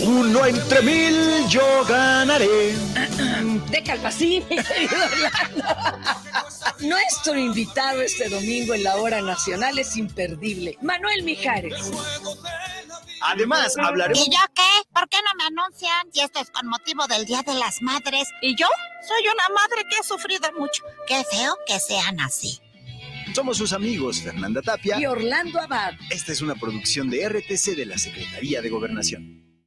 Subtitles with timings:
[0.00, 2.74] Uno entre mil yo ganaré.
[3.70, 4.96] De Calpasí, mi querido
[6.80, 11.90] Nuestro invitado este domingo en la hora nacional es imperdible, Manuel Mijares.
[13.22, 14.26] Además, hablaremos.
[14.26, 14.88] ¿Y yo qué?
[14.94, 16.08] ¿Por qué no me anuncian?
[16.12, 18.28] Y esto es con motivo del Día de las Madres.
[18.40, 18.66] ¿Y yo?
[19.06, 20.84] Soy una madre que ha sufrido mucho.
[21.08, 22.60] Qué feo que sean así.
[23.34, 25.94] Somos sus amigos Fernanda Tapia y Orlando Abad.
[26.10, 29.47] Esta es una producción de RTC de la Secretaría de Gobernación.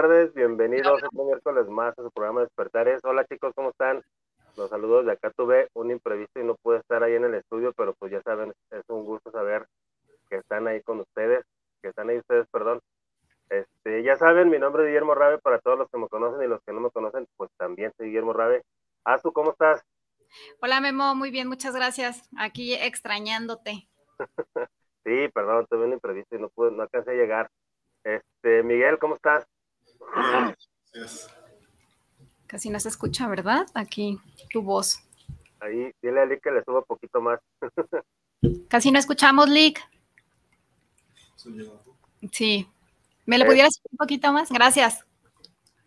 [0.00, 3.04] tardes, bienvenidos este miércoles más a su programa Despertares.
[3.04, 4.02] Hola chicos, ¿cómo están?
[4.56, 5.30] Los saludos de acá.
[5.36, 8.54] Tuve un imprevisto y no pude estar ahí en el estudio, pero pues ya saben,
[8.70, 9.66] es un gusto saber
[10.30, 11.44] que están ahí con ustedes,
[11.82, 12.80] que están ahí ustedes, perdón.
[13.50, 16.48] Este, ya saben, mi nombre es Guillermo Rabe, para todos los que me conocen y
[16.48, 18.62] los que no me conocen, pues también soy Guillermo Rabe.
[19.04, 19.82] Azu, ¿cómo estás?
[20.62, 22.26] Hola Memo, muy bien, muchas gracias.
[22.38, 23.86] Aquí extrañándote.
[25.04, 27.50] sí, perdón, tuve un imprevisto y no pude, no alcancé a llegar.
[28.02, 29.46] Este, Miguel, ¿cómo estás?
[32.46, 33.66] Casi no se escucha, ¿verdad?
[33.74, 34.18] Aquí,
[34.50, 35.00] tu voz.
[35.60, 37.40] Ahí, dile a Lick que le suba un poquito más.
[38.68, 39.80] Casi no escuchamos, Lick.
[42.32, 42.68] Sí.
[43.26, 44.50] ¿Me lo pudieras subir un poquito más?
[44.50, 45.04] Gracias.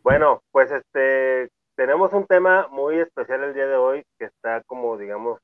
[0.03, 4.97] Bueno, pues este, tenemos un tema muy especial el día de hoy que está como,
[4.97, 5.39] digamos,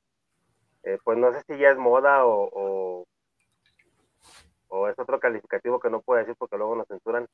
[0.83, 3.05] eh, pues no sé si ya es moda o
[4.69, 7.27] o es otro calificativo que no puedo decir porque luego nos censuran,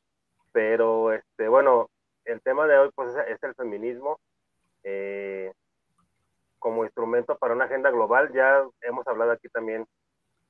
[0.56, 1.90] pero este, bueno,
[2.24, 4.22] el tema de hoy pues es, el feminismo
[4.84, 5.52] eh,
[6.60, 8.32] como instrumento para una agenda global.
[8.32, 9.86] Ya hemos hablado aquí también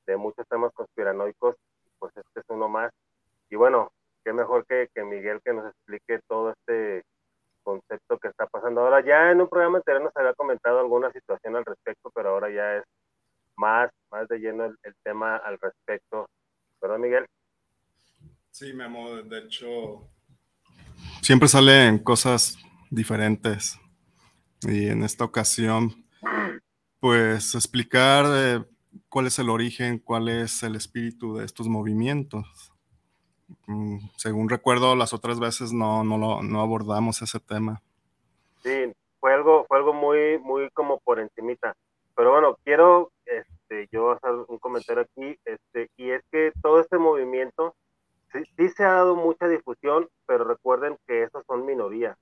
[0.05, 1.55] de muchos temas conspiranoicos,
[1.97, 2.91] pues este es uno más.
[3.49, 3.91] Y bueno,
[4.23, 7.01] qué mejor que, que Miguel que nos explique todo este
[7.63, 9.01] concepto que está pasando ahora.
[9.01, 12.75] Ya en un programa anterior nos había comentado alguna situación al respecto, pero ahora ya
[12.77, 12.83] es
[13.55, 16.27] más, más de lleno el, el tema al respecto
[16.79, 17.25] ¿verdad, Miguel?
[18.57, 20.07] Sí, mi amor, de hecho,
[21.21, 22.57] siempre salen cosas
[22.89, 23.77] diferentes.
[24.61, 25.91] Y en esta ocasión,
[27.01, 28.63] pues explicar eh,
[29.09, 32.71] cuál es el origen, cuál es el espíritu de estos movimientos.
[33.67, 37.81] Mm, según recuerdo, las otras veces no, no, no abordamos ese tema.
[38.63, 41.75] Sí, fue algo, fue algo muy, muy como por encimita.
[42.15, 46.97] Pero bueno, quiero este, yo hacer un comentario aquí, este, y es que todo este
[46.97, 47.75] movimiento
[48.57, 52.17] sí, se ha dado mucha difusión, pero recuerden que esos son minorías.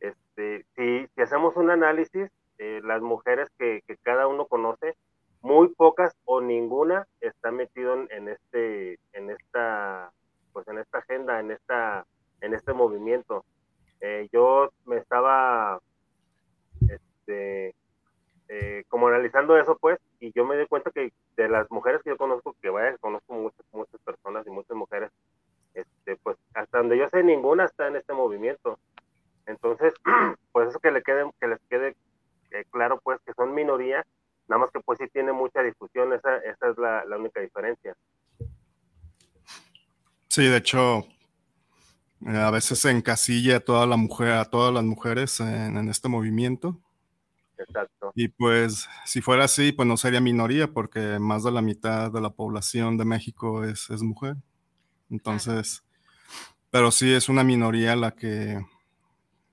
[0.00, 4.96] Este, si, hacemos un análisis, eh, las mujeres que, que, cada uno conoce,
[5.40, 10.12] muy pocas o ninguna está metido en, este, en esta,
[10.52, 12.06] pues en esta agenda, en esta,
[12.40, 13.44] en este movimiento.
[14.00, 15.80] Eh, yo me estaba,
[16.88, 17.74] este,
[18.54, 22.10] eh, como analizando eso, pues, y yo me di cuenta que de las mujeres que
[22.10, 25.10] yo conozco, que vaya, conozco muchas, muchas personas y muchas mujeres,
[25.72, 28.78] este, pues, hasta donde yo sé, ninguna está en este movimiento.
[29.46, 29.94] Entonces,
[30.52, 31.96] pues eso que, le quede, que les quede
[32.50, 34.04] eh, claro, pues, que son minoría,
[34.48, 37.96] nada más que pues sí tiene mucha difusión, esa, esa es la, la única diferencia.
[40.28, 41.06] Sí, de hecho,
[42.26, 46.08] eh, a veces se encasilla a toda la mujer, a todas las mujeres en este
[46.10, 46.78] movimiento
[47.62, 48.12] Exacto.
[48.14, 52.20] Y pues si fuera así, pues no sería minoría porque más de la mitad de
[52.20, 54.36] la población de México es, es mujer.
[55.10, 55.84] Entonces,
[56.70, 58.64] pero sí es una minoría la que,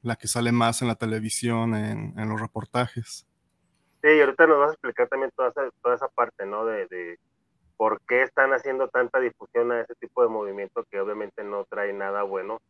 [0.01, 3.25] la que sale más en la televisión, en, en los reportajes.
[4.01, 6.65] Sí, y ahorita nos vas a explicar también toda esa, toda esa parte, ¿no?
[6.65, 7.19] De, de
[7.75, 11.93] por qué están haciendo tanta difusión a ese tipo de movimiento que obviamente no trae
[11.93, 12.61] nada bueno.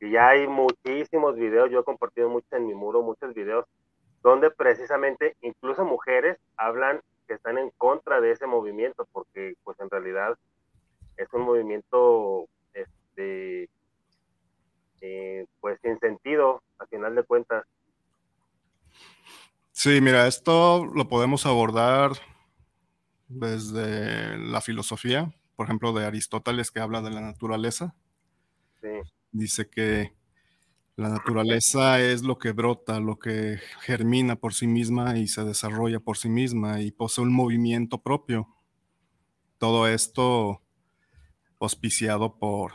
[0.00, 3.64] Y ya hay muchísimos videos, yo he compartido muchos en mi muro, muchos videos
[4.26, 9.88] donde precisamente incluso mujeres hablan que están en contra de ese movimiento, porque pues en
[9.88, 10.36] realidad
[11.16, 13.70] es un movimiento este,
[15.60, 17.64] pues sin sentido, a final de cuentas.
[19.70, 22.10] Sí, mira, esto lo podemos abordar
[23.28, 27.94] desde la filosofía, por ejemplo, de Aristóteles que habla de la naturaleza.
[29.30, 30.16] Dice que
[30.96, 36.00] la naturaleza es lo que brota, lo que germina por sí misma y se desarrolla
[36.00, 38.48] por sí misma y posee un movimiento propio.
[39.58, 40.62] Todo esto
[41.60, 42.72] auspiciado por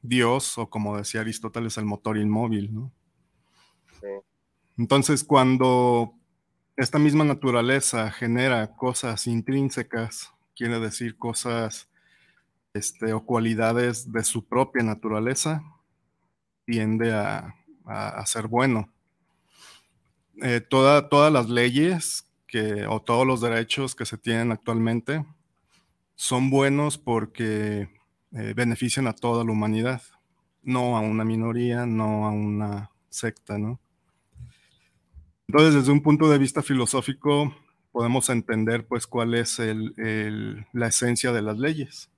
[0.00, 2.70] Dios o como decía Aristóteles, el motor inmóvil.
[4.78, 6.14] Entonces, cuando
[6.76, 11.90] esta misma naturaleza genera cosas intrínsecas, quiere decir cosas
[12.74, 15.64] este, o cualidades de su propia naturaleza,
[16.70, 17.54] tiende a,
[18.26, 18.88] ser bueno.
[20.40, 25.24] Eh, todas las leyes que, o todos los derechos que se tienen actualmente
[26.14, 27.88] son buenos porque
[28.32, 30.02] eh, benefician a toda la humanidad,
[30.62, 33.80] no a una minoría, no a una secta, ¿no?
[35.48, 37.52] Entonces, desde un punto de vista filosófico,
[37.90, 39.60] podemos entender pues cuál es
[40.72, 42.09] la esencia de las leyes.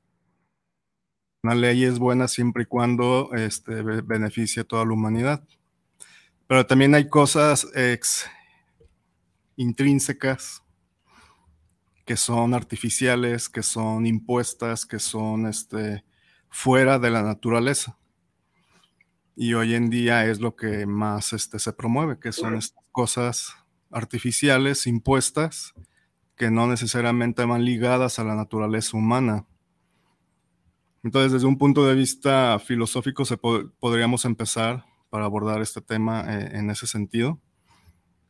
[1.44, 5.42] Una ley es buena siempre y cuando este, beneficie a toda la humanidad.
[6.46, 8.26] Pero también hay cosas ex,
[9.56, 10.62] intrínsecas
[12.04, 16.04] que son artificiales, que son impuestas, que son este,
[16.48, 17.98] fuera de la naturaleza.
[19.34, 23.56] Y hoy en día es lo que más este, se promueve, que son estas cosas
[23.90, 25.74] artificiales, impuestas,
[26.36, 29.46] que no necesariamente van ligadas a la naturaleza humana.
[31.02, 33.24] Entonces, desde un punto de vista filosófico,
[33.80, 37.40] podríamos empezar para abordar este tema eh, en ese sentido,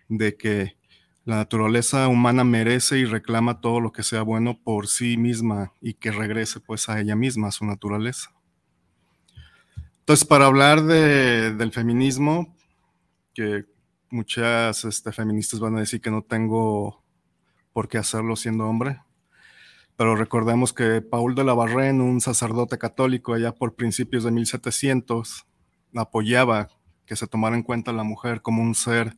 [0.08, 0.76] de que
[1.24, 5.94] la naturaleza humana merece y reclama todo lo que sea bueno por sí misma y
[5.94, 8.32] que regrese pues a ella misma, a su naturaleza.
[10.00, 12.56] Entonces, para hablar del feminismo,
[13.34, 13.64] que
[14.10, 17.04] muchas este, feministas van a decir que no tengo
[17.72, 19.00] por qué hacerlo siendo hombre,
[20.02, 25.46] pero recordemos que Paul de la Barren, un sacerdote católico allá por principios de 1700,
[25.94, 26.66] apoyaba
[27.06, 29.16] que se tomara en cuenta la mujer como un ser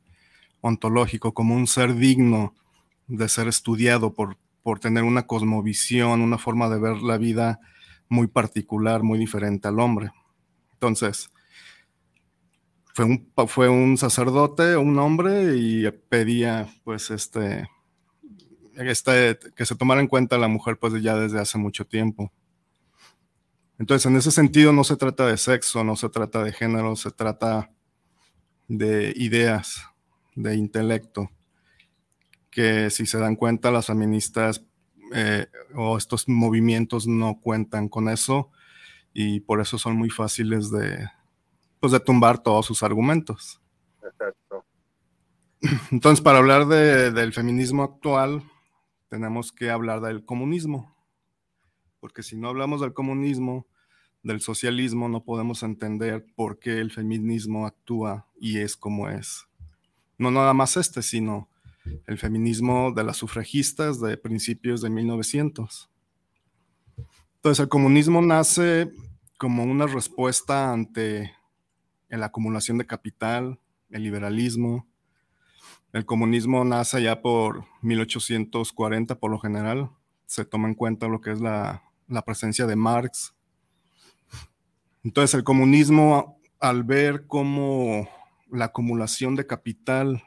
[0.61, 2.55] ontológico, como un ser digno
[3.07, 7.61] de ser estudiado por, por tener una cosmovisión, una forma de ver la vida
[8.11, 10.13] muy particular, muy diferente al hombre.
[10.75, 11.31] Entonces,
[12.93, 17.71] fue un, fue un sacerdote, un hombre, y pedía, pues, este,
[18.77, 22.33] este, que se tomara en cuenta la mujer, pues, ya desde hace mucho tiempo.
[23.79, 27.11] Entonces, en ese sentido, no se trata de sexo, no se trata de género, se
[27.11, 27.71] trata
[28.69, 29.85] de ideas,
[30.35, 31.31] de intelecto,
[32.51, 34.65] que si se dan cuenta, las feministas
[35.13, 38.51] eh, o estos movimientos no cuentan con eso
[39.13, 41.09] y por eso son muy fáciles de,
[41.81, 43.61] pues, de tumbar todos sus argumentos.
[44.03, 44.65] Exacto.
[45.91, 48.43] Entonces, para hablar del feminismo actual,
[49.15, 50.93] tenemos que hablar del comunismo,
[52.01, 53.65] porque si no hablamos del comunismo,
[54.25, 59.47] del socialismo, no podemos entender por qué el feminismo actúa y es como es.
[60.19, 61.49] No nada más este, sino
[62.09, 65.89] el feminismo de las sufragistas de principios de 1900.
[67.37, 68.91] Entonces, el comunismo nace
[69.39, 71.33] como una respuesta ante
[72.09, 74.89] la acumulación de capital, el liberalismo.
[75.95, 79.91] El comunismo nace ya por 1840 por lo general.
[80.27, 81.85] Se toma en cuenta lo que es la,
[82.27, 83.33] presencia de Marx.
[85.05, 88.09] Entonces, el comunismo, al ver cómo
[88.51, 90.25] la acumulación de capital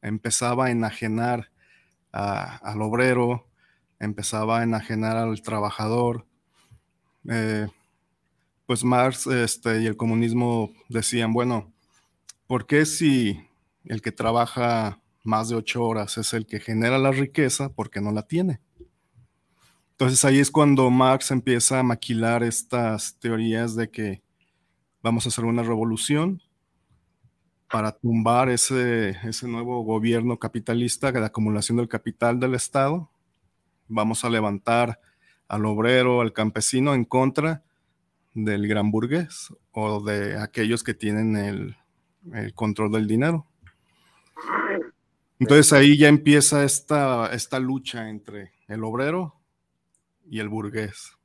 [0.00, 1.50] empezaba a enajenar
[2.12, 3.48] al obrero,
[3.98, 6.24] empezaba a enajenar al trabajador,
[7.28, 7.66] eh,
[8.64, 11.72] pues Marx este, y el comunismo decían, bueno,
[12.46, 13.47] ¿por qué si
[13.88, 18.00] el que trabaja más de ocho horas es el que genera la riqueza, por qué
[18.00, 18.60] no la tiene?
[19.92, 24.22] Entonces ahí es cuando Marx empieza a maquilar estas teorías de que
[25.02, 26.40] vamos a hacer una revolución
[27.70, 33.10] para tumbar ese, ese nuevo gobierno capitalista de acumulación del capital del Estado.
[33.88, 35.00] Vamos a levantar
[35.48, 37.64] al obrero, al campesino en contra
[38.34, 41.76] del gran burgués o de aquellos que tienen el,
[42.54, 43.46] control del dinero.
[45.38, 49.40] Entonces ahí ya empieza esta, esta lucha entre el obrero
[50.28, 51.16] y el burgués.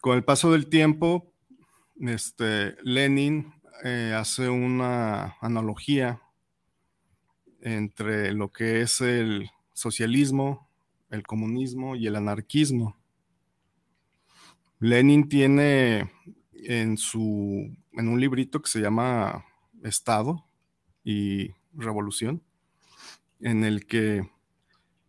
[0.00, 1.32] Con el paso del tiempo,
[2.00, 3.52] este, Lenin
[3.84, 6.22] eh, hace una analogía
[7.60, 10.68] entre lo que es el socialismo,
[11.10, 12.96] el comunismo y el anarquismo.
[14.78, 16.12] Lenin tiene
[16.52, 19.44] en, su, en un librito que se llama
[19.82, 20.44] Estado
[21.02, 22.42] y Revolución,
[23.40, 24.28] en el que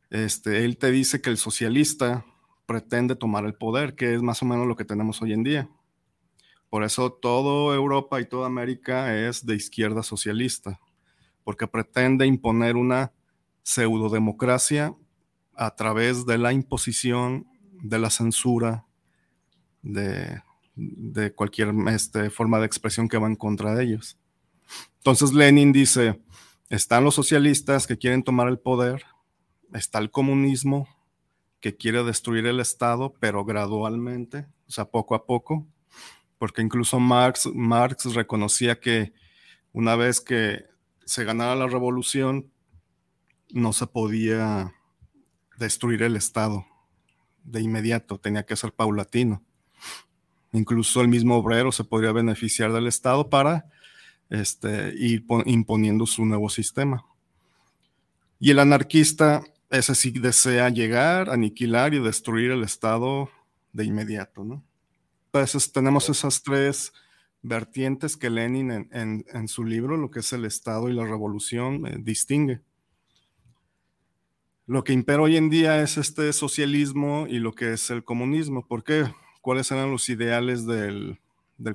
[0.09, 2.25] este, él te dice que el socialista
[2.65, 5.69] pretende tomar el poder, que es más o menos lo que tenemos hoy en día.
[6.69, 10.79] Por eso toda Europa y toda América es de izquierda socialista,
[11.43, 13.11] porque pretende imponer una
[13.63, 14.95] pseudodemocracia
[15.55, 17.47] a través de la imposición,
[17.81, 18.85] de la censura,
[19.81, 20.41] de,
[21.35, 24.17] cualquier este, forma de expresión que va en contra de ellos.
[24.97, 26.21] Entonces Lenin dice,
[26.69, 29.05] están los socialistas que quieren tomar el poder,
[29.73, 30.87] está el comunismo
[31.59, 35.67] que quiere destruir el Estado, pero gradualmente, o sea, poco a poco,
[36.37, 39.13] porque incluso Marx, Marx reconocía que
[39.73, 40.65] una vez que
[41.05, 42.51] se ganara la revolución,
[43.51, 44.73] no se podía
[45.57, 46.65] destruir el Estado
[47.43, 49.43] de inmediato, tenía que ser paulatino.
[50.51, 53.65] Incluso el mismo obrero se podría beneficiar del Estado para
[54.29, 57.05] este, ir imponiendo su nuevo sistema.
[58.39, 63.29] Y el anarquista, ese sí desea llegar, aniquilar y destruir el Estado
[63.73, 64.63] de inmediato, ¿no?
[65.31, 66.91] Entonces tenemos esas tres
[67.41, 71.97] vertientes que Lenin en, su libro, lo que es el Estado y la revolución, eh,
[71.99, 72.61] distingue.
[74.65, 78.67] Lo que impera hoy en día es este socialismo y lo que es el comunismo.
[78.67, 79.05] ¿Por qué?
[79.41, 81.19] ¿Cuáles eran los ideales del,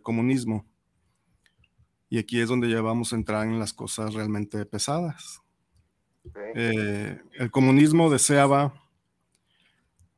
[0.02, 0.64] comunismo?
[2.14, 5.42] Y aquí es donde ya vamos a entrar en las cosas realmente pesadas.
[6.54, 8.72] Eh, el comunismo deseaba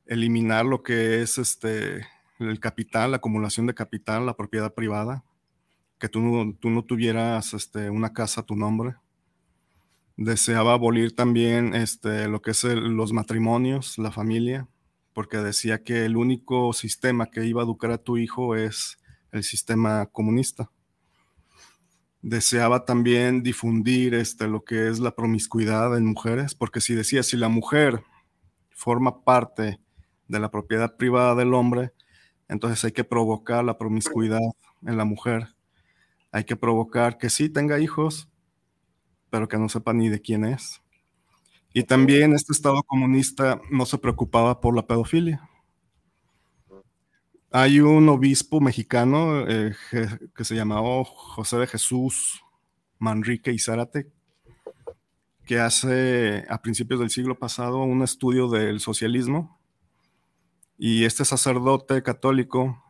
[0.04, 2.06] eliminar lo que es este
[2.38, 5.24] el capital, la acumulación de capital, la propiedad privada,
[5.98, 8.96] que tú no, tú no tuvieras este, una casa a tu nombre.
[10.18, 14.68] Deseaba abolir también este, lo que es los matrimonios, la familia,
[15.14, 18.98] porque decía que el único sistema que iba a educar a tu hijo es
[19.32, 20.70] el sistema comunista.
[22.28, 27.37] Deseaba también difundir este, lo que es la promiscuidad en mujeres, porque si decía, si
[27.37, 28.02] la mujer
[28.71, 29.78] forma parte
[30.26, 31.92] de la propiedad privada del hombre,
[32.49, 34.40] entonces hay que provocar la promiscuidad
[34.85, 35.54] en la mujer.
[36.33, 38.28] Hay que provocar que sí tenga hijos,
[39.30, 40.83] pero que no sepa ni de quién es.
[41.73, 45.49] Y también este Estado comunista no se preocupaba por la pedofilia.
[47.50, 49.74] Hay un obispo mexicano eh,
[50.34, 52.42] que se llamaba José de Jesús
[52.98, 54.10] Manrique y Zárate,
[55.44, 59.60] que hace a principios del siglo pasado un estudio del socialismo
[60.78, 62.82] y este sacerdote católico,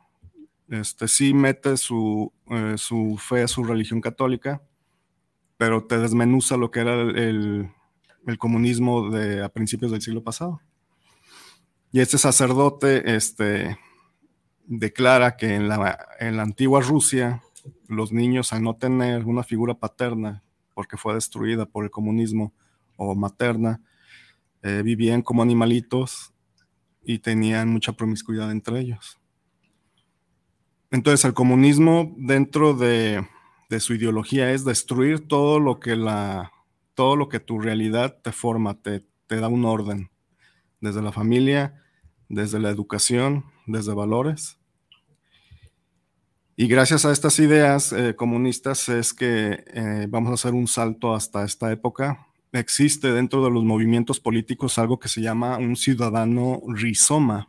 [0.69, 4.63] este sí mete su, eh, su fe, su religión católica,
[5.57, 7.71] pero te desmenuza lo que era el,
[8.39, 10.61] comunismo de a principios del siglo pasado.
[11.93, 13.79] Y este sacerdote este,
[14.67, 17.43] declara que en la, en la antigua Rusia
[17.89, 20.43] los niños al no tener una figura paterna,
[20.75, 22.53] porque fue destruida por el comunismo
[22.97, 23.81] o materna,
[24.63, 26.33] eh, vivían como animalitos
[27.05, 29.19] y tenían mucha promiscuidad entre ellos.
[30.91, 33.27] Entonces el comunismo dentro de,
[33.79, 36.53] su ideología es destruir todo lo que la
[36.95, 40.11] todo lo que tu realidad te forma, te, te da un orden,
[40.81, 41.83] desde la familia,
[42.29, 44.59] desde la educación, desde valores.
[46.57, 51.15] Y gracias a estas ideas eh, comunistas es que eh, vamos a hacer un salto
[51.15, 52.27] hasta esta época
[52.59, 57.49] existe dentro de los movimientos políticos algo que se llama un ciudadano rizoma.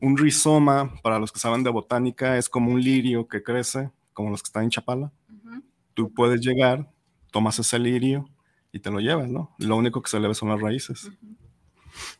[0.00, 4.30] Un rizoma, para los que saben de botánica, es como un lirio que crece, como
[4.30, 5.12] los que están en Chapala.
[5.94, 6.90] Tú puedes llegar,
[7.32, 8.28] tomas ese lirio
[8.72, 9.54] y te lo llevas, ¿no?
[9.58, 11.10] Lo único que se le ve son las raíces.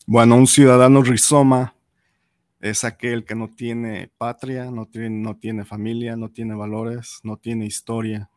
[0.06, 1.74] Bueno, un ciudadano rizoma
[2.60, 7.66] es aquel que no tiene patria, no tiene, no familia, no tiene valores, no tiene
[7.66, 8.30] historia,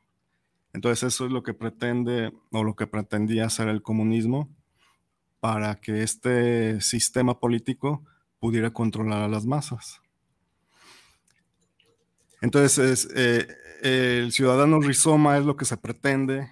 [0.73, 4.49] entonces eso es lo que pretende o lo que pretendía hacer el comunismo
[5.39, 8.03] para que este sistema político
[8.39, 10.01] pudiera controlar a las masas.
[12.41, 13.47] Entonces, eh,
[13.83, 16.49] el ciudadano rizoma es lo que se pretende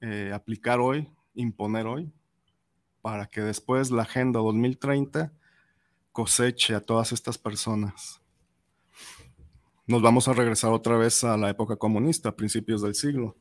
[0.00, 2.10] eh, aplicar hoy, imponer hoy,
[3.02, 5.32] para que después la Agenda 2030
[6.12, 8.20] coseche a todas estas personas
[9.90, 13.36] nos vamos a regresar otra vez a la época comunista, a principios del siglo.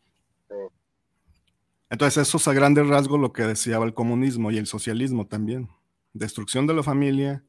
[1.91, 5.69] Entonces, eso es a grandes rasgos lo que deseaba el comunismo y el socialismo también.
[6.11, 7.43] Destrucción de la familia,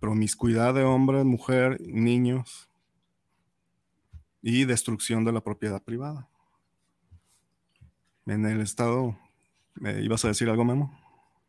[0.00, 2.70] promiscuidad de hombre, mujer, niños
[4.40, 6.30] y destrucción de la propiedad privada.
[8.24, 9.14] En el Estado,
[9.74, 11.01] ¿me ibas a decir algo, Memo?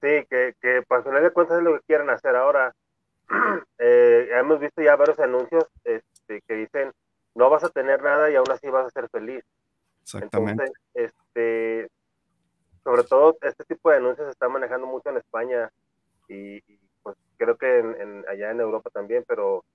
[0.04, 2.76] Sí, que, que para de cuentas es lo que quieren hacer ahora.
[3.86, 6.94] Eh, hemos visto ya varios anuncios este, que dicen,
[7.36, 9.44] no vas a tener nada y aún así vas a ser feliz.
[10.04, 10.64] Exactamente.
[10.64, 11.90] Entonces, este,
[12.82, 15.70] sobre todo este tipo de denuncias se está manejando mucho en España
[16.30, 16.62] y,
[17.02, 19.66] pues creo que en, allá en Europa también, pero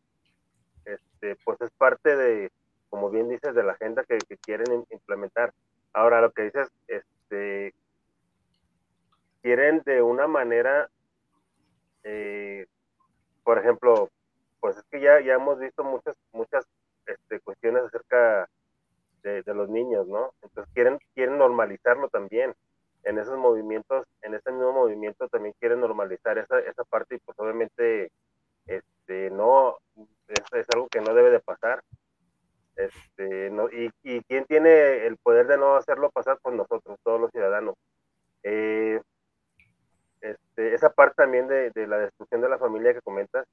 [0.86, 2.50] este, pues es parte de,
[2.88, 5.52] como bien dices, de la agenda que, quieren implementar.
[5.92, 7.74] Ahora lo que dices, este,
[9.42, 10.88] quieren de una manera,
[12.04, 12.66] eh,
[13.44, 14.10] por ejemplo,
[14.60, 16.66] pues es que ya, ya hemos visto muchas, muchas
[17.06, 18.48] este, cuestiones acerca
[19.22, 20.32] de, los niños, ¿no?
[20.42, 22.54] Entonces quieren, quieren normalizarlo también.
[23.04, 27.38] En esos movimientos, en ese mismo movimiento también quieren normalizar esa, esa parte y pues
[27.38, 28.10] obviamente
[28.66, 29.78] este, no,
[30.28, 31.82] es, algo que no debe de pasar.
[32.76, 37.20] Este, no, y, y quién tiene el poder de no hacerlo pasar, pues nosotros, todos
[37.20, 37.74] los ciudadanos.
[38.42, 39.00] Eh,
[40.20, 43.46] este, esa parte también de, de, la destrucción de la familia que comentas,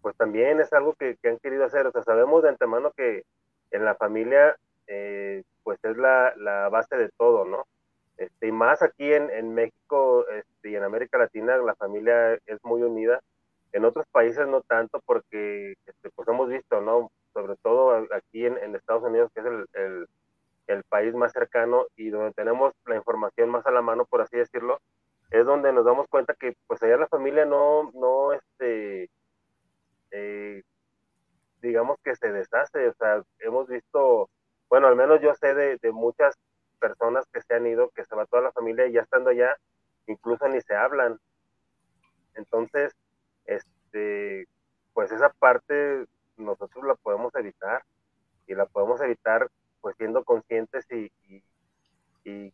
[0.00, 1.86] pues también es algo que, que, han querido hacer.
[1.86, 3.24] O sea, sabemos de antemano que
[3.72, 4.56] en la familia,
[4.86, 7.66] eh, pues es la, la, base de todo, ¿no?
[8.16, 12.64] Este, y más aquí en, en México este, y en América Latina, la familia es
[12.64, 13.20] muy unida.
[13.72, 17.10] En otros países no tanto porque, este, pues hemos visto, ¿no?
[17.34, 20.06] Sobre todo aquí en, Estados Unidos, que es el,
[20.68, 24.36] el, país más cercano y donde tenemos la información más a la mano, por así
[24.36, 24.80] decirlo,
[25.30, 29.10] es donde nos damos cuenta que pues allá la familia no, no, este,
[30.10, 30.62] eh,
[31.60, 34.30] digamos que se deshace, o sea, hemos visto,
[34.68, 36.36] bueno, al menos yo sé de, de muchas
[36.78, 39.56] personas que se han ido, que se va toda la familia y ya estando allá,
[40.06, 41.18] incluso ni se hablan.
[42.34, 42.94] Entonces,
[43.44, 44.46] este,
[44.92, 46.06] pues esa parte
[46.36, 47.82] nosotros la podemos evitar
[48.46, 49.48] y la podemos evitar
[49.80, 51.10] pues siendo conscientes y,
[52.24, 52.52] y,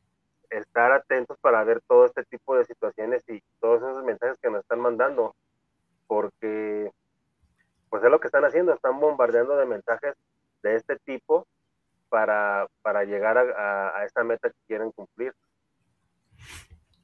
[0.53, 4.61] estar atentos para ver todo este tipo de situaciones y todos esos mensajes que nos
[4.61, 5.35] están mandando,
[6.07, 6.91] porque
[7.91, 10.15] pues es lo que están haciendo, están bombardeando de mensajes
[10.63, 11.47] de este tipo
[12.09, 15.35] para, para llegar a, a, esta meta que quieren cumplir.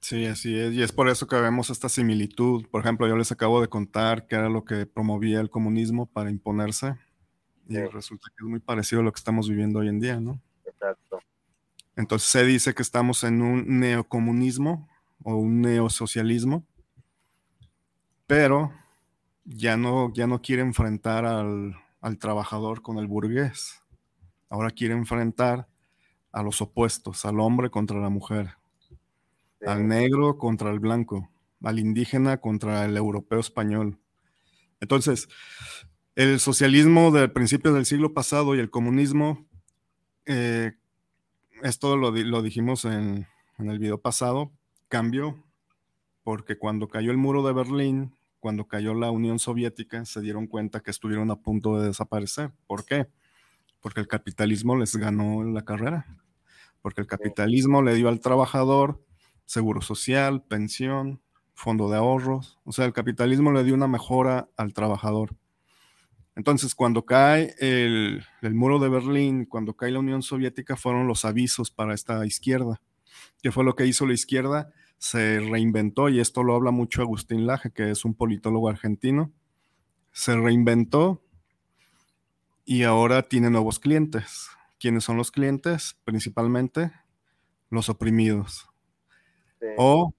[0.01, 2.67] Sí, así es, y es por eso que vemos esta similitud.
[2.71, 6.31] Por ejemplo, yo les acabo de contar que era lo que promovía el comunismo para
[6.31, 6.95] imponerse,
[7.69, 10.41] y resulta que es muy parecido a lo que estamos viviendo hoy en día, ¿no?
[10.65, 11.21] Exacto.
[11.99, 14.89] Entonces se dice que estamos en un neocomunismo
[15.25, 16.65] o un neosocialismo,
[18.29, 18.73] pero
[19.45, 21.75] ya no, ya no quiere enfrentar al,
[22.21, 23.83] trabajador con el burgués.
[24.49, 25.67] Ahora quiere enfrentar
[26.31, 28.55] a los opuestos, al hombre contra la mujer,
[29.67, 31.29] al negro contra el blanco,
[31.65, 33.99] al indígena contra el europeo español.
[34.81, 35.29] Entonces,
[36.15, 39.49] el socialismo del principio del siglo pasado y el comunismo,
[40.27, 40.78] eh,
[41.62, 43.27] esto lo, lo dijimos en,
[43.59, 44.53] en el video pasado,
[44.88, 45.44] cambió
[46.23, 50.81] porque cuando cayó el muro de Berlín, cuando cayó la Unión Soviética, se dieron cuenta
[50.81, 52.53] que estuvieron a punto de desaparecer.
[52.66, 53.09] ¿Por qué?
[53.81, 56.07] Porque el capitalismo les ganó la carrera.
[56.83, 59.03] Porque el capitalismo le dio al trabajador
[59.47, 61.23] seguro social, pensión,
[61.55, 62.59] fondo de ahorros.
[62.64, 65.35] O sea, el capitalismo le dio una mejora al trabajador.
[66.38, 71.27] Entonces, cuando cae el, el, muro de Berlín, cuando cae la Unión Soviética, fueron los
[71.27, 72.81] avisos para esta izquierda.
[73.42, 74.72] ¿Qué fue lo que hizo la izquierda?
[74.98, 79.33] se reinventó, y esto lo habla mucho Agustín Laje, que es un politólogo argentino,
[80.12, 81.22] se reinventó
[82.64, 84.48] y ahora tiene nuevos clientes.
[84.79, 85.96] ¿Quiénes son los clientes?
[86.05, 86.92] Principalmente
[87.70, 88.68] los oprimidos.
[89.77, 90.12] O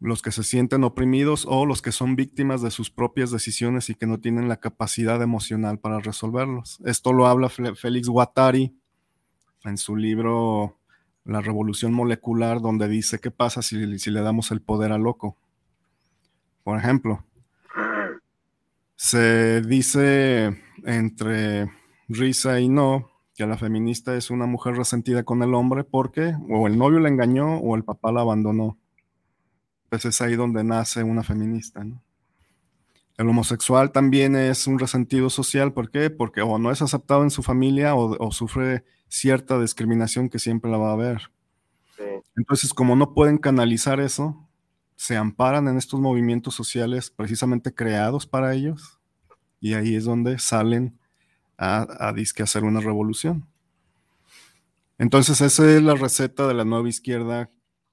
[0.00, 3.94] los que se sienten oprimidos o los que son víctimas de sus propias decisiones y
[3.94, 6.80] que no tienen la capacidad emocional para resolverlos.
[6.86, 8.74] Esto lo habla Félix Guattari
[9.64, 10.78] en su libro
[11.24, 15.36] la revolución molecular, donde dice qué pasa si, le damos el poder al loco.
[16.64, 17.24] Por ejemplo,
[18.96, 21.70] se dice entre
[22.08, 26.66] risa y no que la feminista es una mujer resentida con el hombre porque o
[26.66, 28.76] el novio la engañó o el papá la abandonó.
[29.90, 31.84] Pues es ahí donde nace una feminista.
[33.18, 35.74] El homosexual también es un resentido social.
[35.74, 36.08] ¿Por qué?
[36.08, 40.70] Porque o no es aceptado en su familia o, o sufre cierta discriminación que siempre
[40.70, 41.30] la va a haber.
[42.36, 44.48] Entonces, como no pueden canalizar eso,
[44.96, 48.98] se amparan en estos movimientos sociales precisamente creados para ellos
[49.60, 50.98] y ahí es donde salen
[51.58, 53.46] a, a disque hacer una revolución.
[54.98, 57.50] Entonces, esa es la receta de la nueva izquierda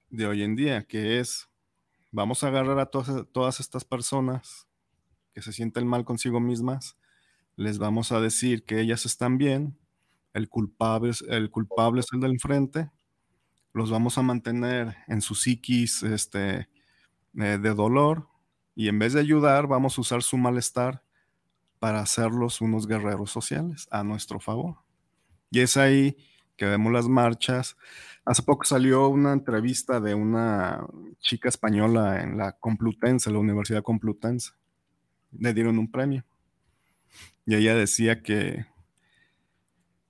[0.09, 1.49] de hoy en día, que es,
[2.11, 4.67] vamos a agarrar a todas estas personas
[5.33, 6.97] que se sienten mal consigo mismas,
[7.55, 9.77] les vamos a decir que ellas están bien,
[10.33, 12.91] el culpable, es, el culpable es el del enfrente,
[13.73, 16.69] los vamos a mantener en su psiquis este,
[17.39, 18.27] eh, de dolor
[18.75, 21.03] y en vez de ayudar vamos a usar su malestar
[21.79, 24.77] para hacerlos unos guerreros sociales a nuestro favor.
[25.51, 26.17] Y es ahí
[26.57, 27.77] que vemos las marchas.
[28.25, 30.85] Hace poco salió una entrevista de una
[31.19, 34.51] chica española en la Complutense, la Universidad Complutense.
[35.31, 36.25] Le dieron un premio.
[37.45, 38.65] Y ella decía que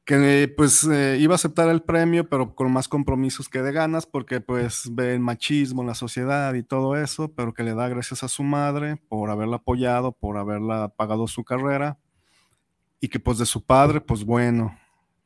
[0.08, 4.06] que pues eh, iba a aceptar el premio, pero con más compromisos que de ganas,
[4.06, 7.90] porque pues ve el machismo en la sociedad y todo eso, pero que le da
[7.90, 12.00] gracias a su madre por haberla apoyado, por haberla pagado su carrera,
[13.02, 14.80] y que pues de su padre, pues bueno,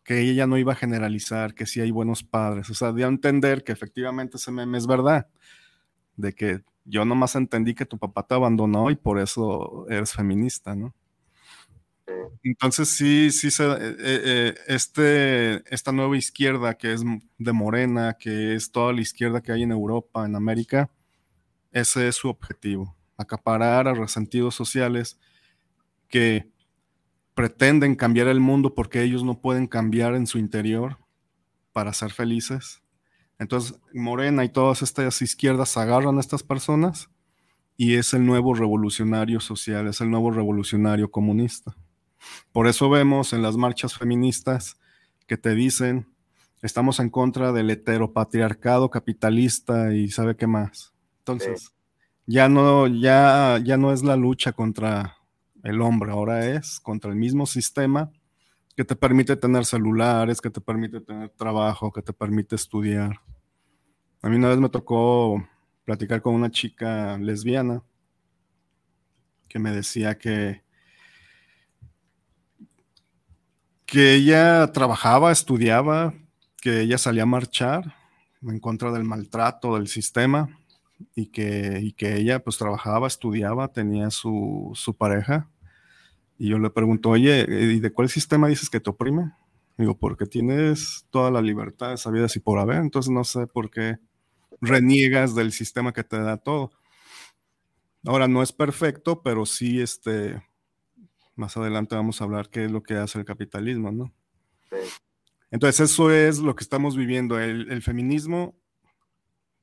[0.04, 3.10] que ella no iba a generalizar, que sí hay buenos padres, o sea, dio a
[3.10, 5.28] entender que efectivamente ese meme es verdad,
[6.16, 10.76] de que yo nomás entendí que tu papá te abandonó y por eso eres feminista,
[10.76, 10.94] ¿no?
[12.44, 17.04] Entonces sí, sí, se, eh, eh, eh, este, esta nueva izquierda que es
[17.38, 20.90] de Morena, que es toda la izquierda que hay en Europa, en América,
[21.72, 25.20] ese es su objetivo, acaparar a resentidos sociales
[26.10, 26.50] que
[27.34, 30.98] pretenden cambiar el mundo porque ellos no pueden cambiar en su interior
[31.72, 32.82] para ser felices.
[33.40, 37.10] Entonces Morena y todas estas izquierdas agarran a estas personas
[37.78, 41.76] y es el nuevo revolucionario social, es el nuevo revolucionario comunista.
[42.52, 44.78] Por eso vemos en las marchas feministas
[45.26, 46.08] que te dicen,
[46.62, 50.94] estamos en contra del heteropatriarcado capitalista y sabe qué más.
[51.20, 51.74] Entonces,
[52.28, 55.18] ya no, ya, ya no es la lucha contra
[55.64, 58.12] el hombre, ahora es contra el mismo sistema
[58.76, 63.20] que te permite tener celulares, que te permite tener trabajo, que te permite estudiar.
[64.22, 65.46] A mí una vez me tocó
[65.84, 67.84] platicar con una chica lesbiana
[69.50, 70.64] que me decía que
[73.92, 76.14] que ella trabajaba, estudiaba,
[76.62, 77.94] que ella salía a marchar
[78.42, 80.48] en contra del maltrato del sistema
[81.14, 85.50] y que, que ella pues trabajaba, estudiaba, tenía su, pareja.
[86.42, 89.32] Y yo le pregunto, oye, ¿y de cuál sistema dices que te oprime?
[89.78, 93.70] Digo, porque tienes toda la libertad de vida y por haber, entonces no sé por
[93.70, 94.00] qué
[94.60, 96.72] reniegas del sistema que te da todo.
[98.08, 100.42] Ahora, no es perfecto, pero sí, este,
[101.36, 104.12] más adelante vamos a hablar qué es lo que hace el capitalismo, ¿no?
[105.52, 107.40] Entonces eso es lo que estamos viviendo.
[107.40, 108.60] El, feminismo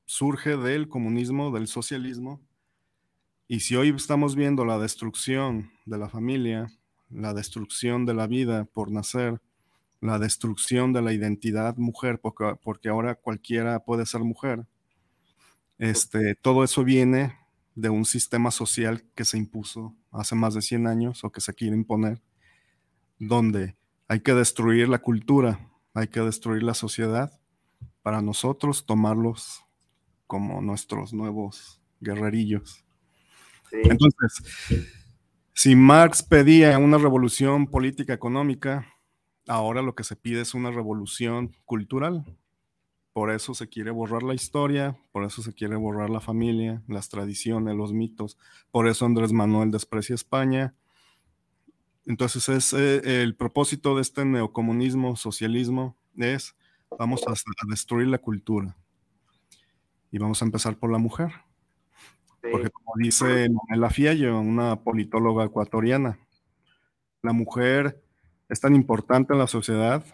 [0.04, 2.40] surge del comunismo, del socialismo.
[3.50, 6.70] Y si hoy estamos viendo la destrucción de la familia,
[7.08, 9.40] la destrucción de la vida por nacer,
[10.02, 14.66] la destrucción de la identidad mujer, porque, porque ahora cualquiera puede ser mujer,
[15.78, 17.38] este, todo eso viene
[17.74, 21.54] de un sistema social que se impuso hace más de 100 años o que se
[21.54, 22.20] quiere imponer,
[23.18, 27.40] donde hay que destruir la cultura, hay que destruir la sociedad
[28.02, 29.64] para nosotros tomarlos
[30.26, 32.84] como nuestros nuevos guerrerillos.
[33.72, 34.86] Entonces,
[35.52, 38.86] si Marx pedía una revolución política económica,
[39.46, 42.24] ahora lo que se pide es una revolución cultural,
[43.18, 47.08] por eso se quiere borrar la historia, por eso se quiere borrar la familia, las
[47.08, 48.38] tradiciones, los mitos.
[48.70, 50.76] Por eso Andrés Manuel desprecia España.
[52.06, 56.54] Entonces es eh, el propósito de este neocomunismo, socialismo, es
[56.96, 57.32] vamos a,
[57.68, 58.76] destruir la cultura.
[60.12, 61.32] Y vamos a empezar por la mujer.
[62.40, 66.18] Porque como dice Manuela Fiallo, una politóloga ecuatoriana,
[67.22, 68.02] la mujer
[68.48, 70.04] es tan importante en la sociedad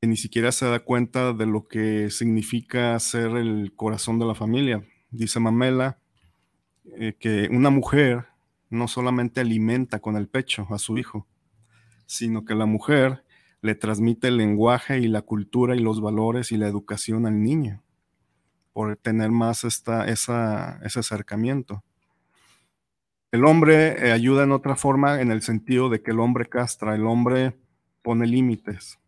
[0.00, 4.34] que ni siquiera se da cuenta de lo que significa ser el corazón de la
[4.34, 4.82] familia.
[5.10, 5.98] Dice Mamela
[6.84, 8.26] eh, que una mujer
[8.70, 11.26] no solamente alimenta con el pecho a su hijo,
[12.06, 13.24] sino que la mujer
[13.60, 17.82] le transmite el lenguaje y la cultura y los valores y la educación al niño,
[18.72, 21.82] por tener más esta, esa, ese acercamiento.
[23.32, 26.94] El hombre eh, ayuda en otra forma en el sentido de que el hombre castra,
[26.94, 27.56] el hombre
[28.02, 28.98] pone límites,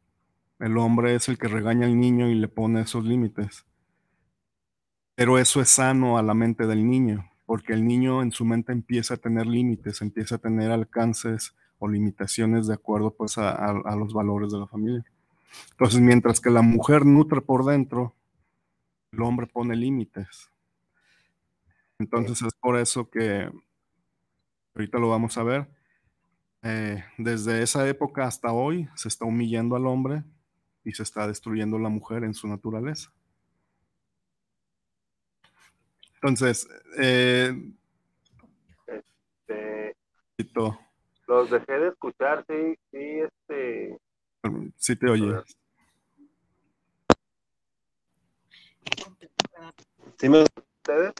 [0.60, 3.66] el hombre es el que regaña al niño y le pone esos límites.
[5.16, 8.72] Pero eso es sano a la mente del niño, porque el niño en su mente
[8.72, 14.14] empieza a tener límites, empieza a tener alcances o limitaciones de acuerdo pues a, los
[14.14, 15.04] valores de la familia.
[15.72, 18.14] Entonces, mientras que la mujer nutre por dentro,
[19.12, 20.50] el hombre pone límites.
[21.98, 23.50] Entonces es por eso que
[24.74, 25.68] ahorita lo vamos a ver.
[26.62, 30.24] Eh, desde esa época hasta hoy se está humillando al hombre,
[30.84, 33.12] y se está destruyendo la mujer en su naturaleza.
[36.14, 37.52] Entonces, eh,
[38.86, 39.96] este,
[41.26, 43.98] los dejé de escuchar, sí, sí, este.
[44.76, 45.42] Sí te oye.
[50.18, 51.12] ¿Sí me ustedes?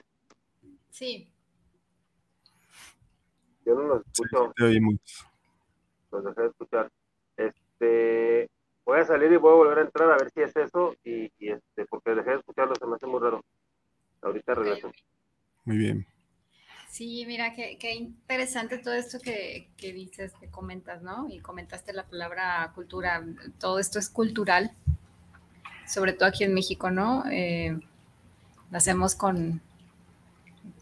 [0.90, 1.28] Sí.
[3.64, 4.52] Yo no los escucho.
[4.56, 4.96] te oímos.
[6.10, 6.90] Los dejé de escuchar.
[7.36, 8.50] Este,
[8.84, 11.32] voy a salir y voy a volver a entrar a ver si es eso y,
[11.38, 13.44] y este, porque dejé de escucharlo, se me hace muy raro.
[14.20, 14.92] Ahorita regreso.
[15.64, 16.06] Muy bien.
[16.88, 21.26] Sí, mira, qué, qué interesante todo esto que, que, dices, que comentas, ¿no?
[21.30, 23.24] Y comentaste la palabra cultura.
[23.58, 24.76] Todo esto es cultural,
[25.92, 27.24] sobre todo aquí en México, ¿no?
[27.30, 27.78] Eh,
[28.70, 29.60] lo hacemos con,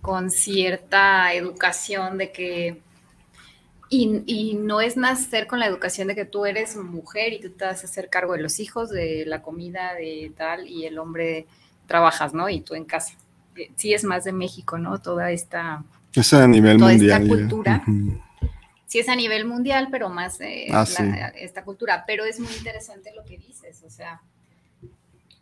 [0.00, 2.80] con cierta educación de que
[3.92, 7.50] y, y, no es nacer con la educación de que tú eres mujer y tú
[7.50, 10.96] te vas a hacer cargo de los hijos, de la comida, de tal, y el
[10.96, 11.46] hombre
[11.88, 12.48] trabajas, ¿no?
[12.48, 13.14] Y tú en casa.
[13.56, 15.00] Eh, sí es más de México, ¿no?
[15.00, 15.82] Toda esta...
[16.14, 17.22] Es a nivel toda mundial.
[17.22, 17.82] Esta cultura.
[17.84, 18.22] Uh -huh.
[18.86, 21.04] Sí es a nivel mundial, pero más eh, ah, la, sí.
[21.34, 22.04] esta cultura.
[22.06, 24.20] Pero es muy interesante lo que dices, o sea,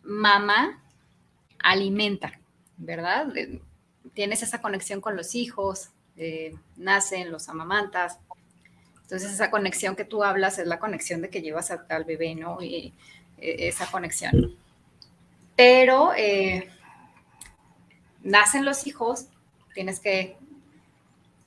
[0.03, 0.81] mamá
[1.59, 2.39] alimenta,
[2.77, 3.27] ¿verdad?
[4.13, 8.19] Tienes esa conexión con los hijos, eh, nacen, los amamantas,
[9.09, 12.35] entonces esa conexión que tú hablas es la conexión de que llevas a, al bebé,
[12.35, 12.61] ¿no?
[12.61, 12.93] Y
[13.39, 14.55] eh, esa conexión.
[15.55, 16.69] Pero eh,
[18.21, 19.25] nacen los hijos,
[19.73, 20.37] tienes que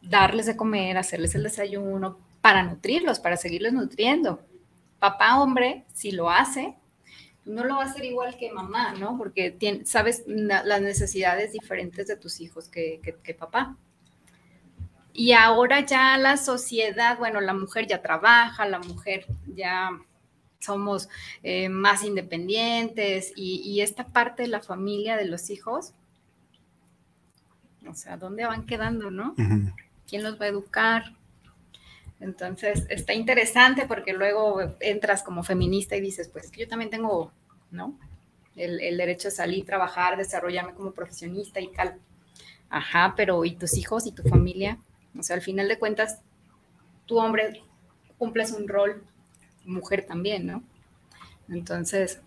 [0.01, 4.43] darles de comer, hacerles el desayuno para nutrirlos, para seguirlos nutriendo.
[4.99, 6.75] Papá hombre, si lo hace,
[7.44, 9.18] no lo va a hacer igual que mamá, ¿no?
[9.18, 13.76] Porque tiene, sabes las necesidades diferentes de tus hijos que, que, que papá.
[15.12, 19.90] Y ahora ya la sociedad, bueno, la mujer ya trabaja, la mujer ya
[20.59, 21.09] somos
[21.42, 25.92] eh, más independientes y, y, esta parte de la familia de los hijos,
[27.87, 29.35] o sea, ¿dónde van quedando, no?
[29.37, 29.74] Uh -huh.
[30.07, 31.14] ¿Quién los va a educar?
[32.23, 37.33] Entonces, está interesante porque luego entras como feminista y dices, pues yo también tengo,
[37.73, 37.99] ¿no?
[38.55, 41.99] El, derecho a salir, trabajar, desarrollarme como profesionista y tal.
[42.71, 44.79] Ajá, pero ¿y tus hijos y tu familia?
[45.19, 46.21] O sea, al final de cuentas,
[47.07, 47.61] tu hombre
[48.19, 49.03] cumples un rol,
[49.65, 50.63] mujer también, ¿no?
[51.49, 52.21] Entonces,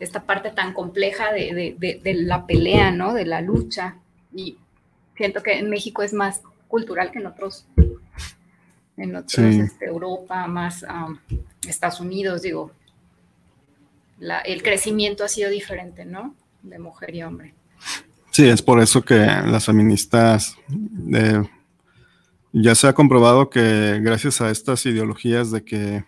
[0.00, 3.14] esta parte tan compleja de, de, la pelea, ¿no?
[3.14, 3.98] De la lucha.
[4.34, 4.58] Y
[5.16, 7.66] siento que en México es más cultural que en otros,
[8.98, 9.60] en otros, sí.
[9.60, 11.18] este, Europa, más um,
[11.66, 12.72] Estados Unidos, digo.
[14.18, 16.34] La, el crecimiento ha sido diferente, ¿no?
[16.62, 17.54] De mujer y hombre.
[18.32, 20.56] Sí, es por eso que las feministas
[21.12, 21.42] eh,
[22.52, 26.04] ya se ha comprobado que gracias a estas ideologías de que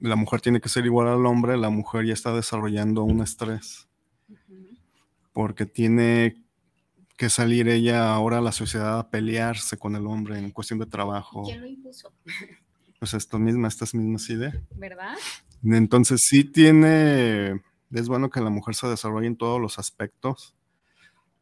[0.00, 3.88] la mujer tiene que ser igual al hombre, la mujer ya está desarrollando un estrés.
[5.32, 6.43] Porque tiene
[7.16, 10.86] que salir ella ahora a la sociedad a pelearse con el hombre en cuestión de
[10.86, 11.44] trabajo.
[11.44, 12.12] ¿Quién lo impuso?
[13.00, 14.54] Pues esto misma, estas mismas ideas.
[14.76, 15.14] ¿Verdad?
[15.62, 20.54] Entonces sí tiene, es bueno que la mujer se desarrolle en todos los aspectos,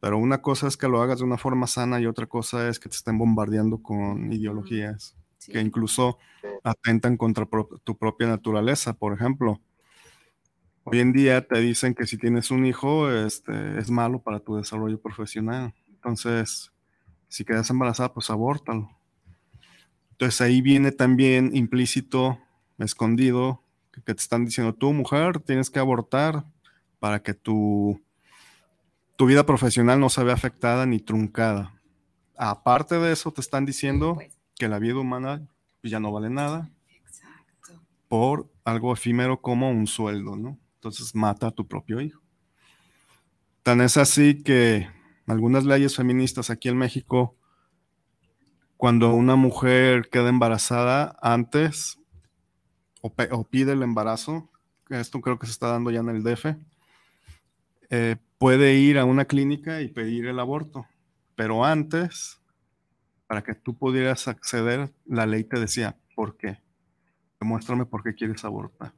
[0.01, 2.79] pero una cosa es que lo hagas de una forma sana y otra cosa es
[2.79, 5.53] que te estén bombardeando con ideologías sí.
[5.53, 6.17] que incluso
[6.63, 7.47] atentan contra
[7.83, 8.93] tu propia naturaleza.
[8.93, 9.61] Por ejemplo,
[10.83, 14.55] hoy en día te dicen que si tienes un hijo este, es malo para tu
[14.55, 15.73] desarrollo profesional.
[15.89, 16.71] Entonces,
[17.27, 18.89] si quedas embarazada, pues abórtalo.
[20.11, 22.39] Entonces ahí viene también implícito,
[22.77, 26.45] escondido, que te están diciendo, tú mujer, tienes que abortar
[26.99, 27.99] para que tu
[29.15, 31.73] tu vida profesional no se ve afectada ni truncada.
[32.35, 34.17] Aparte de eso, te están diciendo
[34.55, 35.47] que la vida humana
[35.83, 37.81] ya no vale nada Exacto.
[38.07, 40.57] por algo efímero como un sueldo, ¿no?
[40.83, 42.21] Entonces mata a tu propio hijo.
[43.63, 44.89] Tan es así que
[45.27, 47.37] algunas leyes feministas aquí en México,
[48.75, 51.99] cuando una mujer queda embarazada antes
[52.99, 53.13] o,
[53.45, 54.49] pide el embarazo,
[54.89, 56.57] esto creo que se está dando ya en el DF,
[57.89, 60.85] eh, puede ir a una clínica y pedir el aborto,
[61.37, 62.41] pero antes,
[63.25, 66.61] para que tú pudieras acceder, la ley te decía, ¿por qué?
[67.39, 68.91] Demuéstrame por qué quieres abortar.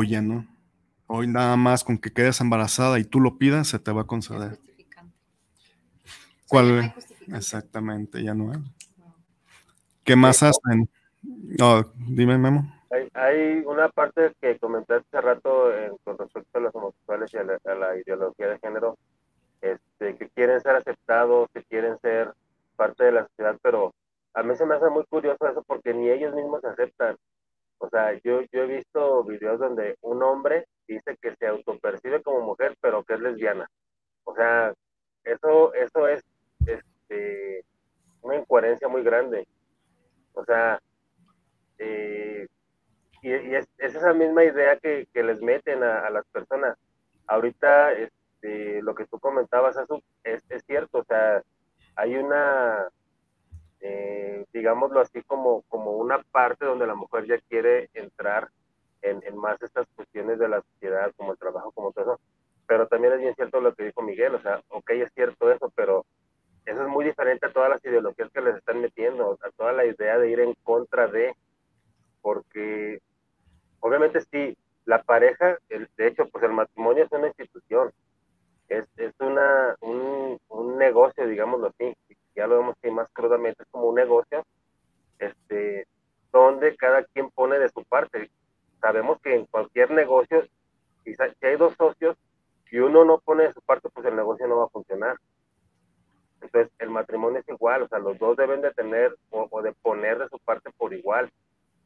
[0.00, 0.46] Hoy ya no.
[1.08, 4.06] Hoy nada más con que quedes embarazada y tú lo pidas, se te va a
[4.06, 4.56] conceder.
[6.48, 6.94] ¿Cuál?
[7.26, 8.58] Exactamente, ya no es.
[10.04, 10.88] ¿Qué más hacen?
[11.20, 12.72] No, dime, Memo.
[12.92, 17.36] Hay, hay, una parte que comentaste hace rato en, con respecto a los homosexuales y
[17.38, 18.96] a la, a la, ideología de género,
[19.60, 22.32] este, que quieren ser aceptados, que quieren ser
[22.76, 23.92] parte de la sociedad, pero
[24.34, 27.16] a mí se me hace muy curioso eso porque ni ellos mismos se aceptan.
[27.78, 32.40] O sea, yo, yo he visto videos donde un hombre dice que se autopercibe como
[32.40, 33.68] mujer, pero que es lesbiana.
[34.24, 34.72] O sea,
[35.24, 36.22] eso, eso es
[36.66, 37.64] este,
[38.22, 39.46] una incoherencia muy grande.
[40.32, 40.80] O sea,
[41.78, 42.46] eh,
[43.22, 46.76] y, y es, es, esa misma idea que, que les meten a, a, las personas.
[47.26, 51.42] Ahorita, este, lo que tú comentabas, eso es, es, cierto, o sea,
[51.96, 52.88] hay una,
[53.80, 58.50] eh, digámoslo así, como, como una parte donde la mujer ya quiere entrar
[59.02, 62.20] en, más estas cuestiones de la sociedad, como el trabajo, como todo eso.
[62.66, 65.72] Pero también es bien cierto lo que dijo Miguel, o sea, ok, es cierto eso,
[65.74, 66.04] pero
[66.66, 69.86] eso es muy diferente a todas las ideologías que les están metiendo, a toda la
[69.86, 71.34] idea de ir en contra de,
[72.20, 73.00] porque
[73.80, 77.90] obviamente sí, la pareja, el, de hecho, pues el matrimonio es una institución,
[78.68, 81.96] es, es una, un, un negocio, digámoslo así,
[82.34, 84.44] ya lo vemos que más crudamente es como un negocio,
[85.18, 85.86] este,
[86.32, 88.30] donde cada quien pone de su parte.
[88.80, 90.46] Sabemos que en cualquier negocio,
[91.04, 92.16] si hay dos socios
[92.70, 95.16] y uno no pone de su parte, pues el negocio no va a funcionar.
[96.40, 100.18] Entonces, el matrimonio es igual, o sea, los dos deben de tener o, de poner
[100.18, 101.30] de su parte por igual.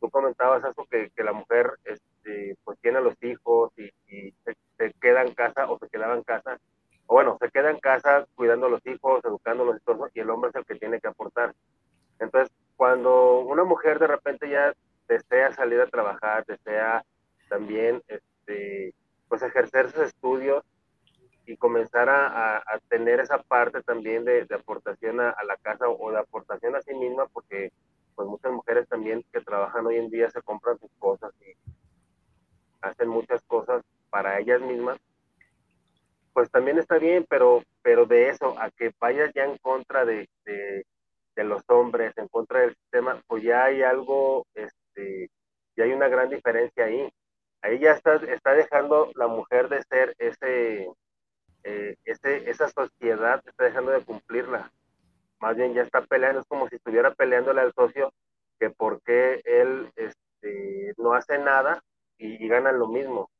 [0.00, 4.92] Tú comentabas eso, que, que la mujer este, pues tiene los hijos y, se, se,
[5.00, 6.58] queda en casa o se quedaba en casa,
[7.06, 10.30] o bueno, se queda en casa cuidando a los hijos, educándolos y todo, y el
[10.30, 11.54] hombre es el que tiene que aportar.
[12.18, 14.72] Entonces, cuando una mujer de repente ya
[15.08, 17.04] desea salir a trabajar, desea
[17.48, 18.94] también este,
[19.28, 20.64] pues ejercer sus estudios,
[21.46, 26.10] y comenzar a, a, tener esa parte también de, aportación a, a, la casa o
[26.10, 27.72] de aportación a sí misma, porque
[28.14, 31.52] pues muchas mujeres también que trabajan hoy en día se compran sus cosas y
[32.80, 34.98] hacen muchas cosas para ellas mismas,
[36.32, 40.28] pues también está bien, pero, pero de eso, a que vayas ya en contra de,
[40.44, 40.84] de,
[41.36, 45.30] de los hombres, en contra del sistema, pues ya hay algo, este,
[45.76, 47.12] ya hay una gran diferencia ahí.
[47.62, 50.88] Ahí ya está, está dejando la mujer de ser ese,
[51.64, 54.72] eh, ese, esa sociedad está dejando de cumplirla.
[55.40, 58.12] Más bien ya está peleando, es como si estuviera peleándole al socio
[58.58, 61.82] que por qué él este, no hace nada
[62.16, 63.30] y, y ganan lo mismo,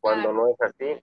[0.00, 1.00] cuando no es así.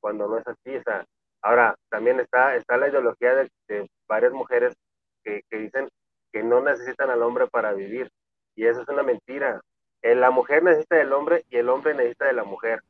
[0.00, 1.04] Cuando no es así, o sea,
[1.42, 4.74] ahora también está, está la ideología de, de varias mujeres
[5.22, 5.88] que, que, dicen
[6.32, 8.10] que no necesitan al hombre para vivir,
[8.54, 9.60] y eso es una mentira.
[10.02, 12.82] Eh, la mujer necesita del hombre y el hombre necesita de la mujer.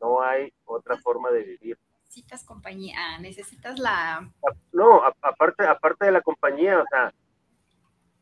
[0.00, 1.78] No hay otra forma de vivir
[2.12, 4.30] necesitas compañía, ah, necesitas la...
[4.70, 7.10] No, aparte, aparte de la compañía, o sea,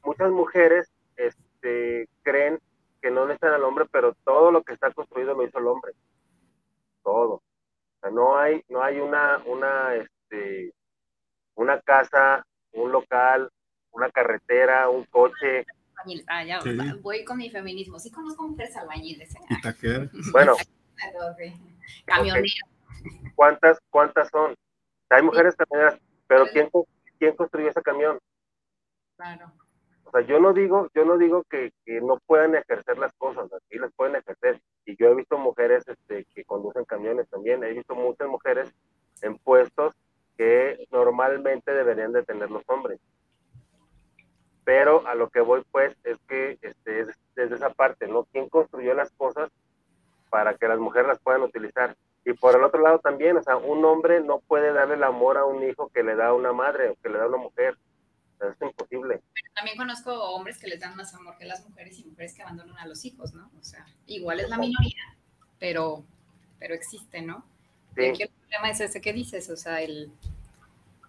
[0.05, 2.61] muchas mujeres este, creen
[3.03, 5.93] que no necesitan al hombre, pero todo lo que está construido lo hizo el hombre.
[7.03, 7.43] Todo.
[8.01, 10.73] O sea, no hay, no hay una, una, este,
[11.55, 13.51] una casa, un local,
[13.91, 15.67] una carretera, un coche.
[16.29, 16.71] Ah, ya, sí.
[17.03, 17.99] voy con mi feminismo.
[17.99, 19.35] Sí conozco mujeres albañiles.
[19.35, 20.09] ¿eh?
[20.33, 20.55] Bueno.
[22.07, 22.55] Camioneros.
[23.35, 24.55] ¿Cuántas, cuántas son?
[25.11, 26.71] Hay mujeres camioneras, pero ¿quién,
[27.19, 28.19] ¿quién construyó ese camión?
[29.17, 29.53] Claro.
[30.11, 33.53] O sea, yo no digo, yo no digo que, que no puedan ejercer las cosas,
[33.53, 34.61] así las pueden ejercer.
[34.85, 38.75] Y yo he visto mujeres este, que conducen camiones también, he visto muchas mujeres
[39.23, 39.95] en puestos
[40.37, 42.99] que normalmente deberían de tener los hombres.
[44.65, 48.25] Pero a lo que voy pues es que este, es desde esa parte, ¿no?
[48.33, 49.49] ¿Quién construyó las cosas
[50.29, 51.97] para que las mujeres las puedan utilizar?
[52.25, 55.39] Y por el otro lado también, o sea, un hombre no puede darle el amor
[55.39, 57.77] a un hijo que le da una madre o que le da una mujer.
[58.41, 59.21] Es imposible.
[59.35, 62.43] Pero también conozco hombres que les dan más amor que las mujeres y mujeres que
[62.43, 63.51] abandonan a los hijos, ¿no?
[63.61, 65.17] O sea, igual es la minoría,
[65.59, 66.05] pero,
[66.59, 67.45] pero existe, ¿no?
[67.95, 68.07] Sí.
[68.07, 70.11] Aquí el problema es ese que dices, o sea, el,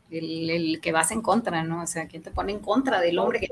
[0.10, 1.84] el, el, que vas en contra, ¿no?
[1.84, 3.40] O sea, ¿quién te pone en contra del hombre?
[3.40, 3.50] Que,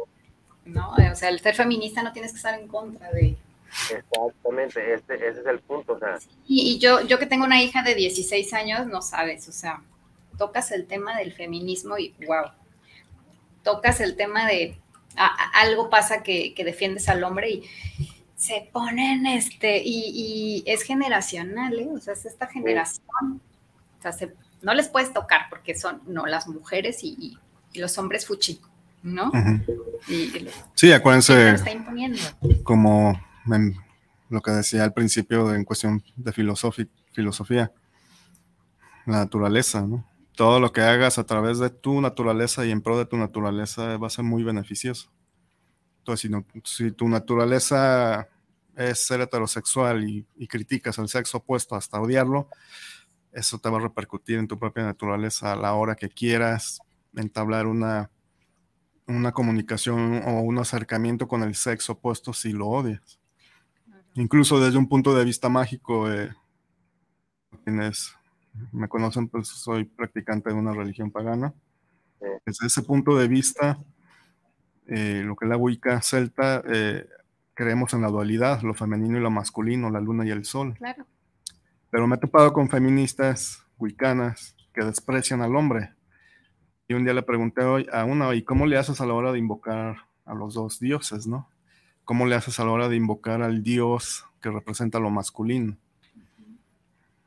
[0.66, 0.92] ¿no?
[0.92, 3.38] O sea, el ser feminista no tienes que estar en contra de,
[3.92, 5.94] Exactamente, este, ese es el punto.
[5.94, 6.18] O sea.
[6.48, 9.82] y, y, yo, yo que tengo una hija de 16 años, no sabes, o sea,
[10.38, 12.52] tocas el tema del feminismo y wow,
[13.64, 14.78] tocas el tema de
[15.16, 17.70] a, a, algo pasa que, que, defiendes al hombre y
[18.36, 21.90] se ponen este, y, y es generacional, ¿eh?
[21.94, 23.42] o sea, es esta generación,
[24.00, 27.38] o sea, se, no les puedes tocar porque son, no, las mujeres y,
[27.74, 28.62] y los hombres fuchi,
[29.04, 29.28] ¿no?
[29.28, 30.52] Uh -huh.
[30.74, 31.56] sí, acuérdense,
[32.64, 33.20] como
[33.52, 33.76] en
[34.30, 37.72] lo que decía al principio en cuestión de filosofía,
[39.06, 40.06] la naturaleza, ¿no?
[40.40, 43.98] Todo lo que hagas a través de tu naturaleza y en pro de tu naturaleza
[43.98, 45.12] va a ser muy beneficioso.
[45.98, 48.30] Entonces, si, no, si tu naturaleza
[48.78, 52.48] es ser heterosexual y, y, criticas el sexo opuesto hasta odiarlo,
[53.34, 56.80] eso te va a repercutir en tu propia naturaleza a la hora que quieras
[57.18, 58.10] entablar una,
[59.08, 63.20] una comunicación o un acercamiento con el sexo opuesto si lo odias
[64.16, 66.34] incluso desde un punto de vista mágico, eh,
[67.64, 68.16] quienes
[68.72, 71.54] me conocen, pues soy practicante de una religión pagana.
[72.46, 73.80] Desde ese punto de vista,
[74.88, 77.08] eh, lo que es la Wicca celta, eh,
[77.54, 80.74] creemos en la dualidad, lo femenino y lo masculino, la luna y el sol.
[80.78, 81.06] Claro.
[81.92, 85.94] Pero me he topado con feministas wiccanas que desprecian al hombre.
[86.88, 89.40] Y un día le pregunté a uno, ¿y cómo le haces a la hora de
[89.40, 91.50] invocar a los dos dioses, no?
[92.04, 95.78] ¿Cómo le haces a la hora de invocar al dios que representa lo masculino?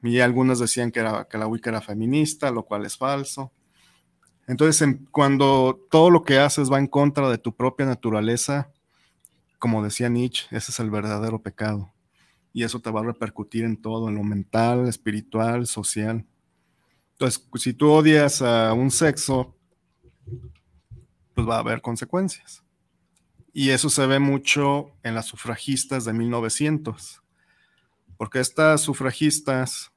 [0.03, 3.53] Y algunos decían que, era, que la Wicca era feminista, lo cual es falso.
[4.48, 8.72] Entonces, cuando todo lo que haces va en contra de tu propia naturaleza,
[9.59, 11.92] como decía Nietzsche, ese es el verdadero pecado.
[12.53, 16.26] Y eso te va a repercutir en todo, en lo mental, espiritual, social.
[17.12, 19.55] Entonces, si tú odias a un sexo,
[21.34, 22.64] pues va a haber consecuencias.
[23.53, 27.22] Y eso se ve mucho en las sufragistas de 1900.
[28.16, 29.91] Porque estas sufragistas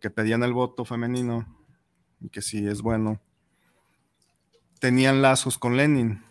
[0.00, 1.46] que pedían el voto femenino,
[2.20, 3.20] y que sí es bueno,
[4.78, 6.24] tenían lazos con Lenin.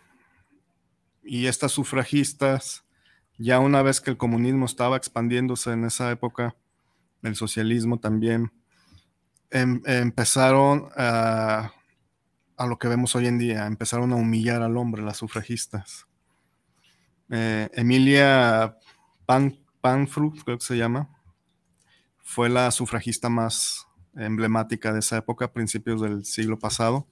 [1.24, 2.84] Y estas sufragistas,
[3.38, 6.56] ya una vez que el comunismo estaba expandiéndose en esa época,
[7.22, 8.52] el socialismo también,
[9.52, 11.72] em, empezaron a,
[12.58, 16.08] a, lo que vemos hoy en día, empezaron a humillar al hombre, las sufragistas.
[17.30, 18.78] Eh, Emilia
[19.26, 21.10] Pan, Panfru, creo que se llama,
[22.30, 27.08] fue la sufragista más emblemática de esa época, principios del siglo pasado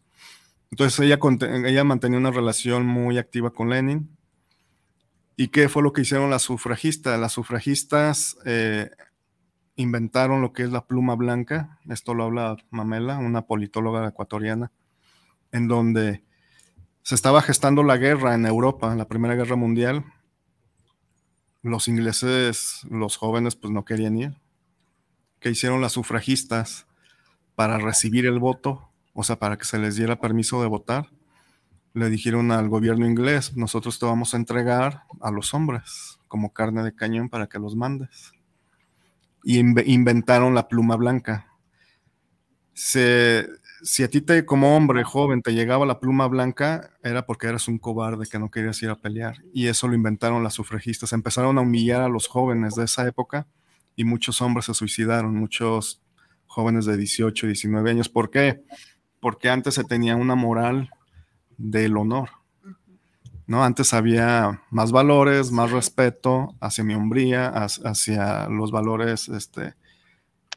[0.72, 1.20] entonces ella,
[1.66, 4.10] ella mantenía una relación muy activa con Lenin.
[5.36, 7.20] ¿Y qué fue lo que hicieron las sufragistas?
[7.20, 8.90] Las sufragistas eh,
[9.76, 14.72] inventaron lo que es la pluma blanca, esto lo habla Mamela, una politóloga ecuatoriana,
[15.52, 16.24] en donde
[17.04, 20.04] se estaba gestando la guerra en Europa, la Primera Guerra Mundial.
[21.62, 24.38] Los ingleses, los jóvenes, pues no querían ir.
[25.48, 26.88] ¿Qué hicieron las sufragistas
[27.56, 28.92] para recibir el voto?
[29.14, 31.10] o sea, para que se les diera permiso de votar,
[31.94, 36.84] le dijeron al gobierno inglés, nosotros te vamos a entregar a los hombres como carne
[36.84, 38.34] de cañón para que los mandes.
[39.42, 41.48] Y inventaron la pluma blanca.
[42.74, 47.70] si a ti te, como hombre joven te llegaba la pluma blanca, era porque eras
[47.70, 49.38] un cobarde que no querías ir a pelear.
[49.54, 51.14] Y eso lo inventaron las sufragistas.
[51.14, 53.48] Empezaron a humillar a los jóvenes de esa época
[53.98, 56.02] y muchos hombres se suicidaron, muchos
[56.46, 58.08] jóvenes de 18, 19 años.
[58.08, 58.64] ¿Por qué?
[59.20, 60.90] porque antes se tenía una moral
[61.58, 62.30] del honor.
[63.46, 63.64] ¿no?
[63.64, 69.74] Antes había más valores, más respeto hacia mi hombría, hacia los valores este,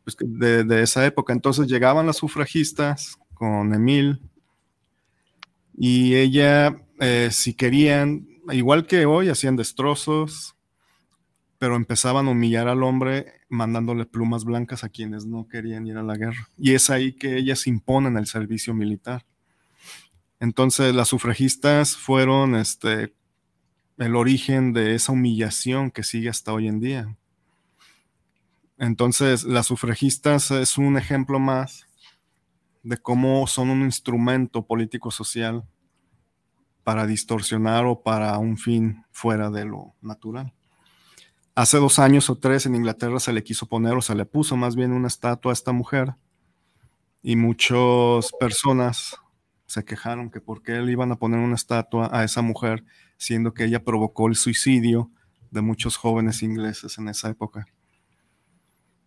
[0.04, 1.32] pues, de, esa época.
[1.32, 4.20] Entonces llegaban las sufragistas con Emil
[5.76, 10.56] y ella, eh, si querían, igual que hoy, hacían destrozos,
[11.60, 16.02] pero empezaban a humillar al hombre mandándole plumas blancas a quienes no querían ir a
[16.02, 16.48] la guerra.
[16.56, 19.26] Y es ahí que ellas imponen el servicio militar.
[20.40, 23.12] Entonces las sufragistas fueron este,
[23.98, 27.14] el origen de esa humillación que sigue hasta hoy en día.
[28.78, 31.86] Entonces las sufragistas es un ejemplo más
[32.82, 35.64] de cómo son un instrumento político-social
[36.84, 40.54] para distorsionar o para un fin fuera de lo natural.
[41.54, 44.56] Hace dos años o tres en Inglaterra se le quiso poner o se le puso
[44.56, 46.14] más bien una estatua a esta mujer
[47.22, 49.16] y muchas personas
[49.66, 52.84] se quejaron que por qué le iban a poner una estatua a esa mujer
[53.18, 55.10] siendo que ella provocó el suicidio
[55.50, 57.66] de muchos jóvenes ingleses en esa época.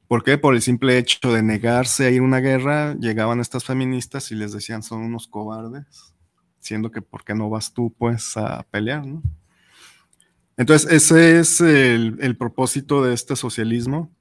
[0.08, 0.38] ¿Por qué?
[0.38, 4.36] Por el simple hecho de negarse a ir a una guerra, llegaban estas feministas y
[4.36, 6.14] les decían son unos cobardes,
[6.60, 9.06] siendo que ¿por qué no vas tú pues a pelear?
[9.08, 9.24] ¿no?
[10.56, 14.12] Entonces, ese es el, propósito de este socialismo.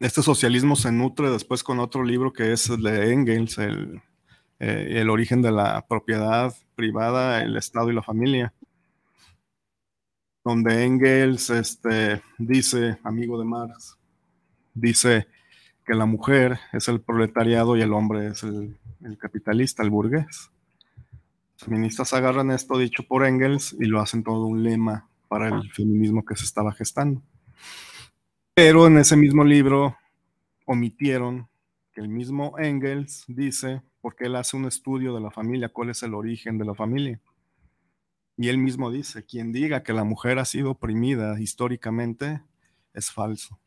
[0.00, 4.00] Este socialismo se nutre después con otro libro que es el de Engels, el,
[4.58, 8.54] eh, el origen de la propiedad privada, el Estado y la familia,
[10.42, 13.98] donde Engels este, dice, amigo de Marx,
[14.72, 15.26] dice
[15.84, 20.50] que la mujer es el proletariado y el hombre es el, el capitalista, el burgués.
[21.54, 25.70] Los feministas agarran esto dicho por Engels y lo hacen todo un lema para el
[25.72, 27.22] feminismo que se estaba gestando.
[28.54, 29.96] Pero en ese mismo libro
[30.64, 31.48] omitieron
[31.92, 36.02] que el mismo Engels dice, porque él hace un estudio de la familia, cuál es
[36.02, 37.20] el origen de la familia.
[38.36, 42.42] Y él mismo dice, quien diga que la mujer ha sido oprimida históricamente
[42.92, 43.58] es falso.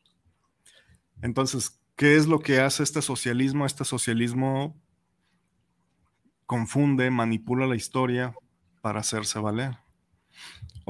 [1.21, 3.65] Entonces, ¿qué es lo que hace este socialismo?
[3.65, 4.75] Este socialismo
[6.45, 8.33] confunde, manipula la historia
[8.81, 9.77] para hacerse valer.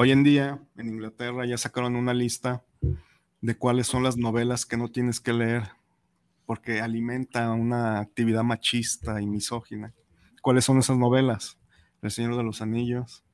[0.02, 2.64] Hoy en día, en Inglaterra ya sacaron una lista
[3.41, 5.64] de cuáles son las novelas que no tienes que leer
[6.45, 9.93] porque alimenta una actividad machista y misógina.
[10.41, 11.58] ¿Cuáles son esas novelas?
[12.02, 13.26] El Señor de los Anillos,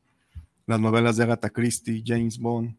[0.65, 2.75] las novelas de Agatha Christie, James Bond.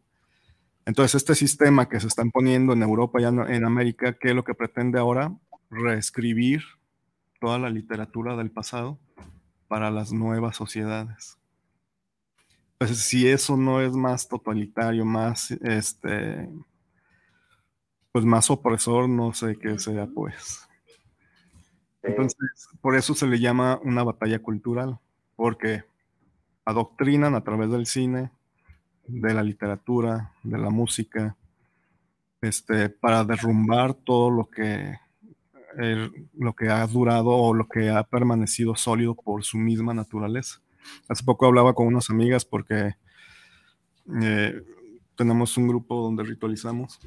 [0.85, 4.43] Entonces, este sistema que se está poniendo en Europa y en América, ¿qué es lo
[4.43, 5.33] que pretende ahora?
[5.69, 6.61] Reescribir
[7.39, 8.99] toda la literatura del pasado
[9.69, 11.37] para las nuevas sociedades.
[12.79, 16.47] Pues si eso no es más totalitario, más este,
[18.11, 20.67] pues más opresor, no sé qué sea, pues.
[22.03, 24.99] Entonces, por eso se le llama una batalla cultural,
[25.35, 25.83] porque
[26.65, 28.31] adoctrinan a través del cine,
[29.07, 31.35] de la literatura, de la música,
[32.41, 34.95] este, para derrumbar todo lo que,
[36.33, 40.61] lo que ha durado o lo que ha permanecido sólido por su misma naturaleza.
[41.07, 42.95] Hace poco hablaba con unas amigas porque
[44.21, 44.61] eh,
[45.15, 46.99] tenemos un grupo donde ritualizamos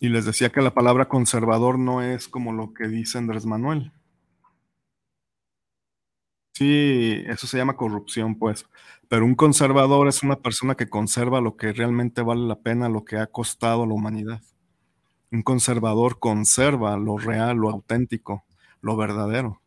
[0.00, 3.92] y les decía que la palabra conservador no es como lo que dice Andrés Manuel.
[6.54, 8.66] Sí, eso se llama corrupción, pues.
[9.08, 13.04] Pero un conservador es una persona que conserva lo que realmente vale la pena, lo
[13.04, 14.42] que ha costado a la humanidad.
[15.30, 18.44] Un conservador conserva lo real, lo auténtico,
[18.80, 19.62] lo verdadero,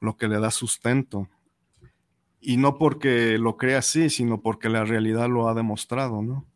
[0.00, 1.28] lo que le da sustento.
[2.46, 6.46] Y no porque lo crea así, sino porque la realidad lo ha demostrado, ¿no?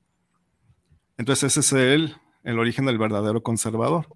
[1.16, 4.06] Entonces ese es el, el origen del verdadero conservador,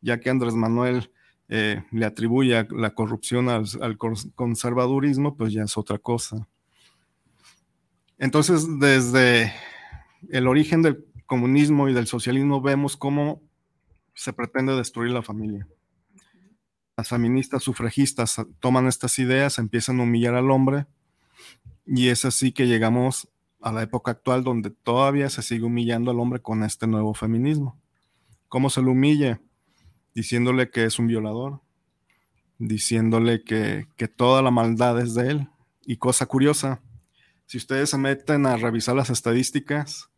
[0.00, 1.12] ya que Andrés Manuel
[1.50, 3.98] eh, le atribuye la corrupción al,
[4.34, 6.48] conservadurismo, pues ya es otra cosa.
[8.16, 9.52] Entonces, desde
[10.30, 13.42] el origen del comunismo y del socialismo vemos cómo
[14.14, 15.68] se pretende destruir la familia.
[16.96, 20.86] Las feministas sufragistas toman estas ideas, empiezan a humillar al hombre
[21.88, 23.28] y es así que llegamos
[23.60, 27.80] a la época actual donde todavía se sigue humillando al hombre con este nuevo feminismo.
[28.48, 29.40] ¿Cómo se lo humilla?
[30.18, 31.60] diciéndole que es un violador,
[32.58, 33.86] diciéndole que,
[34.16, 35.48] toda la maldad es de él.
[35.86, 36.82] Y cosa curiosa,
[37.46, 40.10] si ustedes se meten a revisar las estadísticas,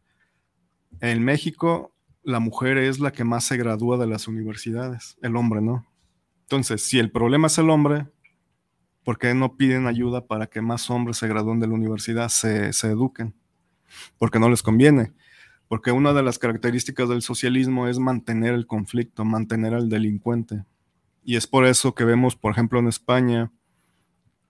[1.00, 5.60] en México la mujer es la que más se gradúa de las universidades, el hombre
[5.60, 5.86] no.
[6.44, 8.06] Entonces, si el problema es el hombre,
[9.04, 12.72] ¿por qué no piden ayuda para que más hombres se gradúen de la universidad, se,
[12.72, 13.34] se eduquen?
[14.18, 15.12] Porque no les conviene
[15.70, 20.64] porque una de las características del socialismo es mantener el conflicto, mantener al delincuente.
[21.22, 23.52] Y es por eso que vemos, por ejemplo, en España,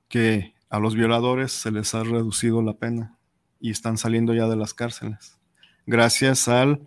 [0.09, 3.19] que a los violadores se les ha reducido la pena
[3.61, 5.39] y están saliendo ya de las cárceles,
[5.85, 6.81] gracias al,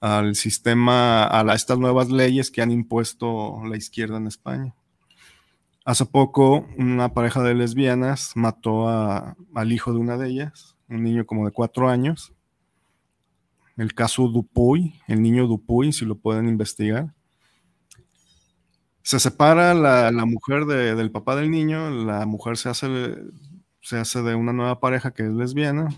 [0.00, 4.74] al sistema, a, estas nuevas leyes que han impuesto la izquierda en España.
[5.86, 11.24] Hace poco, una pareja de lesbianas mató al hijo de una de ellas, un niño
[11.26, 12.34] como de cuatro años,
[13.76, 17.14] el caso Dupuy, el niño Dupuy, si lo pueden investigar.
[19.02, 22.88] Se separa la, mujer del papá del niño, la mujer se hace,
[23.80, 25.90] se hace de una nueva pareja que es lesbiana,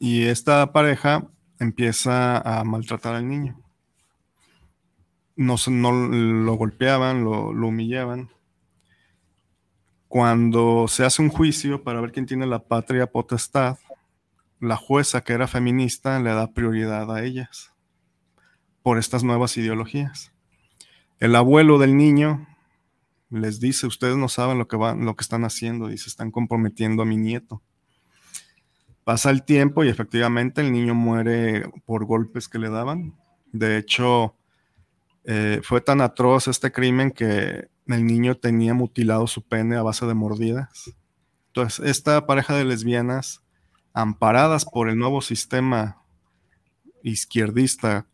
[0.00, 1.28] y esta pareja
[1.60, 3.63] empieza a maltratar al niño.
[5.36, 5.56] No,
[5.92, 8.30] lo golpeaban, lo, humillaban.
[10.08, 13.78] Cuando se hace un juicio para ver quién tiene la patria potestad,
[14.60, 17.72] la jueza que era feminista le da prioridad a ellas
[18.82, 20.32] por estas nuevas ideologías.
[21.18, 22.46] El abuelo del niño
[23.30, 26.30] les dice, ustedes no saben lo que, van, lo que están haciendo, y se están
[26.30, 27.62] comprometiendo a mi nieto.
[29.02, 33.14] Pasa el tiempo y efectivamente el niño muere por golpes que le daban.
[33.52, 34.36] De hecho,
[35.24, 40.06] eh, fue tan atroz este crimen que el niño tenía mutilado su pene a base
[40.06, 40.94] de mordidas.
[41.48, 43.42] Entonces, esta pareja de lesbianas
[43.92, 46.02] amparadas por el nuevo sistema
[47.02, 48.06] izquierdista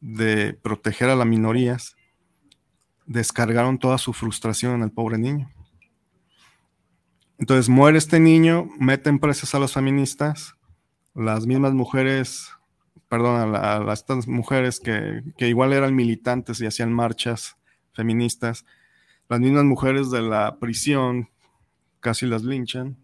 [0.00, 1.96] de proteger a las minorías,
[3.06, 5.50] descargaron toda su frustración en el pobre niño.
[7.38, 10.54] Entonces muere este niño, meten presas a las feministas,
[11.14, 12.50] las mismas mujeres,
[13.12, 17.58] perdón, a, estas mujeres que, que, igual eran militantes y hacían marchas
[17.92, 18.64] feministas,
[19.28, 21.28] las mismas mujeres de la prisión
[22.00, 22.96] casi las linchan,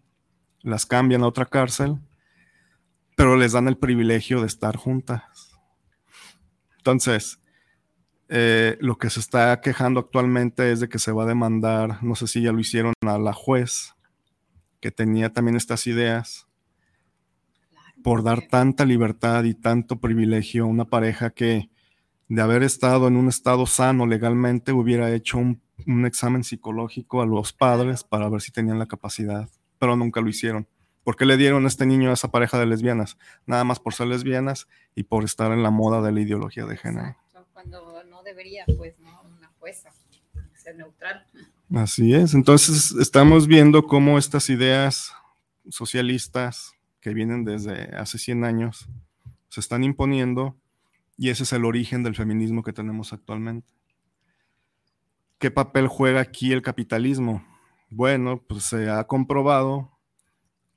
[0.63, 1.99] las cambian a otra cárcel
[3.19, 5.59] pero les dan el privilegio de estar juntas.
[6.77, 7.41] Entonces,
[8.29, 12.15] eh, lo que se está quejando actualmente es de que se va a demandar, no
[12.15, 13.97] sé si ya lo hicieron a la juez,
[14.81, 16.47] que tenía también estas ideas,
[18.09, 21.69] por dar tanta libertad y tanto privilegio a una pareja que
[22.29, 27.27] de haber estado en un estado sano legalmente hubiera hecho un, un examen psicológico a
[27.27, 30.67] los padres para ver si tenían la capacidad, pero nunca lo hicieron.
[31.05, 33.19] ¿Por qué le dieron a este niño a esa pareja de lesbianas?
[33.45, 36.79] Nada más por ser lesbianas y por estar en la moda de la ideología de
[36.79, 37.15] género.
[37.53, 39.21] Cuando no debería, pues, ¿no?
[39.37, 39.91] Una jueza,
[40.55, 41.27] ser neutral.
[41.75, 42.33] Así es.
[42.33, 45.13] Entonces, estamos viendo cómo estas ideas
[45.69, 46.78] socialistas
[47.09, 48.87] que vienen desde hace 100 años
[49.49, 50.61] se están imponiendo
[51.17, 53.67] y ese es el origen del feminismo que tenemos actualmente.
[55.39, 57.43] ¿Qué papel juega aquí el capitalismo?
[57.89, 59.99] Bueno, pues se ha comprobado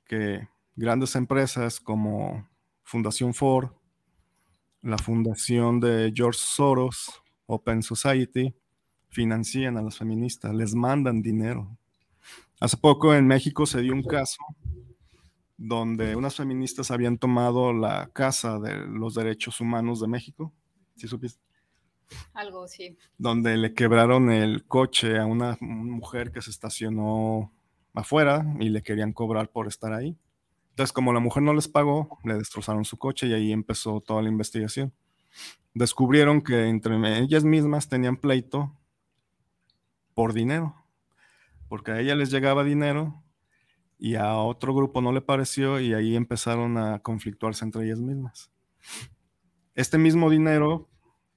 [0.06, 2.48] que grandes empresas como
[2.82, 3.72] Fundación Ford,
[4.80, 7.12] la fundación de George Soros,
[7.44, 8.54] Open Society,
[9.10, 11.76] financian a las feministas, les mandan dinero.
[12.58, 14.38] Hace poco en México se dio un caso
[15.64, 20.52] donde unas feministas habían tomado la Casa de los Derechos Humanos de México.
[20.96, 21.40] ¿Sí supiste?
[22.34, 22.98] Algo, sí.
[23.16, 27.52] Donde le quebraron el coche a una mujer que se estacionó
[27.94, 30.18] afuera y le querían cobrar por estar ahí.
[30.70, 34.20] Entonces, como la mujer no les pagó, le destrozaron su coche y ahí empezó toda
[34.20, 34.92] la investigación.
[35.74, 38.76] Descubrieron que entre ellas mismas tenían pleito
[40.12, 40.74] por dinero,
[41.68, 43.21] porque a ella les llegaba dinero
[44.04, 48.50] y a otro grupo no le pareció y ahí empezaron a conflictuarse entre ellas mismas.
[49.76, 50.90] Este mismo dinero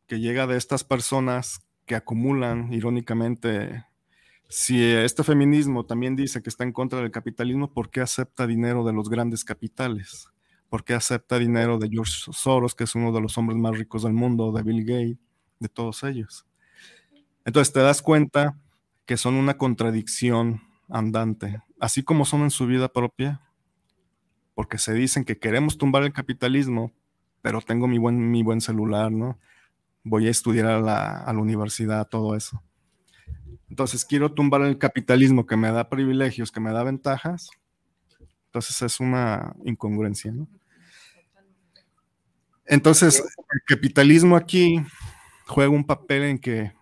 [0.07, 3.85] que llega de estas personas que acumulan, irónicamente,
[4.49, 8.83] si este feminismo también dice que está en contra del capitalismo, ¿por qué acepta dinero
[8.83, 10.29] de los grandes capitales?
[10.67, 14.01] ¿Por qué acepta dinero de George Soros, que es uno de los hombres más ricos
[14.01, 15.19] del mundo, de Bill Gates,
[15.59, 16.47] de todos ellos?
[17.45, 18.57] Entonces te das cuenta
[19.05, 23.41] que son una contradicción andante así como son en su vida propia,
[24.53, 26.91] porque se dicen que queremos tumbar el capitalismo,
[27.41, 29.37] pero tengo mi buen, mi buen celular, ¿no?
[30.03, 32.63] Voy a estudiar a la, a la universidad, todo eso.
[33.69, 37.49] Entonces quiero tumbar el capitalismo que me da privilegios, que me da ventajas.
[38.47, 40.47] Entonces es una incongruencia, ¿no?
[42.67, 44.81] Entonces, el capitalismo aquí
[45.45, 46.73] juega un papel en que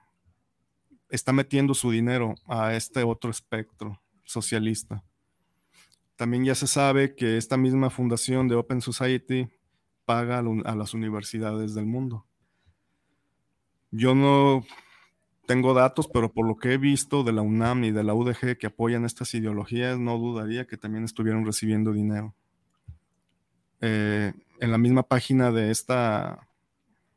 [1.14, 5.04] está metiendo su dinero a este otro espectro socialista.
[6.16, 9.48] También ya se sabe que esta misma fundación de Open Society
[10.06, 12.26] paga a las universidades del mundo.
[13.92, 14.66] Yo no
[15.46, 18.58] tengo datos, pero por lo que he visto de la UNAM y de la UDG
[18.58, 22.34] que apoyan estas ideologías, no dudaría que también estuvieron recibiendo dinero.
[23.82, 26.48] Eh, en la misma página de esta,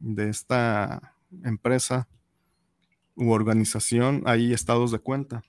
[0.00, 2.08] de esta empresa
[3.16, 5.42] u organización hay estados de cuenta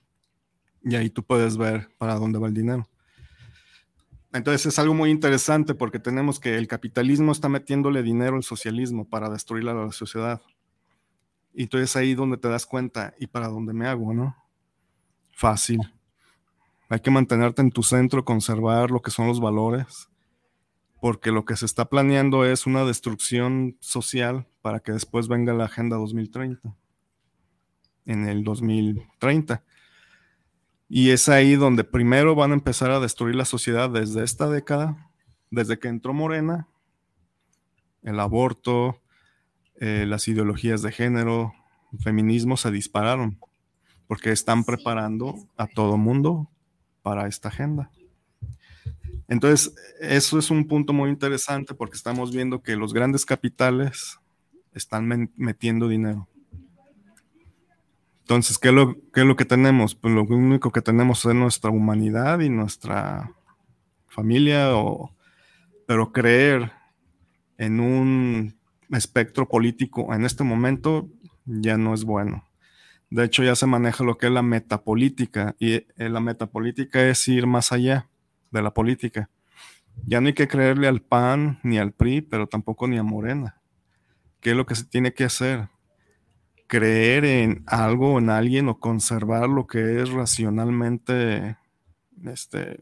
[0.82, 2.88] y ahí tú puedes ver para dónde va el dinero.
[4.32, 9.08] Entonces es algo muy interesante porque tenemos que el capitalismo está metiéndole dinero al socialismo
[9.08, 10.42] para destruir a la sociedad.
[11.54, 14.36] Y entonces ahí donde te das cuenta y para dónde me hago, ¿no?
[15.32, 15.80] Fácil.
[16.90, 20.08] Hay que mantenerte en tu centro, conservar lo que son los valores,
[21.00, 25.64] porque lo que se está planeando es una destrucción social para que después venga la
[25.64, 26.74] Agenda 2030,
[28.08, 29.62] en el 2030.
[30.88, 35.10] Y es ahí donde primero van a empezar a destruir la sociedad desde esta década,
[35.50, 36.66] desde que entró Morena,
[38.02, 39.00] el aborto,
[39.76, 41.52] eh, las ideologías de género,
[41.92, 43.38] el feminismo se dispararon,
[44.06, 46.50] porque están preparando a todo mundo
[47.02, 47.90] para esta agenda.
[49.28, 54.18] Entonces, eso es un punto muy interesante porque estamos viendo que los grandes capitales
[54.72, 56.26] están metiendo dinero.
[58.28, 59.94] Entonces, ¿qué es, lo, es lo que tenemos?
[59.94, 63.32] Pues lo único que tenemos es nuestra humanidad y nuestra
[64.06, 64.68] familia,
[65.86, 66.70] pero creer
[67.56, 68.54] en un
[68.90, 71.08] espectro político en este momento
[71.46, 72.44] ya no es bueno.
[73.08, 77.26] De hecho, ya se maneja lo que es la metapolítica y eh, la metapolítica es
[77.28, 78.10] ir más allá
[78.50, 79.30] de la política.
[80.04, 83.58] Ya no hay que creerle al PAN ni al PRI, pero tampoco ni a Morena.
[84.40, 85.70] ¿Qué es lo que se tiene que hacer?
[86.68, 91.56] Creer en algo, en alguien o conservar lo que es racionalmente,
[92.24, 92.78] este,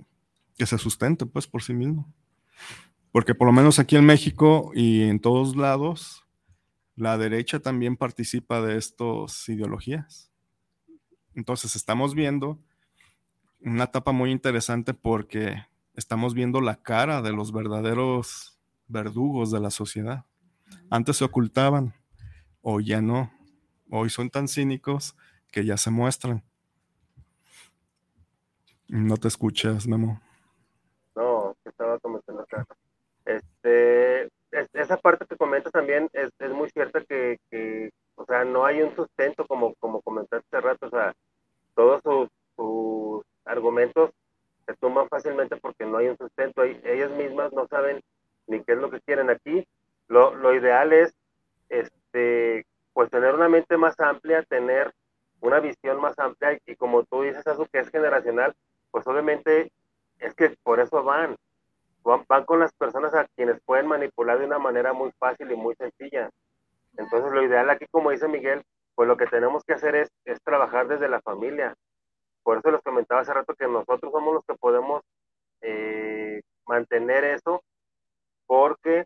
[0.58, 2.12] que se sustente pues por sí mismo.
[3.12, 6.24] Porque por lo menos aquí en México y en todos lados,
[6.96, 10.30] la derecha también participa de estas ideologías.
[11.34, 12.58] Entonces estamos viendo
[13.60, 15.64] una etapa muy interesante porque
[15.94, 18.58] estamos viendo la cara de los verdaderos
[18.88, 20.24] verdugos de la sociedad.
[20.90, 21.94] Antes se ocultaban,
[22.60, 23.30] o ya no
[23.90, 25.16] hoy son tan cínicos
[25.50, 26.42] que ya se muestran.
[28.88, 30.20] No te escuchas, Memo.
[31.14, 32.66] No, estaba comentando acá.
[33.24, 34.28] Este,
[34.72, 39.46] esa parte que comentas también es, muy cierta que, o sea, no hay un sustento
[39.46, 41.14] como, como comentaste hace rato, o sea,
[41.74, 42.02] todos
[42.56, 44.10] sus, argumentos
[44.66, 46.64] se tumban fácilmente porque no hay un sustento.
[46.64, 48.00] Ellas mismas no saben
[48.46, 49.66] ni qué es lo que quieren aquí.
[50.08, 51.14] Lo, lo ideal es
[51.68, 52.66] este,
[52.96, 54.90] pues tener una mente más amplia, tener
[55.42, 58.54] una visión más amplia y, como tú dices, eso que es generacional,
[58.90, 59.70] pues obviamente
[60.18, 61.36] es que por eso van,
[62.02, 65.74] van, con las personas a quienes pueden manipular de una manera muy fácil y muy
[65.74, 66.30] sencilla.
[66.96, 68.62] Entonces lo ideal aquí, como dice Miguel,
[68.94, 71.74] pues lo que tenemos que hacer es, es trabajar desde la familia,
[72.44, 75.02] por eso les comentaba hace rato que nosotros somos los que podemos
[75.60, 77.62] eh, mantener eso,
[78.46, 79.04] porque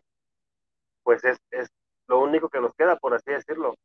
[1.03, 1.69] pues es, es
[2.07, 3.75] lo único que nos queda, por así decirlo.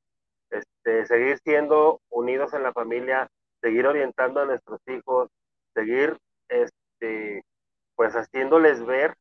[0.50, 3.28] Este, seguir siendo unidos en la familia,
[3.60, 5.28] seguir orientando a nuestros hijos,
[5.74, 6.16] seguir
[6.48, 7.42] este,
[7.94, 9.14] pues haciéndoles ver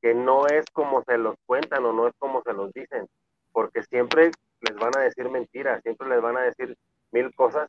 [0.00, 3.06] que no es como se los cuentan o no es como se los dicen,
[3.52, 4.30] porque siempre
[4.60, 6.76] les van a decir mentiras, siempre les van a decir
[7.12, 7.68] mil cosas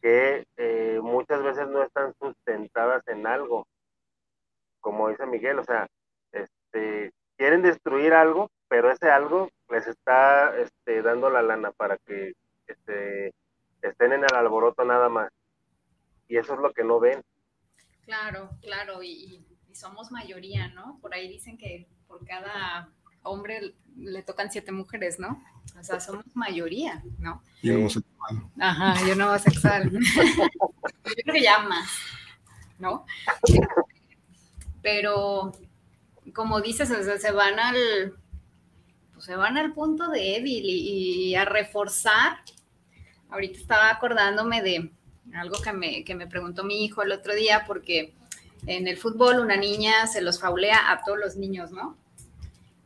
[0.00, 3.66] que eh, muchas veces no están sustentadas en algo,
[4.80, 5.86] como dice Miguel, o sea,
[6.32, 12.34] este, quieren destruir algo, pero ese algo les está este, dando la lana para que
[12.66, 13.32] este,
[13.80, 15.30] estén en el alboroto nada más.
[16.28, 17.24] Y eso es lo que no ven.
[18.04, 20.98] Claro, claro, y, somos mayoría, ¿no?
[21.00, 22.90] Por ahí dicen que por cada
[23.22, 25.42] hombre le tocan siete mujeres, ¿no?
[25.78, 27.42] O sea, somos mayoría, ¿no?
[27.62, 28.50] Y homosexual.
[28.60, 29.90] Ajá, yo no homosexual.
[29.90, 31.88] yo creo que ya más,
[32.78, 33.06] ¿no?
[34.82, 35.52] Pero,
[36.34, 38.14] como dices, se van al,
[39.12, 42.38] pues se van al punto débil y, a reforzar.
[43.28, 44.90] Ahorita estaba acordándome de
[45.34, 48.14] algo que me, que me preguntó mi hijo el otro día, porque
[48.66, 51.96] en el fútbol una niña se los faulea a todos los niños, ¿no?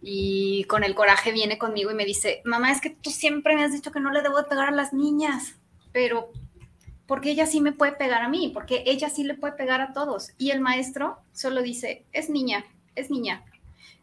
[0.03, 3.65] Y con el coraje viene conmigo y me dice, mamá, es que tú siempre me
[3.65, 5.55] has dicho que no le debo pegar a las niñas,
[5.93, 6.31] pero
[7.07, 9.93] porque ella sí me puede pegar a mí, porque ella sí le puede pegar a
[9.93, 10.33] todos.
[10.37, 12.65] Y el maestro solo dice, es niña,
[12.95, 13.45] es niña.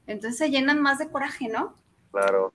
[0.07, 1.75] Entonces se llenan más de coraje, ¿no?
[2.11, 2.53] Claro.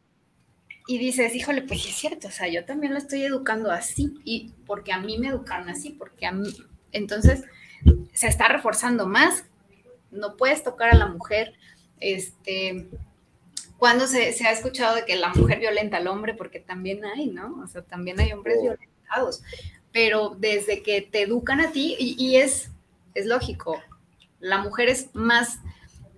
[0.87, 4.53] Y dices, híjole, pues es cierto, o sea, yo también lo estoy educando así, y
[4.67, 6.55] porque a mí me educaron así, porque a mí,
[6.93, 7.43] entonces
[8.13, 9.45] se está reforzando más,
[10.13, 11.55] no puedes tocar a la mujer,
[11.99, 12.89] este,
[13.79, 17.27] cuando se, se, ha escuchado de que la mujer violenta al hombre, porque también hay,
[17.27, 17.61] ¿no?
[17.63, 19.43] O sea, también hay hombres violentados,
[19.93, 22.71] pero desde que te educan a ti, y, es,
[23.15, 23.83] es lógico,
[24.41, 25.61] la mujer es más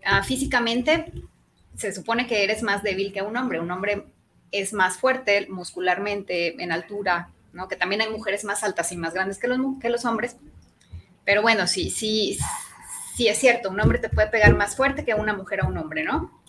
[0.09, 1.13] ah, físicamente
[1.79, 3.61] se supone que eres más débil que un hombre.
[3.61, 4.07] Un hombre
[4.51, 7.69] es más fuerte muscularmente, en altura, ¿no?
[7.69, 10.37] Que también hay mujeres más altas y más grandes que los, que los hombres.
[11.25, 12.37] Pero bueno, sí, sí,
[13.15, 15.79] sí es cierto, un hombre te puede pegar más fuerte que una mujer a un
[15.79, 16.43] hombre, ¿no?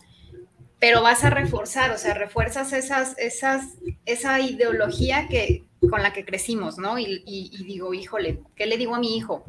[0.79, 3.65] Pero vas a reforzar, o sea, refuerzas esas, esas,
[4.05, 6.97] esa ideología que, con la que crecimos, ¿no?
[6.97, 9.43] Y, y digo, híjole, ¿qué le digo a mi hijo?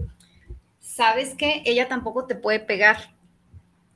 [0.81, 3.15] ¿Sabes que ella tampoco te puede pegar?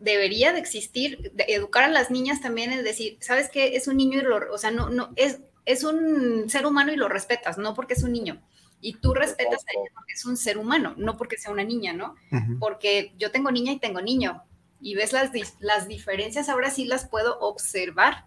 [0.05, 4.19] Debería de existir, educar a las niñas también es decir, sabes que es un niño
[4.19, 7.75] y lo, o sea, no, no, es, es un ser humano y lo respetas, no
[7.75, 8.43] porque es un niño.
[8.81, 11.95] Y tú respetas a ella porque es un ser humano, no porque sea una niña,
[11.95, 12.17] ¿no?
[12.61, 14.43] Porque yo tengo niña y tengo niño.
[14.79, 15.31] Y ves las,
[15.61, 18.27] las diferencias, ahora sí las puedo observar.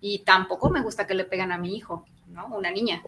[0.00, 2.46] Y tampoco me gusta que le pegan a mi hijo, ¿no?
[2.46, 3.02] Una niña.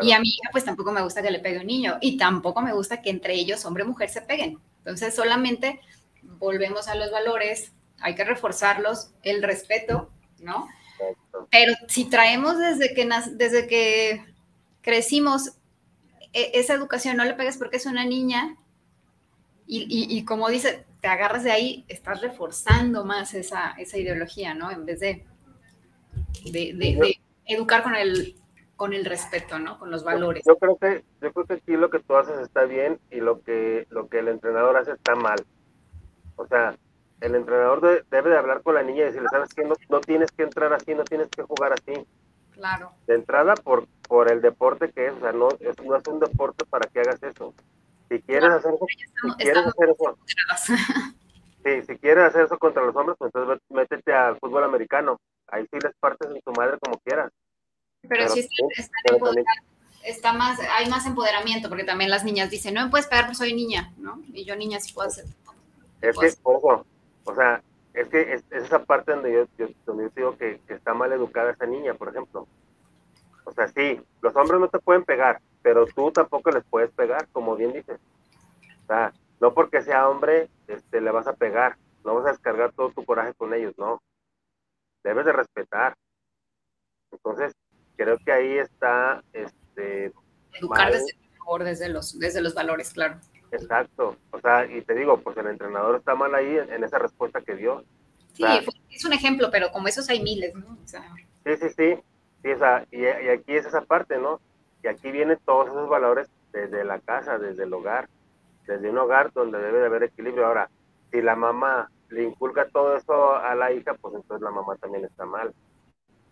[0.00, 1.98] Y a mi hija, pues tampoco me gusta que le pegue un niño.
[2.00, 4.60] Y tampoco me gusta que entre ellos, hombre y mujer, se peguen.
[4.78, 5.80] Entonces, solamente
[6.22, 10.10] volvemos a los valores, hay que reforzarlos, el respeto,
[10.40, 10.68] ¿no?
[11.50, 14.24] Pero si traemos desde que, desde que
[14.80, 15.52] crecimos
[16.32, 18.56] e, esa educación, no le pegues porque es una niña,
[19.74, 24.70] y, como dice, te agarras de ahí, estás reforzando más esa, esa ideología, ¿no?
[24.70, 25.24] En vez de,
[26.44, 28.36] de, educar con el,
[28.76, 29.78] con el respeto, ¿no?
[29.78, 30.42] Con los valores.
[30.46, 33.40] Yo creo que, yo creo que aquí lo que tú haces está bien y lo
[33.40, 35.42] que, lo que el entrenador hace está mal.
[36.36, 36.74] O sea,
[37.22, 39.64] el entrenador debe de hablar con la niña y decirle, ¿sabes qué?
[39.64, 42.04] No, tienes que entrar así, no tienes que jugar así.
[42.50, 42.92] Claro.
[43.06, 46.18] De entrada, por, por el deporte que es, o sea, no es, no es un
[46.18, 47.54] deporte para que hagas eso.
[48.10, 50.18] Si quieres hacer eso, si quieres hacer eso,
[51.64, 55.18] sí, si quieres hacer eso contra los hombres, pues entonces métete al fútbol americano.
[55.46, 57.30] Ahí sí les partes en tu madre como quieras.
[58.08, 58.48] Pero, si
[60.02, 63.36] está, más, hay más empoderamiento, porque también las niñas dicen, no me puedes pegar porque
[63.36, 64.20] soy niña, ¿no?
[64.32, 65.24] Y yo niña sí puedo hacer
[66.02, 66.84] es que, ojo,
[67.24, 67.62] o sea,
[67.94, 71.52] es que es, esa parte donde yo, yo, donde yo digo que, está mal educada
[71.52, 72.46] esa niña, por ejemplo.
[73.44, 77.28] O sea, sí, los hombres no te pueden pegar, pero tú tampoco les puedes pegar,
[77.28, 78.00] como bien dices.
[78.84, 82.72] O sea, no porque sea hombre, este, le vas a pegar, no vas a descargar
[82.72, 84.02] todo tu coraje con ellos, no.
[85.04, 85.94] Debes de respetar.
[87.10, 87.52] Entonces,
[87.96, 90.12] creo que ahí está, este...
[90.54, 91.18] Educar desde,
[91.64, 93.18] desde, los, desde los valores, claro.
[93.52, 97.42] Exacto, o sea, y te digo, pues el entrenador está mal ahí en, esa respuesta
[97.42, 97.84] que dio.
[98.32, 98.44] Sí,
[98.90, 100.78] es un ejemplo, pero como esos hay miles, ¿no?
[100.86, 100.96] Sí,
[101.44, 101.96] sí, sí,
[102.42, 104.40] sí o sea, y, aquí es esa parte, ¿no?
[104.82, 108.08] Y aquí vienen todos esos valores desde la casa, desde el hogar,
[108.66, 110.46] desde un hogar donde debe de haber equilibrio.
[110.46, 110.70] Ahora,
[111.10, 115.04] si la mamá le inculca todo eso a la hija, pues entonces la mamá también
[115.04, 115.52] está mal.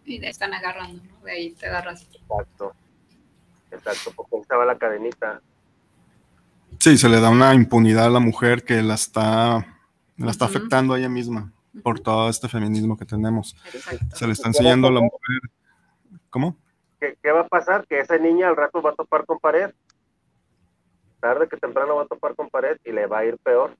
[0.06, 1.20] Y le están agarrando, ¿no?
[1.20, 2.08] De ahí te agarras.
[2.14, 2.72] Exacto,
[3.70, 5.42] exacto, porque estaba la cadenita
[6.80, 9.66] Sí, se le da una impunidad a la mujer que la está,
[10.16, 11.52] la está afectando a ella misma
[11.82, 13.54] por todo este feminismo que tenemos.
[14.14, 15.40] Se le está enseñando a la mujer.
[16.30, 16.56] ¿Cómo?
[16.98, 17.86] ¿Qué, ¿Qué, va a pasar?
[17.86, 19.70] Que esa niña al rato va a topar con pared.
[21.20, 23.76] Tarde que temprano va a topar con pared y le va a ir peor.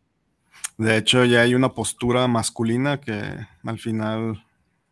[0.77, 3.23] De hecho, ya hay una postura masculina que
[3.65, 4.45] al final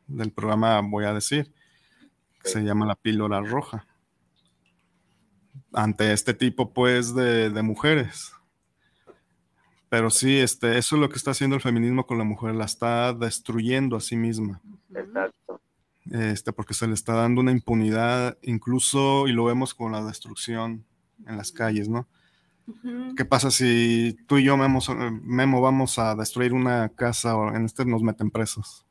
[0.06, 1.52] del programa voy a decir,
[2.42, 3.84] que se llama la píldora roja.
[5.72, 8.32] Ante este tipo, pues, de, de mujeres.
[9.88, 12.66] Pero sí, este, eso es lo que está haciendo el feminismo con la mujer, la
[12.66, 14.60] está destruyendo a sí misma.
[14.94, 15.60] Exacto.
[16.10, 20.84] Este, porque se le está dando una impunidad, incluso, y lo vemos con la destrucción
[21.26, 22.08] en las calles, ¿no?
[23.16, 24.80] ¿Qué pasa si tú y yo, Memo,
[25.22, 28.86] Memo, vamos a destruir una casa o en este nos meten presos?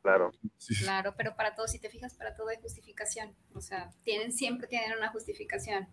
[0.00, 0.32] Claro.
[0.56, 0.74] Sí.
[0.82, 3.34] Claro, pero para todo, si te fijas, para todo hay justificación.
[3.54, 5.86] O sea, tienen, siempre tienen una justificación.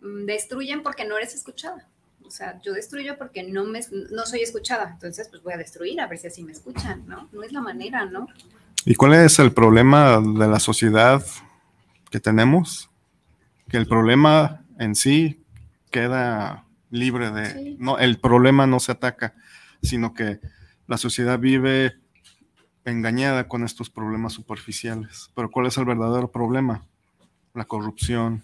[0.00, 1.88] Mm, destruyen porque no eres escuchada.
[2.24, 3.80] O sea, yo destruyo porque no, me,
[4.10, 4.90] no soy escuchada.
[4.92, 7.28] Entonces, pues voy a destruir a ver si así me escuchan, ¿no?
[7.32, 8.28] No es la manera, ¿no?
[8.84, 11.24] ¿Y cuál es el problema de la sociedad
[12.10, 12.88] que tenemos?
[13.68, 15.42] Que el problema en sí
[15.90, 17.52] queda libre de...
[17.52, 17.76] Sí.
[17.78, 19.34] No, el problema no se ataca,
[19.82, 20.40] sino que
[20.86, 21.96] la sociedad vive
[22.84, 25.30] engañada con estos problemas superficiales.
[25.34, 26.86] Pero ¿cuál es el verdadero problema?
[27.54, 28.42] La corrupción,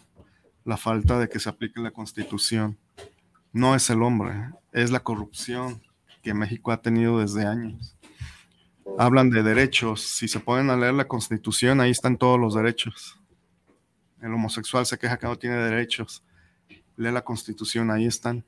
[0.66, 2.76] la falta de que se aplique la constitución.
[3.52, 5.80] No es el hombre, es la corrupción
[6.22, 7.96] que México ha tenido desde años.
[8.98, 13.18] Hablan de derechos, si se ponen a leer la constitución, ahí están todos los derechos.
[14.20, 16.24] El homosexual se queja que no tiene derechos.
[16.96, 18.44] Lee la constitución, ahí están.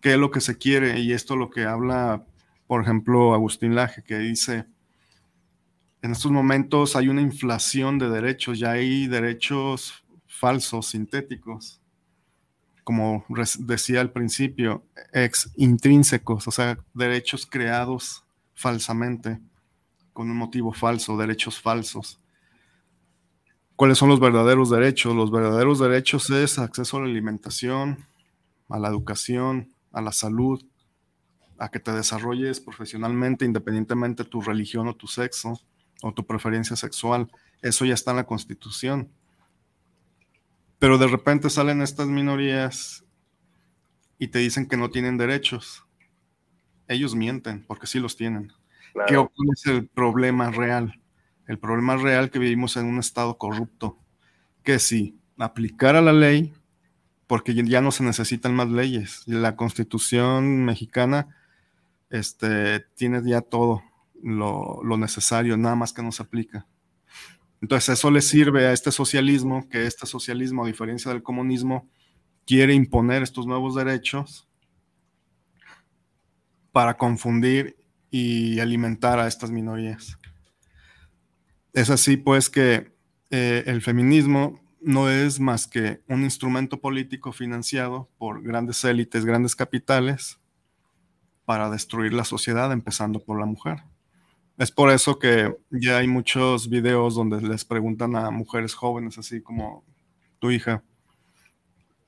[0.00, 1.00] ¿Qué es lo que se quiere?
[1.00, 2.24] Y esto es lo que habla,
[2.68, 4.66] por ejemplo, Agustín Laje, que dice,
[6.02, 10.05] en estos momentos hay una inflación de derechos, ya hay derechos
[10.36, 11.80] falsos, sintéticos,
[12.84, 13.24] como
[13.58, 18.24] decía al principio, ex intrínsecos, o sea, derechos creados
[18.54, 19.40] falsamente,
[20.12, 22.20] con un motivo falso, derechos falsos.
[23.74, 25.14] ¿Cuáles son los verdaderos derechos?
[25.14, 28.06] Los verdaderos derechos es acceso a la alimentación,
[28.68, 30.64] a la educación, a la salud,
[31.58, 35.60] a que te desarrolles profesionalmente independientemente de tu religión o tu sexo
[36.02, 37.30] o tu preferencia sexual.
[37.62, 39.10] Eso ya está en la Constitución.
[40.78, 43.04] Pero de repente salen estas minorías
[44.18, 45.84] y te dicen que no tienen derechos.
[46.88, 48.52] Ellos mienten porque sí los tienen.
[48.92, 49.08] Claro.
[49.08, 51.00] ¿Qué ocurre es el problema real?
[51.46, 53.98] El problema real que vivimos en un estado corrupto.
[54.62, 56.52] Que si aplicara la ley,
[57.26, 59.22] porque ya no se necesitan más leyes.
[59.26, 61.36] La constitución mexicana
[62.10, 63.82] este, tiene ya todo
[64.22, 66.66] lo, lo necesario, nada más que no se aplica.
[67.60, 71.88] Entonces eso le sirve a este socialismo, que este socialismo, a diferencia del comunismo,
[72.46, 74.48] quiere imponer estos nuevos derechos
[76.72, 77.76] para confundir
[78.10, 80.18] y alimentar a estas minorías.
[81.72, 82.92] Es así pues que
[83.30, 89.56] eh, el feminismo no es más que un instrumento político financiado por grandes élites, grandes
[89.56, 90.38] capitales,
[91.44, 93.82] para destruir la sociedad, empezando por la mujer.
[94.58, 99.42] Es por eso que ya hay muchos videos donde les preguntan a mujeres jóvenes, así
[99.42, 99.84] como
[100.38, 100.82] tu hija.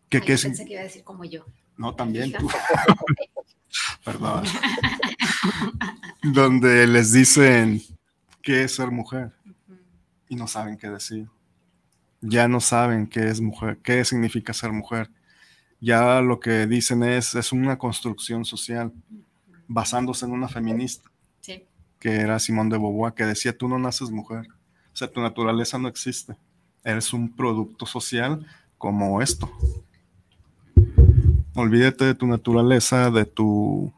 [0.08, 0.60] ¿qué, Ay, qué pensé es?
[0.60, 1.44] que iba a decir como yo.
[1.76, 2.48] No, también tú.
[4.04, 4.44] Perdón.
[6.22, 7.82] donde les dicen
[8.42, 9.32] qué es ser mujer
[10.28, 11.28] y no saben qué decir.
[12.22, 15.10] Ya no saben qué es mujer, qué significa ser mujer.
[15.80, 18.90] Ya lo que dicen es, es una construcción social
[19.68, 21.08] basándose en una feminista
[21.98, 24.46] que era Simón de Beauvoir, que decía, tú no naces mujer,
[24.92, 26.36] o sea, tu naturaleza no existe,
[26.84, 28.46] eres un producto social
[28.78, 29.50] como esto.
[31.54, 33.92] Olvídate de tu naturaleza, de tu,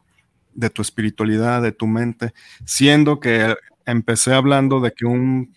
[0.55, 2.33] de tu espiritualidad, de tu mente,
[2.65, 5.55] siendo que empecé hablando de que un,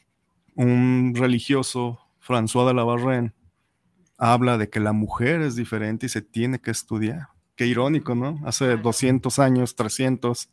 [0.56, 3.34] un religioso, François de la Barrenne,
[4.18, 7.28] habla de que la mujer es diferente y se tiene que estudiar.
[7.56, 8.40] Qué irónico, ¿no?
[8.46, 10.50] Hace 200 años, 300,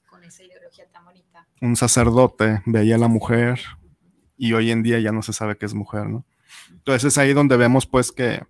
[1.60, 3.60] un sacerdote veía a la mujer
[4.36, 6.24] y hoy en día ya no se sabe qué es mujer, ¿no?
[6.70, 8.42] Entonces es ahí donde vemos pues que,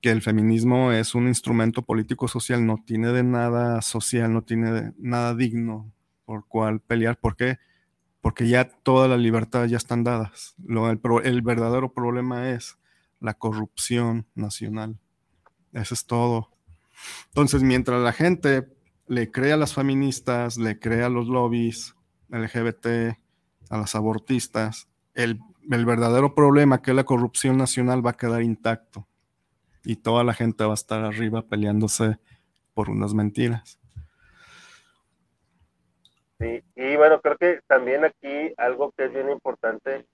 [0.00, 4.92] que el feminismo es un instrumento político social, no tiene de nada social, no tiene
[4.98, 5.90] nada digno
[6.24, 7.18] por cual pelear.
[7.18, 7.58] ¿Por qué?
[8.20, 10.54] Porque ya todas las libertades ya están dadas.
[10.62, 12.78] Lo, el, el verdadero problema es
[13.20, 14.98] la corrupción nacional.
[15.72, 16.50] Eso es todo.
[17.28, 18.68] Entonces, mientras la gente
[19.06, 21.93] le crea a las feministas, le crea a los lobbies,
[22.30, 23.18] LGBT,
[23.70, 28.42] a las abortistas, el, el, verdadero problema que es la corrupción nacional va a quedar
[28.42, 29.06] intacto.
[29.84, 32.18] y toda la gente va a estar arriba peleándose
[32.72, 33.78] por unas mentiras.
[36.38, 40.06] Sí, y bueno, creo que también aquí algo que es bien importante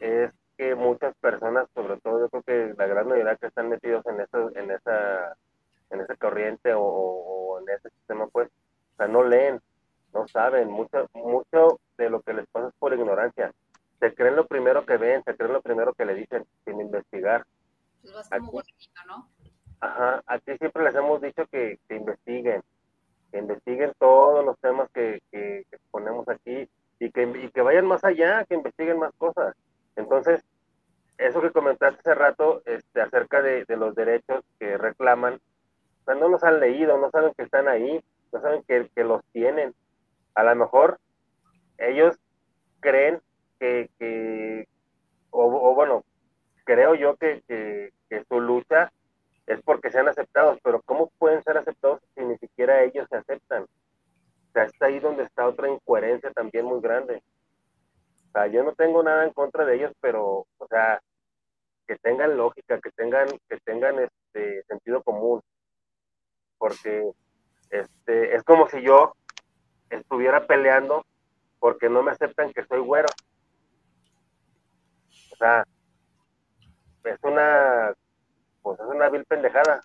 [0.00, 4.04] es que muchas personas, sobre todo yo creo que la gran mayoría que están metidos
[4.06, 5.36] en esa, en esa,
[5.90, 9.60] en esa corriente o, en ese sistema, pues, o sea, no leen,
[10.14, 13.52] no saben, mucho, mucho de lo que les pasa es por ignorancia.
[14.00, 17.44] Se creen lo primero que ven, se creen lo primero que le dicen, sin investigar.
[18.02, 18.62] Pues como
[19.06, 19.28] ¿no?
[19.80, 22.62] Ajá, aquí siempre les hemos dicho que, que investiguen,
[23.30, 28.04] que investiguen todos los temas que, que, ponemos aquí y que, y que vayan más
[28.04, 29.54] allá, que investiguen más cosas.
[29.96, 30.44] Entonces,
[31.18, 36.28] eso que comentaste hace rato este, acerca de, los derechos que reclaman, o sea, no
[36.28, 38.02] los han leído, no saben que están ahí,
[38.32, 39.74] no saben que, que los tienen.
[40.34, 40.98] A lo mejor
[41.78, 42.16] ellos
[42.80, 43.20] creen
[43.58, 44.68] que, que
[45.30, 46.04] o, bueno,
[46.64, 48.92] creo yo que, que, que su lucha
[49.46, 53.64] es porque sean aceptados, pero ¿cómo pueden ser aceptados si ni siquiera ellos se aceptan?
[53.64, 57.22] O sea, está ahí donde está otra incoherencia también muy grande.
[58.28, 61.00] O sea, yo no tengo nada en contra de ellos, pero, o sea,
[61.86, 65.40] que tengan lógica, que tengan, que tengan este sentido común.
[66.58, 67.10] Porque
[67.70, 69.14] este, es como si yo
[69.96, 71.04] estuviera peleando
[71.58, 73.08] porque no me aceptan que soy güero.
[75.32, 75.64] O sea,
[77.04, 77.94] es una
[78.64, 79.82] pues es una vil pendejada.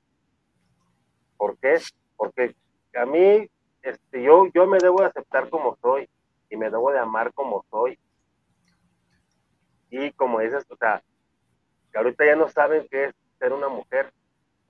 [1.38, 1.80] ¿Por qué?
[2.16, 2.56] Porque
[2.96, 3.50] a mí,
[3.82, 6.10] este, yo, yo me debo de aceptar como soy
[6.50, 8.00] y me debo de amar como soy.
[9.90, 11.04] Y como dices, o sea,
[11.92, 14.14] que ahorita ya no saben qué es ser una mujer,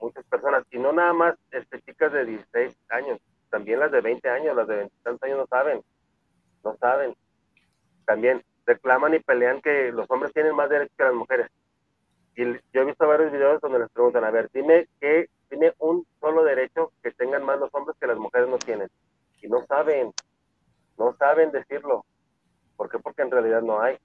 [0.00, 3.20] muchas personas, y no nada más este, chicas de 16 años,
[3.50, 5.82] también las de 20 años, las de 20 años no saben,
[6.64, 7.14] no saben.
[8.06, 11.50] También reclaman y pelean que los hombres tienen más derechos que las mujeres.
[12.36, 16.06] Y yo he visto varios videos donde les preguntan, a ver, dime que tiene un
[16.20, 18.88] solo derecho que tengan más los hombres que las mujeres no tienen.
[19.42, 20.12] Y no saben,
[20.96, 22.04] no saben decirlo.
[22.76, 22.98] ¿Por qué?
[22.98, 23.98] Porque en realidad no hay.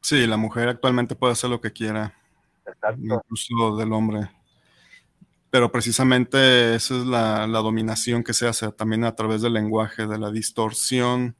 [0.00, 2.12] Sí, la mujer actualmente puede hacer lo que quiera.
[2.66, 3.00] Exacto.
[3.00, 4.28] Incluso del hombre.
[5.52, 10.08] Pero precisamente esa es la, la, dominación que se hace también a través del lenguaje,
[10.08, 11.36] de la distorsión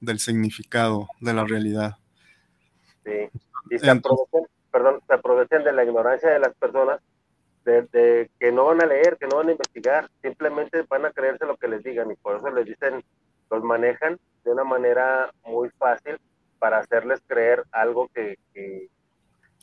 [0.00, 1.98] del significado de la realidad.
[3.04, 3.28] Sí
[3.70, 7.00] y se aprovechan, perdón, se aprovechan de la ignorancia de las personas,
[7.64, 11.44] de, que no van a leer, que no van a investigar, simplemente van a creerse
[11.44, 13.04] lo que les digan y por eso les dicen,
[13.50, 16.18] los manejan de una manera muy fácil
[16.58, 18.88] para hacerles creer algo que, que,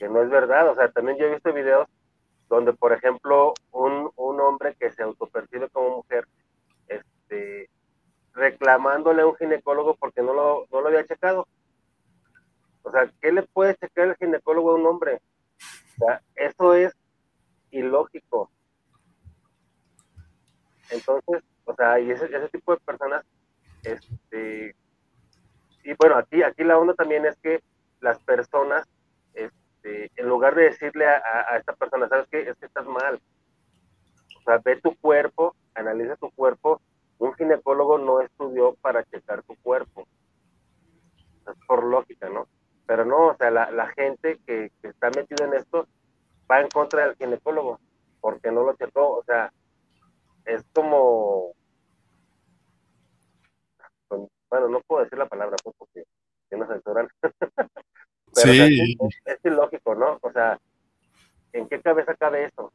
[0.07, 0.69] no es verdad.
[0.69, 1.87] O sea, también yo he visto videos
[2.49, 6.27] donde, por ejemplo, un, un hombre que se autopercibe como mujer,
[6.87, 7.69] este,
[8.33, 11.47] reclamándole a un ginecólogo porque no lo, no lo había checado
[12.85, 15.19] o sea, ¿qué le puede checar el ginecólogo a un hombre?
[15.95, 16.95] O sea, eso es
[17.71, 18.51] ilógico.
[20.91, 23.25] Entonces, o sea, y ese, ese tipo de personas,
[23.83, 24.75] este,
[25.83, 27.63] y bueno, aquí, aquí la onda también es que
[28.01, 28.87] las personas,
[29.33, 32.47] este, en lugar de decirle a, a, esta persona, ¿sabes qué?
[32.47, 33.19] Es que estás mal.
[34.37, 36.79] O sea, ve tu cuerpo, analiza tu cuerpo.
[37.17, 40.07] Un ginecólogo no estudió para checar tu cuerpo.
[41.47, 42.47] Es por lógica, ¿no?
[42.85, 45.87] Pero no, o sea, la, la gente que, está metida en esto
[46.49, 47.79] va en contra del ginecólogo
[48.21, 49.51] porque no lo checó, o sea,
[50.45, 51.53] es como,
[54.49, 56.05] bueno, no puedo decir la palabra pues, porque
[56.51, 57.07] no censuran.
[58.45, 58.97] Pero sí.
[59.25, 60.19] es, ilógico, ¿no?
[60.21, 60.59] O sea,
[61.53, 62.71] ¿en qué cabeza cabe eso?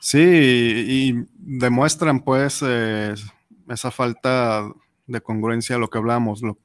[0.00, 3.14] Sí, y demuestran pues eh,
[3.68, 4.68] esa falta
[5.06, 6.58] de congruencia a lo que hablamos, lo,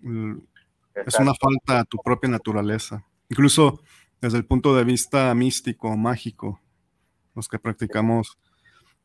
[1.06, 3.06] es una falta a tu propia naturaleza.
[3.30, 3.82] Incluso
[4.22, 6.62] desde el punto de vista místico, mágico,
[7.36, 8.38] los que practicamos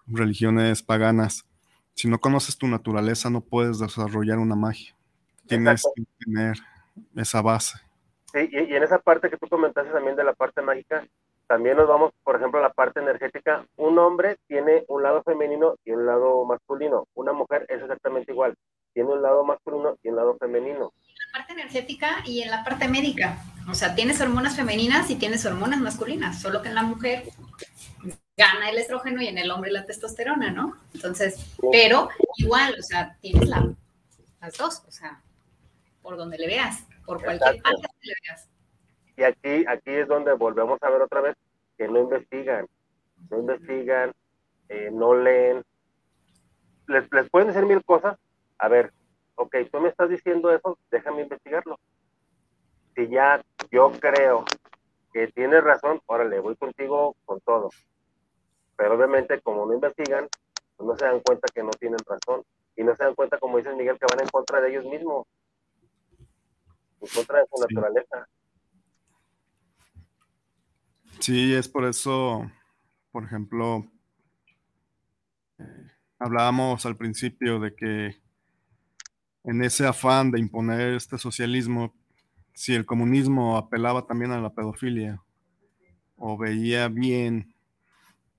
[0.07, 1.47] religiones paganas,
[1.95, 4.95] si no conoces tu naturaleza no puedes desarrollar una magia.
[5.47, 6.59] Tienes que tener
[7.17, 7.79] esa base.
[8.33, 11.07] Sí, y, en esa parte que tú comentaste también de la parte mágica,
[11.47, 13.65] también nos vamos, por ejemplo, a la parte energética.
[13.77, 17.07] Un hombre tiene un lado femenino y un lado masculino.
[17.15, 18.55] Una mujer es exactamente igual.
[18.93, 20.93] Tiene un lado masculino y un lado femenino
[21.33, 23.43] la parte energética y en la parte médica.
[23.69, 27.25] O sea, tienes hormonas femeninas y tienes hormonas masculinas, solo que en la mujer
[28.37, 30.77] gana el estrógeno y en el hombre la testosterona, ¿no?
[30.95, 35.21] Entonces, pero igual, o sea, tienes las dos, o sea,
[36.03, 38.51] por donde le veas, por cualquier parte que le veas.
[39.17, 41.37] Y aquí, aquí es donde volvemos a ver otra vez
[41.79, 42.67] que no investigan,
[43.31, 44.13] no investigan,
[44.69, 45.65] eh, no leen.
[46.87, 48.19] Les, les pueden decir mil cosas.
[48.59, 48.93] A ver,
[49.37, 51.79] ok, tú me estás diciendo eso, déjame investigarlo.
[52.95, 54.45] Si ya yo creo
[55.13, 57.71] que tienes razón, órale, voy contigo con todo.
[58.77, 60.29] Pero obviamente como no investigan,
[60.77, 62.45] pues no se dan cuenta que no tienen razón.
[62.77, 65.27] Y no se dan cuenta, como dice Miguel, que van en contra de ellos mismos,
[66.99, 68.29] contra de su naturaleza.
[71.21, 72.51] Sí, es por eso,
[73.11, 73.85] por ejemplo,
[75.59, 78.17] eh, hablábamos al principio de que
[79.45, 81.95] en ese afán de imponer este socialismo,
[82.53, 85.23] si el comunismo apelaba también a la pedofilia
[86.17, 87.55] o veía bien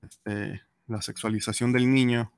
[0.01, 2.32] este, la sexualización del niño,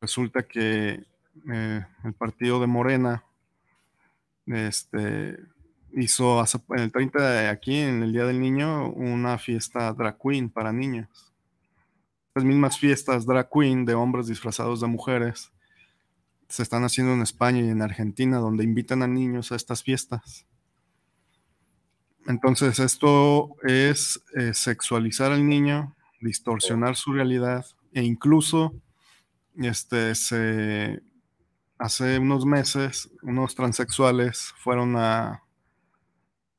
[0.00, 1.06] resulta que
[1.52, 3.25] eh, el partido de Morena
[4.46, 5.38] este,
[5.92, 10.50] hizo en el 30 de aquí, en el Día del Niño, una fiesta drag queen
[10.50, 11.08] para niños.
[12.34, 15.52] Las mismas fiestas drag queen de hombres disfrazados de mujeres
[16.48, 20.46] se están haciendo en España y en Argentina, donde invitan a niños a estas fiestas.
[22.26, 28.74] Entonces, esto es eh, sexualizar al niño, distorsionar su realidad e incluso
[29.56, 31.02] este, se,
[31.78, 35.42] hace unos meses unos transexuales fueron a,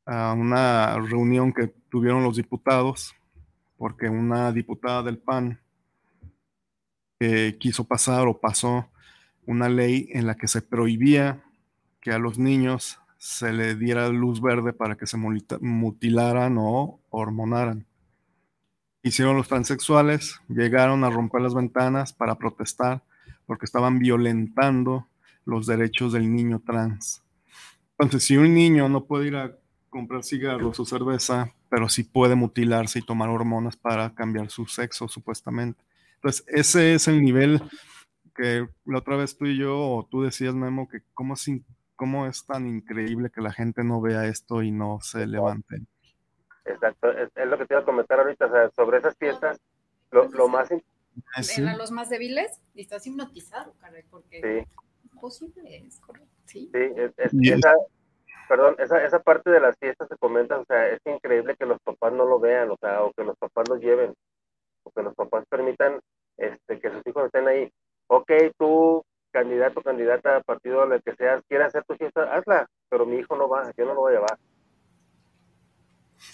[0.05, 3.13] una reunión que tuvieron los diputados
[3.77, 5.59] porque una diputada del PAN
[7.59, 8.87] quiso pasar o pasó
[9.45, 11.43] una ley en la que se prohibía
[11.99, 17.85] que a los niños se le diera luz verde para que se mutilaran o hormonaran.
[19.03, 23.03] Hicieron los transexuales, llegaron a romper las ventanas para protestar
[23.45, 25.06] porque estaban violentando
[25.47, 27.23] los derechos del niño trans.
[27.97, 29.57] Entonces, si un niño no puede ir a
[29.89, 35.07] comprar cigarros o cerveza, pero sí puede mutilarse y tomar hormonas para cambiar su sexo,
[35.07, 35.81] supuestamente.
[36.15, 37.61] Entonces, ese es el nivel
[38.35, 41.49] que la otra vez tú y yo, o tú decías, Memo, que cómo es,
[41.95, 45.81] cómo es tan increíble que la gente no vea esto y no se levante.
[46.65, 49.59] Exacto, es, lo que te iba a comentar ahorita, o sea, sobre esas fiestas,
[50.11, 50.69] lo, lo más...
[51.33, 52.61] Ah, ¿Eran los más débiles?
[52.75, 54.86] Y estás hipnotizado, caray, porque sí.
[55.17, 56.69] Es posible, es correcto, sí.
[56.73, 57.73] Sí, es, esa,
[58.47, 61.79] perdón, esa, esa parte de las fiestas se comenta, o sea, es increíble que los
[61.81, 64.13] papás no lo vean, o sea, o que los papás lo lleven,
[64.83, 65.99] o que los papás permitan
[66.37, 67.71] este, que sus hijos estén ahí.
[68.07, 73.17] Ok, tú, candidato, candidata, partido, lo que seas, quieres hacer tu fiesta, hazla, pero mi
[73.17, 74.39] hijo no va, yo no lo voy a llevar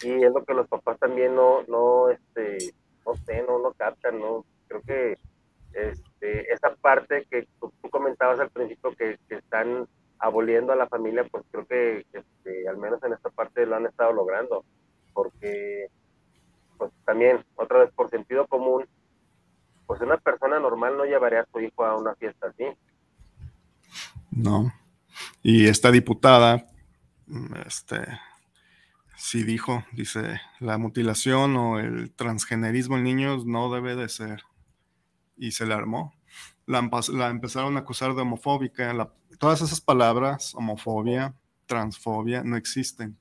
[0.02, 2.74] y es lo que los papás también no, no, este,
[3.06, 4.46] no sé, no, no captan, ¿no?
[4.68, 5.18] Creo que
[5.74, 9.88] este, esa parte que tú, comentabas al principio que, están
[10.20, 13.86] aboliendo a la familia, pues creo que este, al menos en esta parte lo han
[13.86, 14.64] estado logrando,
[15.14, 15.88] porque
[16.78, 18.86] pues también, otra vez por sentido común,
[19.86, 22.66] pues una persona normal no llevaría a su hijo a una fiesta así.
[24.32, 24.72] No.
[25.44, 26.66] Y esta diputada,
[27.66, 28.00] este,
[29.24, 34.44] Sí dijo, dice, la mutilación o el transgenerismo en niños no debe de ser.
[35.38, 36.14] Y se le armó.
[36.66, 36.80] La,
[37.30, 38.94] empezaron a acusar de homofóbica.
[39.40, 43.18] todas esas palabras, homofobia, transfobia, no existen.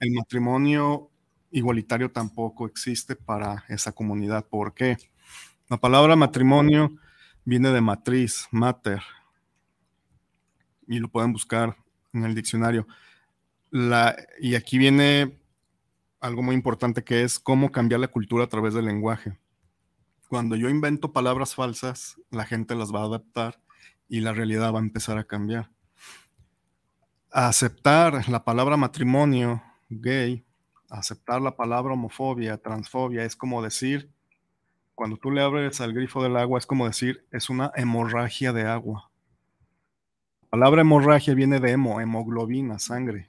[0.00, 1.10] El matrimonio
[1.50, 4.46] igualitario tampoco existe para esa comunidad.
[4.46, 4.96] ¿Por qué?
[5.68, 6.92] La palabra matrimonio
[7.44, 9.02] viene de matriz, mater,
[10.86, 11.76] y lo pueden buscar
[12.12, 12.86] en el diccionario
[14.40, 15.38] y aquí viene
[16.20, 19.38] algo muy importante que es cómo cambiar la cultura a través del lenguaje.
[20.32, 23.60] Cuando yo invento palabras falsas, la gente las va a adaptar
[24.08, 25.70] y la realidad va a empezar a cambiar.
[27.30, 30.42] Aceptar la palabra matrimonio gay,
[30.88, 34.10] aceptar la palabra homofobia, transfobia, es como decir,
[34.94, 38.62] cuando tú le abres al grifo del agua, es como decir, es una hemorragia de
[38.62, 39.10] agua.
[40.44, 43.28] La palabra hemorragia viene de hemo, hemoglobina, sangre.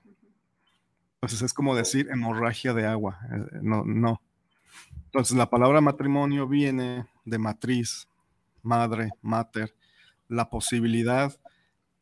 [1.15, 3.19] Entonces es como decir hemorragia de agua.
[3.29, 4.21] Eh, no, no.
[5.13, 8.07] Entonces la palabra matrimonio viene de matriz,
[8.63, 9.75] madre, mater,
[10.27, 11.39] la posibilidad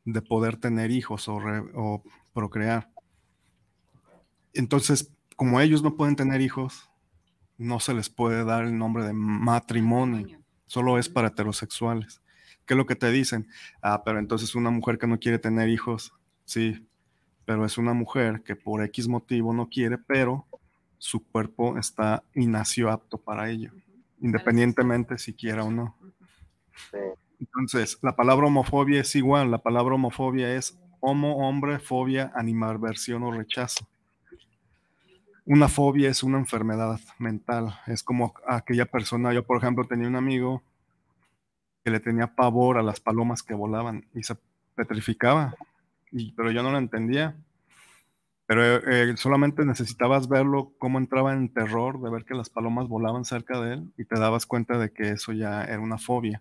[0.06, 2.90] de poder tener hijos o, procrear.
[4.54, 6.90] Entonces, como ellos no pueden tener hijos,
[7.58, 12.22] no se les puede dar el nombre de matrimonio, solo es para heterosexuales.
[12.66, 13.46] ¿Qué es lo que te dicen?
[13.82, 16.14] Ah, pero entonces una mujer que no quiere tener hijos,
[16.46, 16.88] sí,
[17.44, 20.48] pero es una mujer que por X motivo no quiere, pero
[21.02, 23.72] su cuerpo está y nació apto para ello,
[24.22, 25.98] independientemente si quiera o no.
[27.40, 33.32] Entonces, la palabra homofobia es igual, la palabra homofobia es homo, hombre, fobia, animalversión o
[33.32, 33.88] rechazo.
[35.44, 40.16] Una fobia es una enfermedad mental, es como aquella persona, yo por ejemplo tenía un
[40.16, 40.62] amigo
[41.84, 44.38] que le tenía pavor a las palomas que volaban y se
[44.76, 45.56] petrificaba,
[46.36, 47.36] pero yo no lo entendía.
[48.52, 53.24] Pero eh, solamente necesitabas verlo cómo entraba en terror de ver que las palomas volaban
[53.24, 56.38] cerca de él y te dabas cuenta de que eso ya era una fobia.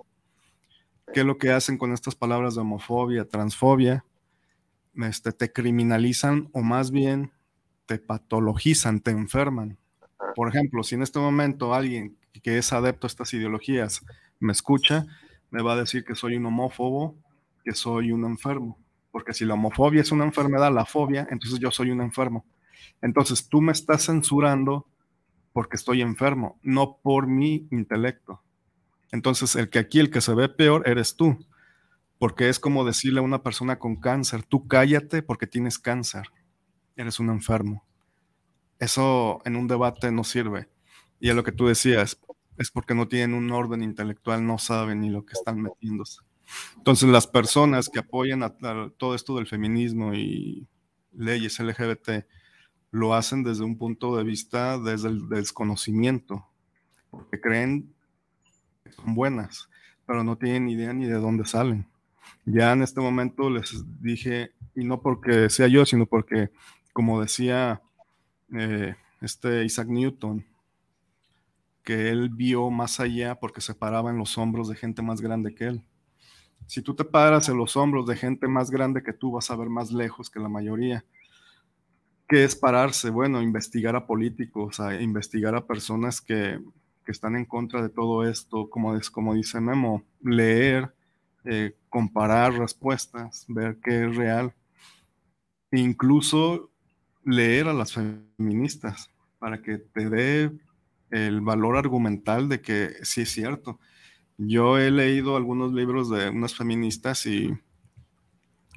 [1.15, 4.05] ¿Qué es lo que hacen con estas palabras de homofobia, transfobia?
[4.97, 7.31] Este, te criminalizan o más bien
[7.87, 9.79] te patologizan, te enferman.
[10.35, 14.05] Por ejemplo, si en este momento alguien que es adepto a estas ideologías
[14.41, 15.07] me escucha,
[15.53, 17.15] me va a decir que soy un homófobo,
[17.63, 18.80] que soy un enfermo.
[19.11, 22.45] Porque si la homofobia es una enfermedad, la fobia, entonces yo soy un enfermo.
[23.03, 24.87] Entonces tú me estás censurando
[25.53, 28.43] porque estoy enfermo, no por mi intelecto.
[29.11, 31.45] Entonces el que aquí, el que se ve peor, eres tú.
[32.19, 36.29] Porque es como decirle a una persona con cáncer, tú cállate porque tienes cáncer,
[36.95, 37.85] eres un enfermo.
[38.79, 40.69] Eso en un debate no sirve.
[41.19, 42.21] Y a lo que tú decías,
[42.59, 46.21] es porque no tienen un orden intelectual, no saben ni lo que están metiéndose.
[46.77, 48.55] Entonces, las personas que apoyan a,
[48.97, 50.67] todo esto del feminismo y
[51.13, 52.25] leyes LGBT
[52.91, 56.47] lo hacen desde un punto de vista, desde el desconocimiento,
[57.11, 57.93] porque creen
[58.85, 59.69] que son buenas,
[60.07, 61.87] pero no tienen idea ni de dónde salen.
[62.45, 66.51] Ya en este momento les dije, y no porque sea yo, sino porque,
[66.93, 67.83] como decía
[68.53, 70.45] eh, este Isaac Newton,
[71.85, 75.55] que él vio más allá porque se paraba en los hombros de gente más grande
[75.55, 75.85] que él.
[76.67, 79.57] Si tú te paras en los hombros de gente más grande que tú, vas a
[79.57, 81.05] ver más lejos que la mayoría.
[82.29, 83.11] ¿Qué es pararse?
[83.11, 86.61] Bueno, investigar a políticos, a investigar a personas que,
[87.07, 90.95] están en contra de todo esto, como, es, como dice Memo, leer,
[91.45, 94.55] eh, comparar respuestas, ver qué es real.
[95.73, 96.71] Incluso
[97.25, 99.11] leer a las feministas
[99.41, 100.53] para que te dé
[101.11, 103.81] el valor argumental de que sí es cierto.
[104.43, 107.55] Yo he leído algunos libros de unas feministas y,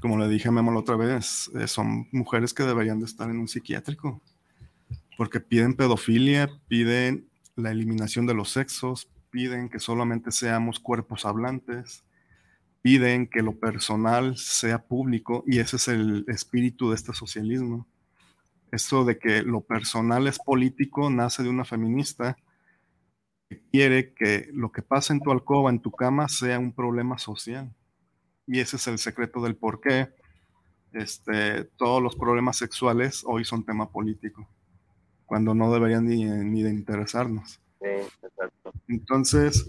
[0.01, 3.29] como le dije a Memo la otra vez, eh, son mujeres que deberían de estar
[3.29, 4.21] en un psiquiátrico,
[5.17, 12.03] porque piden pedofilia, piden la eliminación de los sexos, piden que solamente seamos cuerpos hablantes,
[12.81, 17.87] piden que lo personal sea público y ese es el espíritu de este socialismo.
[18.69, 22.35] Eso de que lo personal es político nace de una feminista
[23.71, 27.73] quiere que lo que pasa en tu alcoba, en tu cama, sea un problema social.
[28.45, 30.09] Y ese es el secreto del por qué
[30.93, 34.47] este, todos los problemas sexuales hoy son tema político,
[35.25, 37.59] cuando no deberían ni, ni de interesarnos.
[38.87, 39.67] Entonces,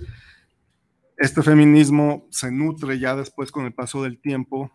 [1.17, 4.71] este feminismo se nutre ya después con el paso del tiempo,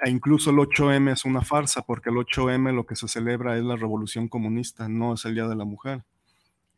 [0.00, 3.64] e incluso el 8M es una farsa, porque el 8M lo que se celebra es
[3.64, 6.04] la revolución comunista, no es el Día de la Mujer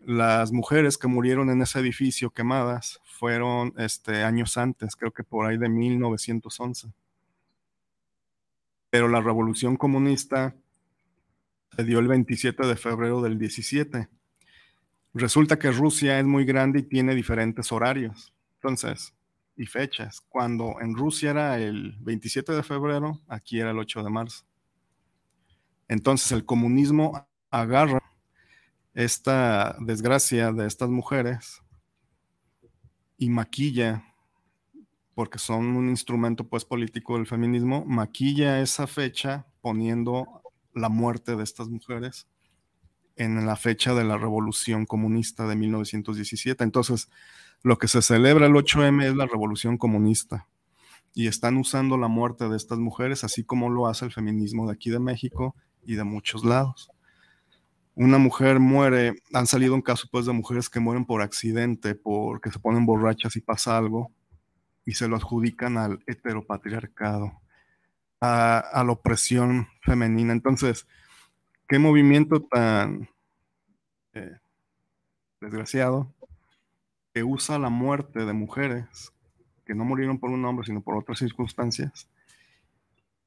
[0.00, 5.46] las mujeres que murieron en ese edificio quemadas fueron este, años antes, creo que por
[5.46, 6.88] ahí de 1911.
[8.90, 10.54] Pero la revolución comunista
[11.76, 14.08] se dio el 27 de febrero del 17.
[15.14, 18.34] Resulta que Rusia es muy grande y tiene diferentes horarios.
[18.54, 19.14] Entonces,
[19.60, 20.22] y fechas.
[20.28, 24.44] Cuando en Rusia era el 27 de febrero, aquí era el 8 de marzo.
[25.86, 28.00] Entonces el comunismo agarra
[28.94, 31.62] esta desgracia de estas mujeres
[33.16, 34.04] y maquilla,
[35.14, 40.42] porque son un instrumento pues político del feminismo, maquilla esa fecha poniendo
[40.74, 42.26] la muerte de estas mujeres
[43.16, 46.64] en la fecha de la revolución comunista de 1917.
[46.64, 47.10] Entonces,
[47.62, 50.48] lo que se celebra el 8M es la revolución comunista
[51.12, 54.72] y están usando la muerte de estas mujeres, así como lo hace el feminismo de
[54.72, 55.54] aquí de México
[55.84, 56.90] y de muchos lados
[58.00, 62.50] una mujer muere, han salido un caso pues de mujeres que mueren por accidente, porque
[62.50, 64.10] se ponen borrachas y pasa algo,
[64.86, 67.42] y se lo adjudican al heteropatriarcado,
[68.22, 70.32] a, la opresión femenina.
[70.32, 70.86] Entonces,
[71.68, 73.10] qué movimiento tan
[74.14, 74.38] eh,
[75.38, 76.10] desgraciado
[77.12, 79.12] que usa la muerte de mujeres
[79.66, 82.08] que no murieron por un hombre, sino por otras circunstancias,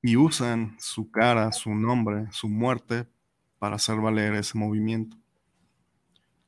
[0.02, 3.06] y usan su cara, su nombre, su muerte
[3.64, 5.16] para hacer valer ese movimiento.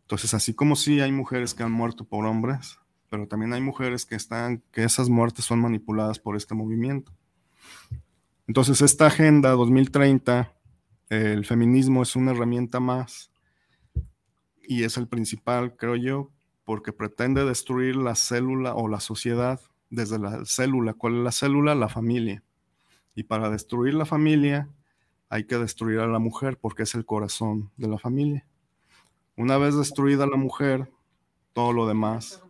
[0.01, 2.77] Entonces, así como sí hay mujeres que han muerto por hombres,
[3.09, 7.13] pero también hay mujeres que están, que esas muertes son manipuladas por este movimiento.
[8.47, 10.51] Entonces, esta agenda 2030,
[11.07, 13.31] el feminismo es una herramienta más
[14.61, 16.31] y es el principal, creo yo,
[16.65, 20.95] porque pretende destruir la célula o la sociedad desde la célula.
[20.95, 21.75] ¿Cuál es la célula?
[21.75, 22.43] La familia.
[23.15, 24.67] Y para destruir la familia
[25.29, 28.45] hay que destruir a la mujer porque es el corazón de la familia.
[29.35, 30.89] Una vez destruida la mujer,
[31.53, 32.41] todo lo demás.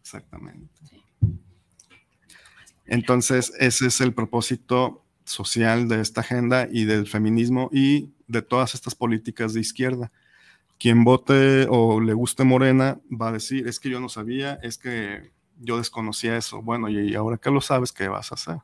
[0.00, 0.68] Exactamente.
[2.86, 8.74] Entonces, ese es el propósito social de esta agenda y del feminismo y de todas
[8.74, 10.10] estas políticas de izquierda.
[10.78, 14.78] Quien vote o le guste Morena va a decir, es que yo no sabía, es
[14.78, 16.62] que yo desconocía eso.
[16.62, 18.58] Bueno, y ahora que lo sabes, ¿qué vas a hacer?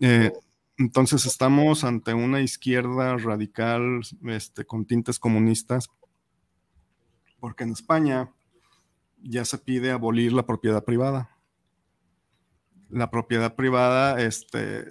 [0.00, 0.32] Eh,
[0.78, 5.90] entonces estamos ante una izquierda radical este, con tintes comunistas,
[7.40, 8.30] porque en España
[9.22, 11.30] ya se pide abolir la propiedad privada.
[12.90, 14.84] La propiedad privada, este,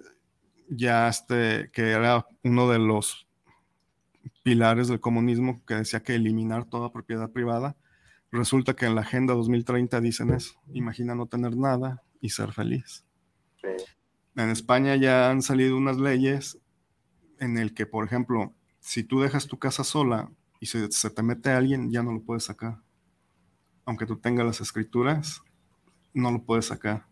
[0.69, 3.27] ya este, que era uno de los
[4.43, 7.77] pilares del comunismo que decía que eliminar toda propiedad privada,
[8.31, 13.05] resulta que en la Agenda 2030 dicen eso, imagina no tener nada y ser feliz.
[14.35, 16.59] En España ya han salido unas leyes
[17.39, 20.29] en el que, por ejemplo, si tú dejas tu casa sola
[20.59, 22.81] y se, se te mete alguien, ya no lo puedes sacar.
[23.85, 25.41] Aunque tú tengas las escrituras,
[26.13, 27.07] no lo puedes sacar.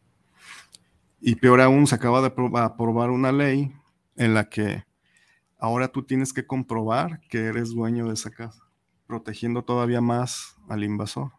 [1.22, 3.74] Y peor aún, se acaba de aprobar una ley
[4.16, 4.84] en la que
[5.58, 8.64] ahora tú tienes que comprobar que eres dueño de esa casa,
[9.08, 11.32] protegiendo todavía más al invasor.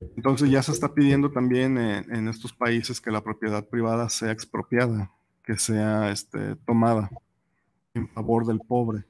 [0.00, 5.12] Entonces ya se está pidiendo también en, estos países que la propiedad privada sea expropiada,
[5.42, 7.10] que sea este, tomada
[7.94, 9.04] en favor del pobre.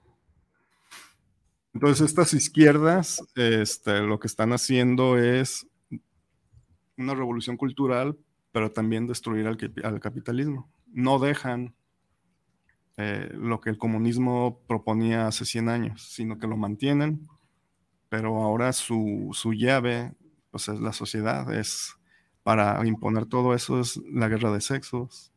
[1.74, 5.66] Entonces estas izquierdas este, lo que están haciendo es
[6.97, 8.16] una revolución cultural
[8.52, 10.70] pero también destruir al, capitalismo.
[10.86, 11.74] No dejan
[12.97, 17.28] eh, lo que el comunismo proponía hace 100 años, sino que lo mantienen,
[18.09, 20.15] pero ahora su, llave
[20.51, 21.95] pues es la sociedad, es
[22.43, 25.33] para imponer todo eso es la guerra de sexos.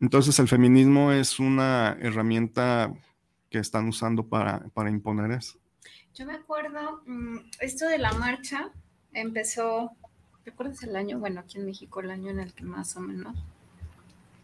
[0.00, 2.92] Entonces el feminismo es una herramienta
[3.50, 5.58] que están usando para, para imponer eso.
[6.14, 8.70] Yo me acuerdo, mm, esto de la marcha
[9.12, 9.92] empezó
[10.44, 11.18] ¿Recuerdas el año?
[11.18, 13.36] Bueno, aquí en México, el año en el que más o menos.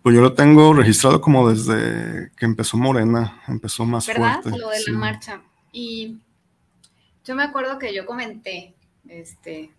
[0.02, 4.40] Pues yo lo tengo registrado como desde que empezó Morena, empezó más ¿verdad?
[4.40, 4.58] fuerte.
[4.58, 5.42] Lo de la marcha.
[5.72, 6.18] Y
[7.24, 8.75] yo me acuerdo que yo comenté
[9.08, 9.70] este,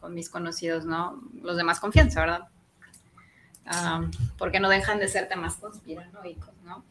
[0.00, 1.20] con mis conocidos, ¿no?
[1.42, 2.48] Los de más confianza, ¿verdad?
[4.36, 6.84] porque no dejan de ser temas conspiranoicos, ¿no?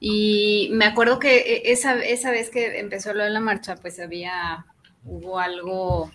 [0.00, 4.00] Y me acuerdo que e, esa, esa vez que empezó lo de la marcha, pues
[4.00, 4.66] había,
[5.04, 6.10] hubo algo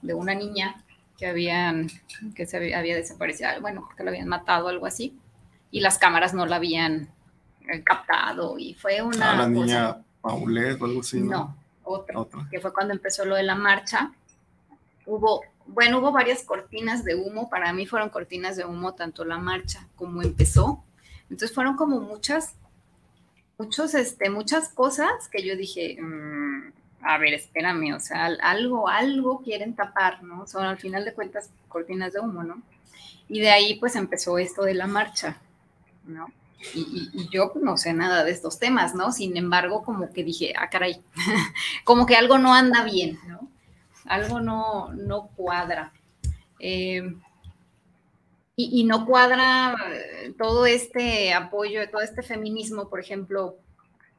[0.00, 0.82] de una niña
[1.18, 1.90] que habían,
[2.34, 5.18] que se había, desaparecido, bueno, que lo habían matado, algo así,
[5.70, 7.10] y las cámaras no la habían
[7.70, 9.32] eh, captado, y fue una...
[9.32, 11.54] Ah, la niña Paulette o algo así, ¿no?
[11.84, 14.12] Otra, que fue cuando empezó lo de la marcha.
[15.06, 19.38] Hubo, bueno, hubo varias cortinas de humo, para mí fueron cortinas de humo tanto la
[19.38, 20.82] marcha como empezó.
[21.30, 22.54] Entonces fueron como muchas,
[23.58, 29.42] muchos, este, muchas cosas que yo dije, mm, a ver, espérame, o sea, algo, algo
[29.42, 30.46] quieren tapar, ¿no?
[30.46, 32.62] Son al final de cuentas cortinas de humo, ¿no?
[33.28, 35.38] Y de ahí pues empezó esto de la marcha,
[36.04, 36.28] ¿no?
[36.72, 39.12] Y, yo no sé nada de estos temas, ¿no?
[39.12, 41.02] Sin embargo, como que dije, ah, caray,
[41.84, 43.48] como que algo no anda bien, ¿no?
[44.06, 45.92] Algo no, no cuadra.
[46.58, 47.02] Eh,
[48.56, 53.56] y, no cuadra eh, todo este apoyo, todo este feminismo, por ejemplo,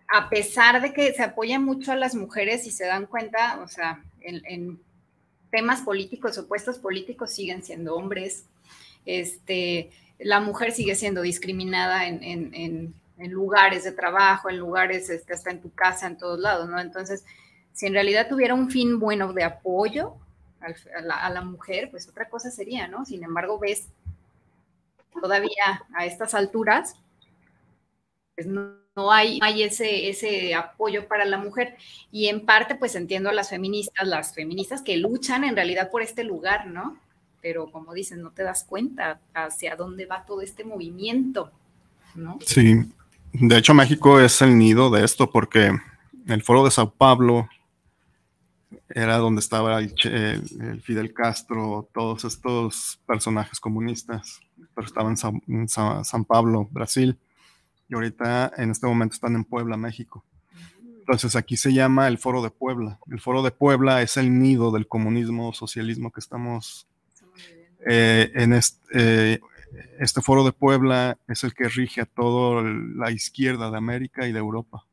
[0.08, 3.68] a pesar de que se apoya mucho a las mujeres y se dan cuenta, o
[3.68, 4.80] sea, en,
[5.52, 8.46] temas políticos o puestos políticos siguen siendo hombres,
[9.06, 9.90] este,
[10.20, 15.74] la mujer sigue siendo discriminada en, lugares de trabajo, en lugares, este, hasta en tu
[15.74, 16.80] casa, en todos lados, ¿no?
[16.80, 17.26] Entonces,
[17.74, 20.16] si en realidad tuviera un fin bueno de apoyo
[20.60, 23.06] a la, mujer, pues otra cosa sería, ¿no?
[23.06, 23.88] Sin embargo, ves
[25.22, 26.96] todavía a estas alturas,
[28.36, 31.76] pues no no hay, hay ese, ese apoyo para la mujer.
[32.12, 36.02] Y en parte, pues entiendo a las feministas, las feministas que luchan en realidad por
[36.02, 36.98] este lugar, ¿no?
[37.46, 41.52] Pero como dicen, no te das cuenta hacia dónde va todo este movimiento,
[42.16, 42.40] ¿no?
[42.44, 42.92] Sí,
[43.34, 45.72] de hecho México es el nido de esto porque
[46.26, 47.48] el foro de Sao Pablo
[48.90, 54.40] era donde estaba el, Fidel Castro, todos estos personajes comunistas,
[54.74, 55.14] pero estaba
[55.48, 57.16] en San Pablo, Brasil
[57.88, 60.26] y ahorita en este momento están en Puebla, México.
[60.82, 62.98] Entonces aquí se llama el Foro de Puebla.
[63.12, 66.88] El Foro de Puebla es el nido del comunismo, socialismo que estamos
[67.86, 69.42] eh, en este, eh,
[70.00, 74.32] este Foro de Puebla es el que rige a toda la izquierda de América y
[74.32, 74.86] de Europa.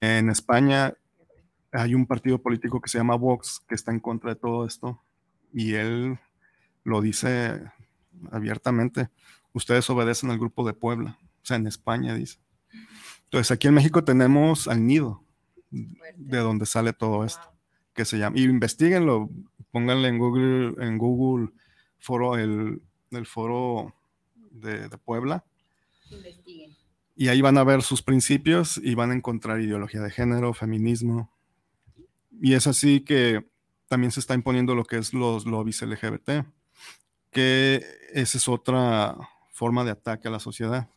[0.00, 0.94] En España
[1.72, 5.00] hay un partido político que se llama Vox que está en contra de todo esto
[5.52, 6.18] y él
[6.84, 7.62] lo dice
[8.30, 9.08] abiertamente.
[9.52, 12.38] Ustedes obedecen al grupo de Puebla o sea, en España dice.
[13.24, 15.22] Entonces, aquí en México tenemos al nido
[15.70, 17.52] de donde sale todo esto,
[17.94, 19.30] que se llama, y investiguenlo,
[19.70, 21.50] pónganle en Google, en Google
[22.00, 23.94] foro, el, el foro
[24.50, 25.44] de, de Puebla.
[27.16, 31.30] Y ahí van a ver sus principios y van a encontrar ideología de género, feminismo.
[32.40, 33.46] Y es así que
[33.88, 36.46] también se está imponiendo lo que es los lobbies LGBT,
[37.30, 39.16] que esa es otra
[39.50, 40.88] forma de ataque a la sociedad.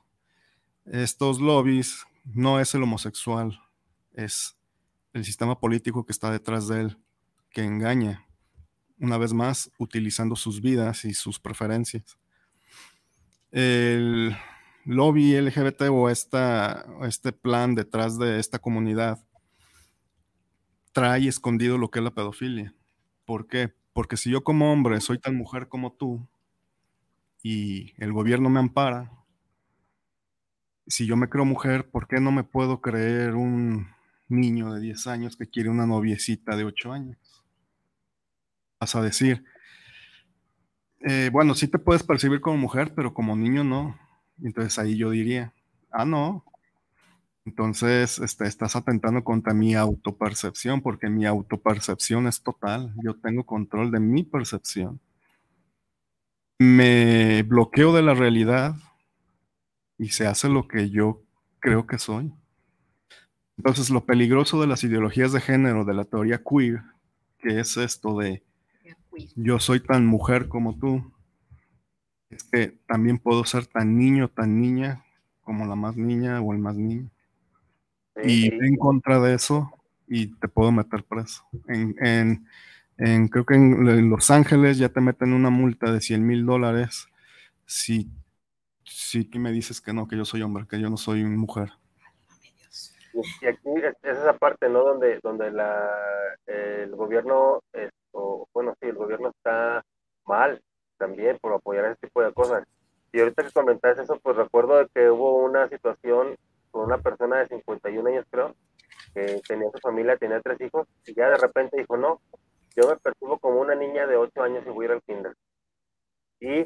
[0.86, 3.60] Estos lobbies no es el homosexual,
[4.14, 4.56] es
[5.12, 6.98] el sistema político que está detrás de él,
[7.50, 8.26] que engaña,
[9.00, 12.18] una vez más, utilizando sus vidas y sus preferencias.
[13.52, 14.36] El
[14.86, 19.24] lobby LGBT o este plan detrás de esta comunidad
[20.92, 22.74] trae escondido lo que es la pedofilia.
[23.26, 23.74] ¿Por qué?
[23.94, 26.28] Porque si yo como hombre soy tan mujer como tú
[27.42, 29.12] y el gobierno me ampara,
[30.88, 33.88] si yo me creo mujer, ¿por qué no me puedo creer un
[34.28, 37.33] niño de 10 años que quiere una noviecita de 8 años?
[38.84, 39.46] Vas a decir,
[41.00, 43.98] eh, bueno, sí te puedes percibir como mujer, pero como niño no.
[44.44, 45.54] Entonces ahí yo diría,
[45.90, 46.44] ah, no.
[47.46, 52.94] Entonces este, estás atentando contra mi autopercepción, porque mi autopercepción es total.
[53.02, 55.00] Yo tengo control de mi percepción.
[56.60, 58.76] Me bloqueo de la realidad
[59.98, 61.24] y se hace lo que yo
[61.62, 62.34] creo que soy.
[63.56, 66.82] Entonces, lo peligroso de las ideologías de género, de la teoría queer,
[67.44, 68.44] que es esto de
[69.36, 71.14] yo soy tan mujer como tú,
[72.30, 75.06] es que también puedo ser tan niño, tan niña,
[75.42, 77.10] como la más niña o el más niño.
[78.24, 79.72] Y en contra de eso
[80.08, 81.44] y te puedo meter preso.
[81.68, 82.46] En,
[83.30, 87.08] creo que en, Los Ángeles ya te meten una multa de 100 mil dólares
[87.66, 88.10] si,
[88.84, 91.72] si me dices que no, que yo soy hombre, que yo no soy mujer.
[93.14, 93.70] Y aquí
[94.02, 94.84] es, esa parte, ¿no?
[94.84, 95.88] Donde, donde la,
[96.48, 97.62] el gobierno,
[98.14, 99.84] o, bueno, sí, el gobierno está
[100.26, 100.62] mal
[100.98, 102.64] también por apoyar ese tipo de cosas.
[103.12, 106.36] Y ahorita que comentaste eso, pues recuerdo de que hubo una situación
[106.72, 108.56] con una persona de 51 años, creo,
[109.14, 112.22] que tenía su familia, tenía tres hijos, y ya de repente dijo, no,
[112.76, 115.36] yo me percibo como una niña de 8 años y voy a ir al kinder.
[116.40, 116.66] Y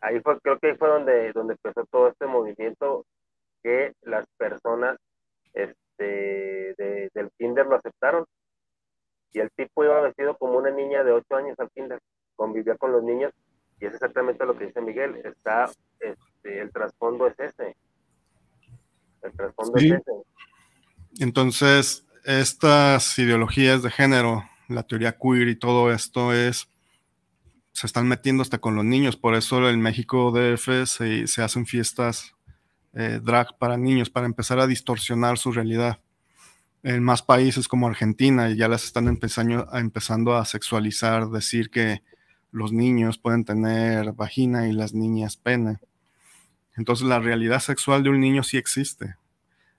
[0.00, 3.06] ahí fue, creo que ahí fue donde, donde empezó todo este movimiento
[3.62, 4.98] que las personas
[5.54, 6.74] este,
[7.14, 8.24] del kinder lo aceptaron.
[9.32, 12.00] Y el tipo iba vestido como una niña de 8 años al kinder
[12.40, 13.34] convivía con los niños
[13.80, 17.76] y es exactamente lo que dice Miguel, está, este, el trasfondo es ese.
[19.22, 20.12] El trasfondo es ese.
[21.18, 26.68] Entonces, estas ideologías de género, la teoría queer y todo esto es,
[27.72, 31.66] se están metiendo hasta con los niños, por eso en México DF se, se hacen
[31.66, 32.34] fiestas
[32.92, 36.00] eh, drag para niños, para empezar a distorsionar su realidad.
[36.82, 42.02] En más países como Argentina ya las están empezando, empezando a sexualizar, decir que
[42.52, 45.78] los niños pueden tener vagina y las niñas pene.
[46.76, 49.16] Entonces la realidad sexual de un niño sí existe.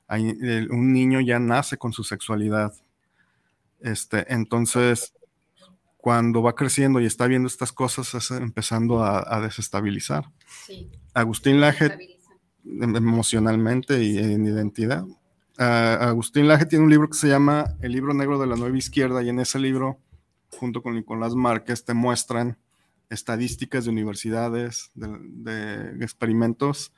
[0.09, 2.73] un niño ya nace con su sexualidad.
[3.79, 5.13] Este, entonces,
[5.97, 10.25] cuando va creciendo y está viendo estas cosas, es empezando a, desestabilizar.
[11.13, 12.19] Agustín Laje,
[12.65, 15.05] em, emocionalmente y en identidad.
[15.63, 19.21] Agustín Laje tiene un libro que se llama El libro negro de la nueva izquierda
[19.21, 19.99] y en ese libro
[20.57, 22.57] junto con Nicolás Márquez, te muestran
[23.09, 26.93] estadísticas de universidades, de, experimentos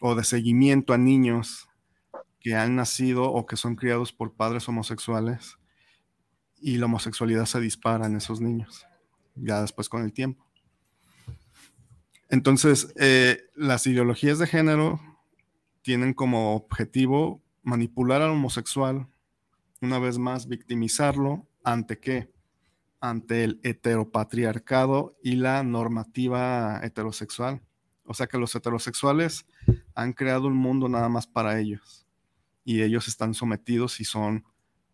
[0.00, 1.68] o de seguimiento a niños
[2.40, 5.56] que han nacido o que son criados por padres homosexuales
[6.60, 8.86] y la homosexualidad se dispara en esos niños,
[9.34, 10.44] ya después con el tiempo.
[12.28, 15.00] Entonces, eh, las ideologías de género
[15.82, 19.08] tienen como objetivo manipular al homosexual,
[19.80, 22.34] una vez más, victimizarlo, ¿ante qué?
[23.04, 27.60] ante el heteropatriarcado y la normativa heterosexual.
[28.06, 29.46] O sea que los heterosexuales
[29.94, 32.06] han creado un mundo nada más para ellos
[32.64, 34.44] y ellos están sometidos y son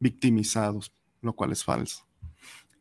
[0.01, 0.93] victimizados,
[1.23, 2.05] lo cual es falso.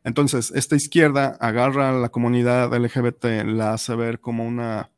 [0.02, 4.90] Entonces, esta izquierda agarra a la comunidad LGBT, la hace ver como una,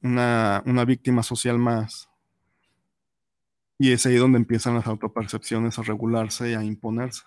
[0.00, 2.08] una, una víctima social más.
[3.82, 7.24] Y es ahí donde empiezan las autopercepciones a regularse y a imponerse.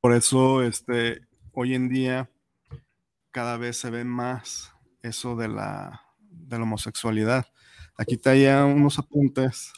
[0.00, 2.30] Por eso, este, hoy en día,
[3.32, 4.72] cada vez se ve más
[5.02, 7.44] eso de la, de la homosexualidad.
[7.98, 9.74] Aquí traía unos apuntes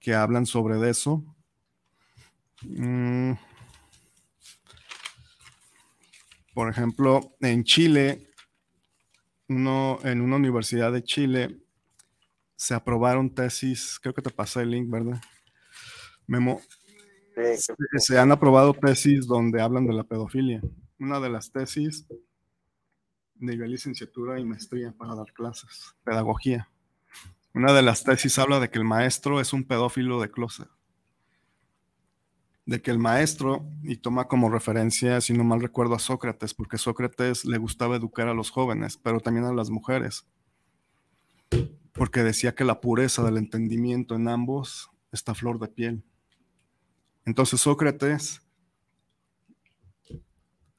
[0.00, 1.22] que hablan sobre eso.
[2.62, 3.32] Mm.
[6.54, 8.30] Por ejemplo, en Chile,
[9.50, 11.62] uno, en una universidad de Chile,
[12.62, 15.20] se aprobaron tesis, creo que te pasé el link, ¿verdad?
[16.28, 16.60] Memo,
[17.96, 20.62] se han aprobado tesis donde hablan de la pedofilia.
[21.00, 22.06] Una de las tesis
[23.34, 26.70] nivel licenciatura y maestría para dar clases, pedagogía.
[27.52, 30.68] Una de las tesis habla de que el maestro es un pedófilo de closet.
[32.64, 36.78] De que el maestro, y toma como referencia, si no mal recuerdo, a Sócrates, porque
[36.78, 40.28] Sócrates le gustaba educar a los jóvenes, pero también a las mujeres.
[41.92, 46.04] Porque decía que la pureza del entendimiento en ambos está flor de piel.
[47.24, 48.42] Entonces Sócrates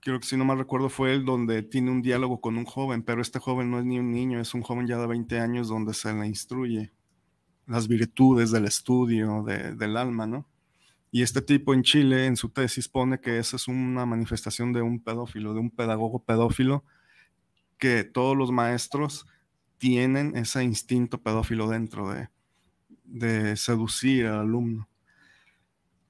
[0.03, 3.03] creo que si no mal recuerdo fue el donde tiene un diálogo con un joven,
[3.03, 5.69] pero este joven no es ni un niño, es un joven ya de 20 años
[5.69, 6.91] donde se le instruye
[7.65, 10.45] las virtudes del estudio, del alma, ¿no?
[11.10, 14.81] Y este tipo en Chile, en su tesis, pone que esa es una manifestación de
[14.81, 16.84] un pedófilo, de un pedagogo pedófilo,
[17.77, 19.26] que todos los maestros
[19.77, 22.29] tienen ese instinto pedófilo dentro de,
[23.03, 24.89] de seducir al alumno.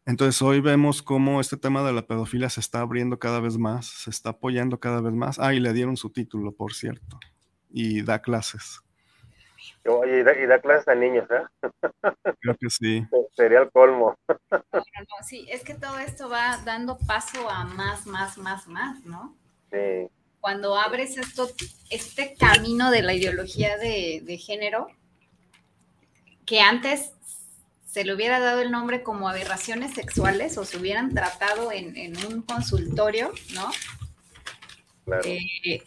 [0.06, 3.86] Entonces hoy vemos cómo este tema de la pedofilia se está abriendo cada vez más,
[3.86, 5.40] se está apoyando cada vez más.
[5.40, 7.20] Ah, y le dieron su título, por cierto,
[7.70, 8.82] y da clases.
[9.86, 11.44] Oye, y da, clases a niños, ¿eh?
[12.42, 13.06] Creo que sí.
[13.34, 14.18] Sería el colmo.
[15.26, 19.38] sí, es que todo esto va dando paso a más, más, más, más, ¿no?
[19.72, 20.10] Sí.
[20.44, 21.50] Cuando abres esto,
[21.90, 24.88] este camino de la ideología de, de género,
[26.46, 27.14] que antes
[27.86, 32.42] se le hubiera dado el nombre como aberraciones sexuales o se hubieran tratado en, un
[32.42, 33.72] consultorio, ¿no?
[35.24, 35.82] Eh,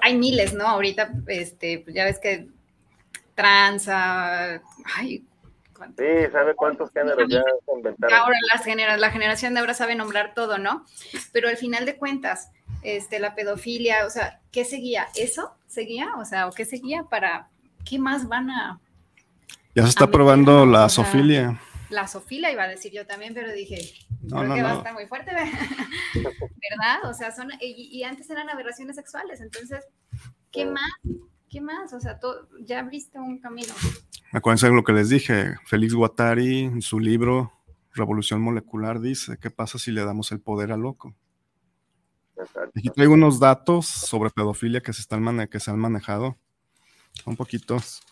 [0.00, 0.66] hay miles, ¿no?
[0.66, 2.48] Ahorita, este, pues ya ves que
[3.34, 4.62] tranza,
[4.96, 5.22] ay,
[5.98, 8.18] Sí, sabe cuántos géneros ya se inventaron.
[8.18, 8.64] Ahora las
[8.98, 10.86] la generación de ahora sabe nombrar todo, ¿no?
[11.32, 12.50] Pero al final de cuentas,
[12.86, 15.08] este, la pedofilia, o sea, ¿qué seguía?
[15.14, 16.14] ¿Eso seguía?
[16.18, 17.48] O sea, ¿o qué seguía para,
[17.84, 18.80] qué más van a,
[19.76, 21.60] ya se está probando la sofilia.
[21.90, 23.76] La sofilia iba a decir yo también, pero dije,
[24.26, 25.32] creo que va a estar muy fuerte,
[26.14, 27.04] ¿verdad?
[27.04, 29.84] O sea, son, y, antes eran aberraciones sexuales, entonces,
[30.50, 30.90] ¿qué más?
[31.50, 31.92] ¿Qué más?
[31.92, 32.18] O sea,
[32.60, 33.74] ya abriste un camino.
[34.32, 37.52] Acuérdense de lo que les dije, Félix Guattari, en su libro
[37.92, 41.14] Revolución Molecular, dice, ¿qué pasa si le damos el poder al loco?
[42.74, 46.36] Aquí traigo unos datos sobre pedofilia que se, están que se han manejado,
[47.24, 48.02] un poquitos.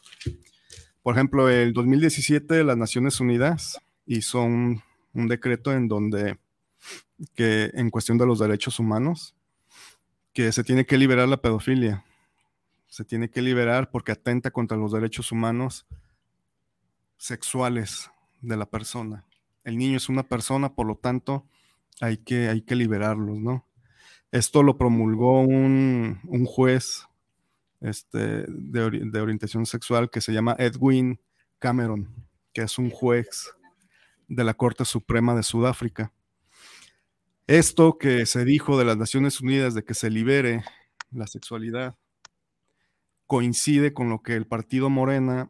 [1.02, 4.82] Por ejemplo, el 2017 las Naciones Unidas hizo un,
[5.12, 6.38] decreto en donde,
[7.34, 9.34] que en cuestión de los derechos humanos,
[10.32, 12.04] que se tiene que liberar la pedofilia.
[12.88, 15.86] Se tiene que liberar porque atenta contra los derechos humanos
[17.18, 18.10] sexuales
[18.40, 19.24] de la persona.
[19.62, 21.46] El niño es una persona, por lo tanto,
[22.00, 23.64] hay que, hay que liberarlos, ¿no?
[24.34, 27.06] Esto lo promulgó un, un juez
[27.80, 31.20] este, de, orientación sexual que se llama Edwin
[31.60, 32.12] Cameron,
[32.52, 33.52] que es un juez
[34.26, 36.12] de la Corte Suprema de Sudáfrica.
[37.46, 40.64] Esto que se dijo de las Naciones Unidas de que se libere
[41.12, 41.94] la sexualidad
[43.28, 45.48] coincide con lo que el partido Morena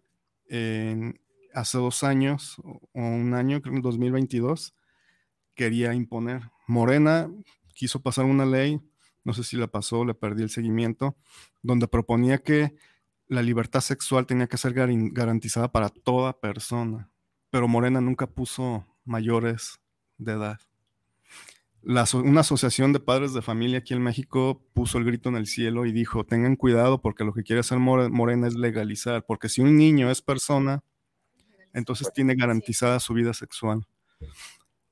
[1.54, 4.74] hace dos años o un año, creo en 2022,
[5.54, 6.42] quería imponer.
[6.66, 7.30] Morena
[7.74, 8.80] quiso pasar una ley
[9.24, 11.16] no sé si la pasó, le perdí el seguimiento,
[11.62, 12.76] donde proponía que
[13.26, 17.10] la libertad sexual tenía que ser garantizada para toda persona,
[17.50, 19.80] pero Morena nunca puso mayores
[20.18, 20.60] de edad.
[21.82, 25.86] una asociación de padres de familia aquí en México puso el grito en el cielo
[25.86, 29.76] y dijo, tengan cuidado porque lo que quiere hacer Morena es legalizar, porque si un
[29.76, 30.84] niño es persona,
[31.72, 33.86] entonces tiene garantizada su vida sexual.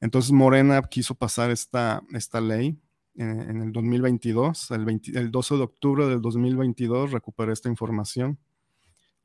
[0.03, 2.77] Entonces Morena quiso pasar esta, esta ley
[3.15, 8.39] en, el 2022, el, el 12 de octubre del 2022, recuperé esta información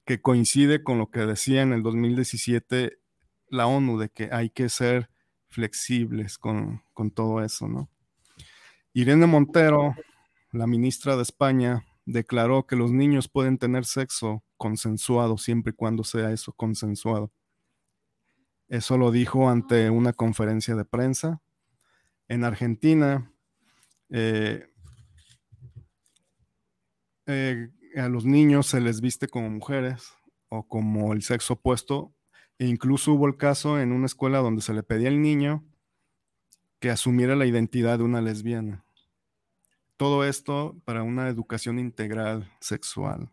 [0.06, 3.00] que coincide con lo que decía en el 2017
[3.50, 5.10] la ONU, de que hay que ser
[5.48, 7.90] flexibles con, con todo eso, ¿no?
[8.94, 9.96] Irene Montero,
[10.52, 16.04] la ministra de España, declaró que los niños pueden tener sexo consensuado siempre y cuando
[16.04, 17.32] sea eso consensuado.
[18.68, 21.42] Eso lo dijo ante una conferencia de prensa.
[22.28, 23.32] En Argentina,
[24.10, 24.68] eh,
[27.26, 30.14] eh, a los niños se les viste como mujeres
[30.50, 32.14] o como el sexo opuesto.
[32.60, 35.64] E incluso hubo el caso en una escuela donde se le pedía al niño
[36.80, 38.84] que asumiera la identidad de una lesbiana.
[39.96, 43.32] Todo esto para una educación integral sexual.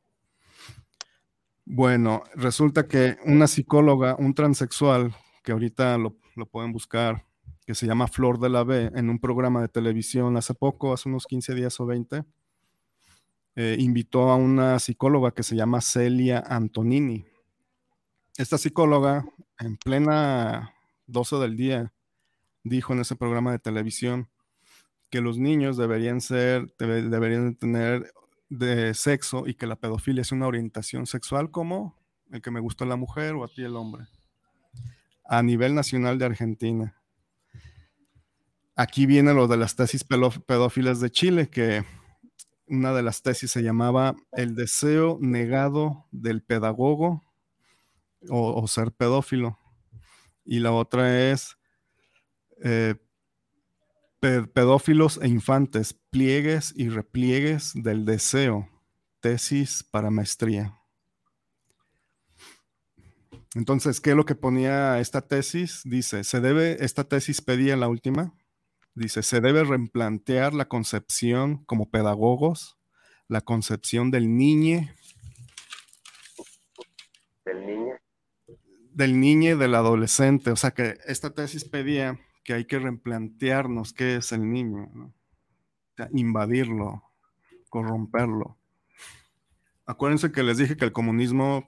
[1.66, 5.14] Bueno, resulta que una psicóloga, un transexual,
[5.44, 6.16] que ahorita lo,
[6.50, 7.24] pueden buscar
[7.64, 11.08] que se llama Flor de la B en un programa de televisión hace poco, hace
[11.08, 12.24] unos 15 días o 20,
[13.56, 17.24] eh, invitó a una psicóloga que se llama Celia Antonini.
[18.36, 19.24] Esta psicóloga,
[19.60, 20.74] en plena
[21.06, 21.92] 12 del día,
[22.64, 24.28] dijo en ese programa de televisión
[25.10, 28.12] que los niños deberían ser, deberían tener
[28.48, 31.96] de sexo y que la pedofilia es una orientación sexual como
[32.30, 34.06] el que me gusta la mujer o a ti el hombre.
[35.24, 36.94] A nivel nacional de Argentina.
[38.76, 41.84] Aquí viene lo de las tesis pedófilas de Chile, que
[42.66, 47.22] una de las tesis se llamaba El deseo negado del pedagogo
[48.28, 49.58] o, ser pedófilo.
[50.44, 51.56] Y la otra es
[52.62, 52.96] eh,
[54.20, 58.68] pedófilos e infantes, pliegues y repliegues del deseo,
[59.20, 60.78] tesis para maestría.
[63.54, 65.82] Entonces, ¿qué es lo que ponía esta tesis?
[65.84, 68.34] Dice, se debe, esta tesis pedía la última,
[68.94, 72.76] dice, se debe replantear la concepción como pedagogos,
[73.28, 74.88] la concepción del niño.
[77.44, 77.94] Del niño.
[78.90, 80.50] Del niño y del adolescente.
[80.50, 85.12] O sea que esta tesis pedía que hay que replantearnos qué es el niño,
[86.12, 87.04] invadirlo,
[87.70, 88.58] corromperlo.
[89.86, 91.66] Acuérdense que les dije que el comunismo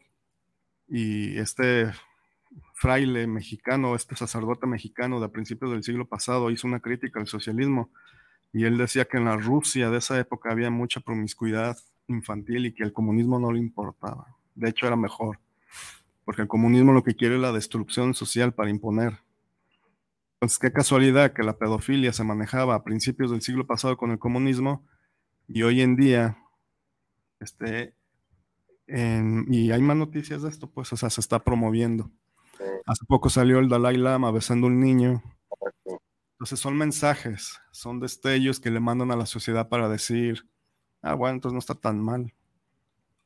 [0.88, 1.90] y este
[2.74, 7.90] fraile mexicano, este sacerdote mexicano de principios del siglo pasado hizo una crítica al socialismo
[8.52, 11.76] y él decía que en la Rusia de esa época había mucha promiscuidad
[12.08, 14.36] infantil y que el comunismo no le importaba.
[14.54, 15.38] De hecho era mejor,
[16.24, 19.18] porque el comunismo lo que quiere es la destrucción social para imponer.
[20.34, 24.18] Entonces, qué casualidad que la pedofilia se manejaba a principios del siglo pasado con el
[24.18, 24.86] comunismo
[25.48, 26.38] y hoy en día,
[27.40, 27.94] este,
[28.88, 32.10] y hay más noticias de esto, pues, o sea, se está promoviendo.
[32.86, 35.22] Hace poco salió el Dalai Lama besando a un niño.
[36.32, 40.46] Entonces son mensajes, son destellos que le mandan a la sociedad para decir,
[41.02, 42.32] ah, bueno, entonces no está tan mal.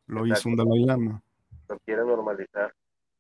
[0.06, 1.22] Lo hizo un Dalai Lama.
[1.68, 2.72] Lo quiere normalizar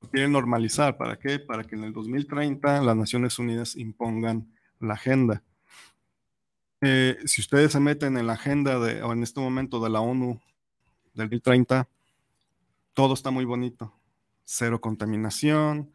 [0.08, 0.96] quieren normalizar.
[0.96, 1.38] ¿Para qué?
[1.38, 5.42] Para que en el 2030 las Naciones Unidas impongan la agenda.
[6.80, 10.00] Eh, si ustedes se meten en la agenda de, o en este momento de la
[10.00, 10.40] ONU
[11.14, 11.86] del 2030,
[12.94, 13.94] todo está muy bonito.
[14.44, 15.92] Cero contaminación,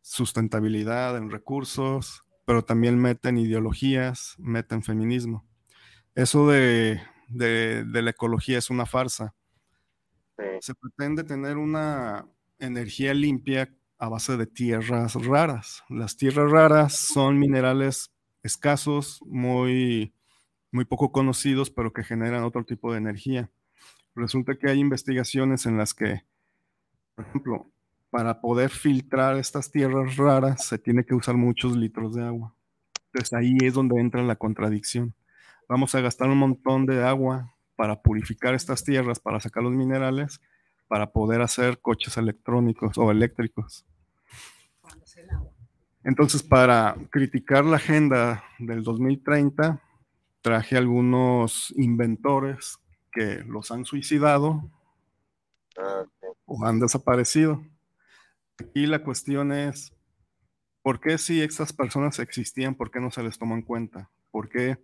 [0.00, 5.44] sustentabilidad en recursos, pero también meten ideologías, meten feminismo.
[6.14, 9.34] Eso de, de la ecología es una farsa.
[10.60, 12.26] Se pretende tener una,
[12.60, 15.82] energía limpia a base de tierras raras.
[15.88, 18.12] Las tierras raras son minerales
[18.42, 20.14] escasos, muy,
[20.70, 23.50] muy poco conocidos, pero que generan otro tipo de energía.
[24.20, 26.20] Resulta que hay investigaciones en las que,
[27.14, 27.66] por ejemplo,
[28.10, 32.54] para poder filtrar estas tierras raras se tiene que usar muchos litros de agua.
[33.06, 35.14] Entonces ahí es donde entra la contradicción.
[35.66, 40.42] Vamos a gastar un montón de agua para purificar estas tierras, para sacar los minerales,
[40.86, 43.86] para poder hacer coches electrónicos o eléctricos.
[46.04, 49.80] Entonces, para criticar la agenda del 2030,
[50.42, 52.80] traje algunos inventores
[53.10, 54.70] que los han suicidado
[56.46, 57.62] o han desaparecido.
[58.58, 59.92] Aquí la cuestión es,
[60.82, 64.10] ¿por qué si estas personas existían, por qué no se les toma en cuenta?
[64.30, 64.78] ¿Por qué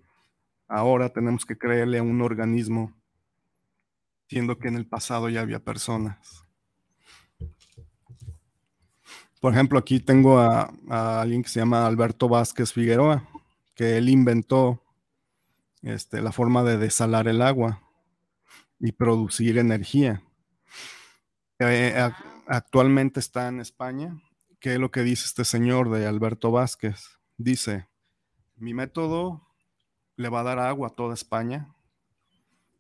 [0.69, 2.93] ahora tenemos que creerle a un organismo
[4.29, 6.45] siendo que en el pasado ya había personas.
[9.41, 13.23] Por ejemplo, aquí tengo a, alguien que se llama Alberto Vázquez Figueroa,
[13.75, 14.83] que él inventó
[15.83, 17.83] este, la forma de desalar el agua
[18.79, 20.23] y producir energía.
[21.59, 22.11] Eh,
[22.47, 24.21] actualmente está en España.
[24.61, 27.19] ¿Qué es lo que dice este señor de Alberto Vázquez?
[27.37, 27.89] Dice,
[28.57, 29.47] mi método
[30.17, 31.75] le va a dar agua a toda España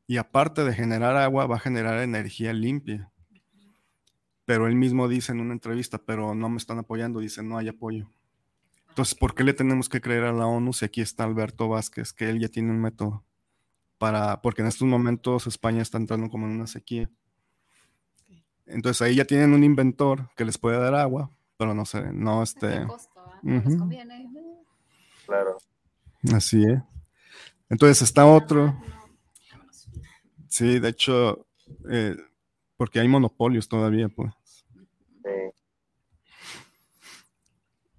[0.06, 3.12] y aparte de generar agua, va a generar energía limpia.
[4.44, 7.68] Pero él mismo dice en una entrevista, pero no me están apoyando, dice, no hay
[7.68, 8.08] apoyo.
[8.88, 12.12] Entonces, ¿por qué le tenemos que creer a la ONU si aquí está Alberto Vázquez,
[12.12, 13.25] que él ya tiene un método?
[13.98, 17.10] Para, porque en estos momentos España está entrando como en una sequía.
[18.66, 22.42] Entonces ahí ya tienen un inventor que les puede dar agua, pero no sé, no
[22.42, 22.86] este.
[25.24, 25.56] Claro.
[26.34, 26.82] Así es.
[27.68, 28.76] Entonces está otro.
[30.48, 31.46] Sí, de hecho,
[31.90, 32.16] eh,
[32.76, 34.32] porque hay monopolios todavía, pues.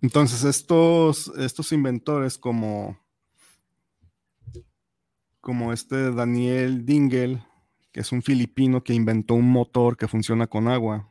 [0.02, 2.98] Entonces, estos, estos inventores como,
[5.48, 7.42] como este Daniel Dingel,
[7.94, 11.10] que es un filipino que inventó un motor que funciona con agua.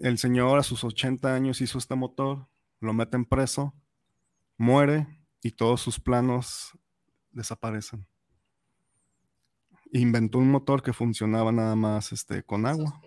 [0.00, 2.48] El señor a sus 80 años hizo este motor,
[2.80, 3.72] lo meten preso,
[4.56, 5.06] muere
[5.40, 6.76] y todos sus planos
[7.30, 8.04] desaparecen
[9.92, 13.00] inventó un motor que funcionaba nada más este, con agua.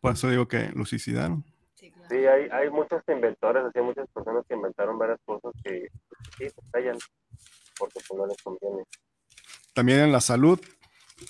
[0.00, 1.44] Por eso digo que lo suicidaron.
[1.74, 5.88] Sí, hay, hay muchos inventores, así muchas personas que inventaron varias cosas que
[6.38, 6.96] sí se callan
[7.78, 8.84] porque pues, no les conviene.
[9.74, 10.60] También en la salud,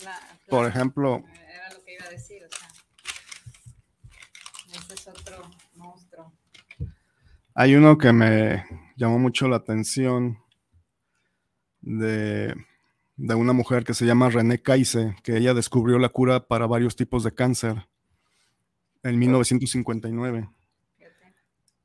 [0.04, 2.68] La- por ejemplo, Era lo que iba a decir, o sea.
[4.80, 6.32] Ese es otro monstruo.
[7.54, 8.64] hay uno que me
[8.96, 10.38] llamó mucho la atención
[11.80, 12.54] de,
[13.16, 16.96] de una mujer que se llama René Caise, que ella descubrió la cura para varios
[16.96, 17.86] tipos de cáncer
[19.02, 20.48] en 1959,
[20.96, 21.34] Fíjate.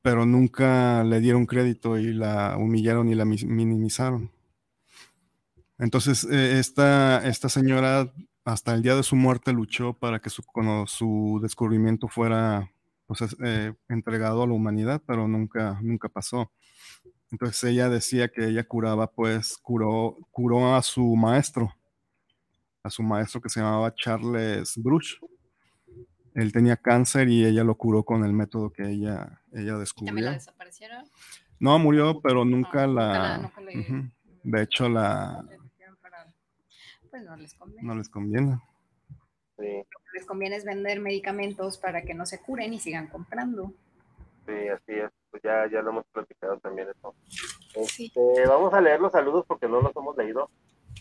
[0.02, 4.32] pero nunca le dieron crédito y la humillaron y la minimizaron.
[5.80, 8.12] Entonces, eh, esta, esta señora
[8.46, 10.44] hasta el día de su muerte luchó para que su,
[10.88, 12.72] su descubrimiento fuera
[13.06, 16.52] pues, es- eh, entregado a la humanidad, pero nunca, nunca pasó.
[17.30, 21.74] Entonces ella decía que ella curaba, pues curó, curó a su maestro,
[22.84, 25.20] a su maestro que se llamaba Charles Bruch.
[26.34, 29.80] Él tenía cáncer y ella lo curó con el método que ella, ella ¿Y también
[29.80, 30.26] descubrió.
[30.26, 31.06] la desaparecieron?
[31.60, 33.38] No, murió, pero nunca nunca la...
[33.40, 34.12] nunca le-.
[34.44, 35.44] De hecho, la...
[37.18, 37.88] Pues no les conviene.
[37.88, 38.60] No les conviene.
[39.58, 43.08] Sí, Lo que les conviene es vender medicamentos para que no se curen y sigan
[43.08, 43.74] comprando.
[44.46, 45.10] sí, así es.
[45.32, 47.16] Pues ya, ya lo hemos platicado también eso.
[47.88, 48.06] Sí.
[48.06, 50.50] Este, vamos a leer los saludos porque no los hemos leído.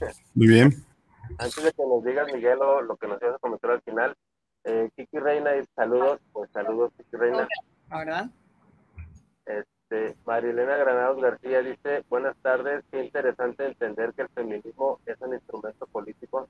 [0.35, 0.73] Muy bien.
[1.39, 4.17] Antes de que nos digas, Miguel, lo, lo que nos ibas a comentar al final,
[4.65, 7.47] eh, Kiki Reina dice saludos, pues saludos, Kiki Reina.
[7.91, 8.31] ¿La verdad?
[9.45, 9.69] Este,
[10.25, 15.87] Marilena Granados García dice, buenas tardes, qué interesante entender que el feminismo es un instrumento
[15.87, 16.49] político.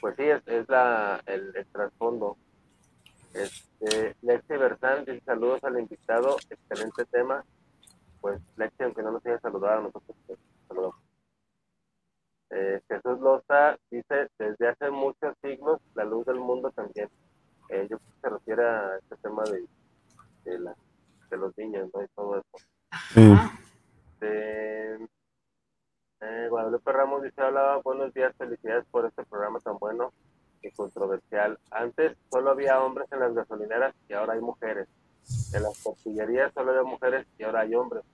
[0.00, 2.36] Pues sí, es, es la, el, trasfondo.
[3.34, 7.44] Este, Lexi Bersán dice saludos al invitado, excelente tema.
[8.20, 10.16] Pues Lexi, aunque no nos haya saludado, nosotros
[10.68, 10.96] saludamos.
[12.50, 17.08] Eh, Jesús Loza dice, desde hace muchos siglos, la luz del mundo también.
[17.68, 19.66] Eh, yo se refiere a este tema de,
[20.44, 22.02] de los niños, ¿no?
[22.02, 22.75] Y todo eso.
[24.14, 24.94] Este,
[26.20, 30.12] eh, Guadalupe Ramos dice, hola, buenos días, felicidades por este programa tan bueno
[30.62, 31.58] y controversial.
[31.70, 34.88] Antes solo había hombres en las gasolineras y ahora hay mujeres.
[35.52, 38.04] En las tortillerías solo había mujeres y ahora hay hombres.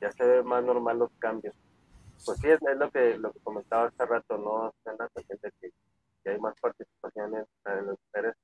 [0.00, 1.54] Ya se ve más normal los cambios.
[2.24, 4.72] Pues sí, es, es lo que lo que comentaba hace rato, ¿no?
[4.84, 5.70] De que,
[6.22, 8.34] que hay más participación en las mujeres,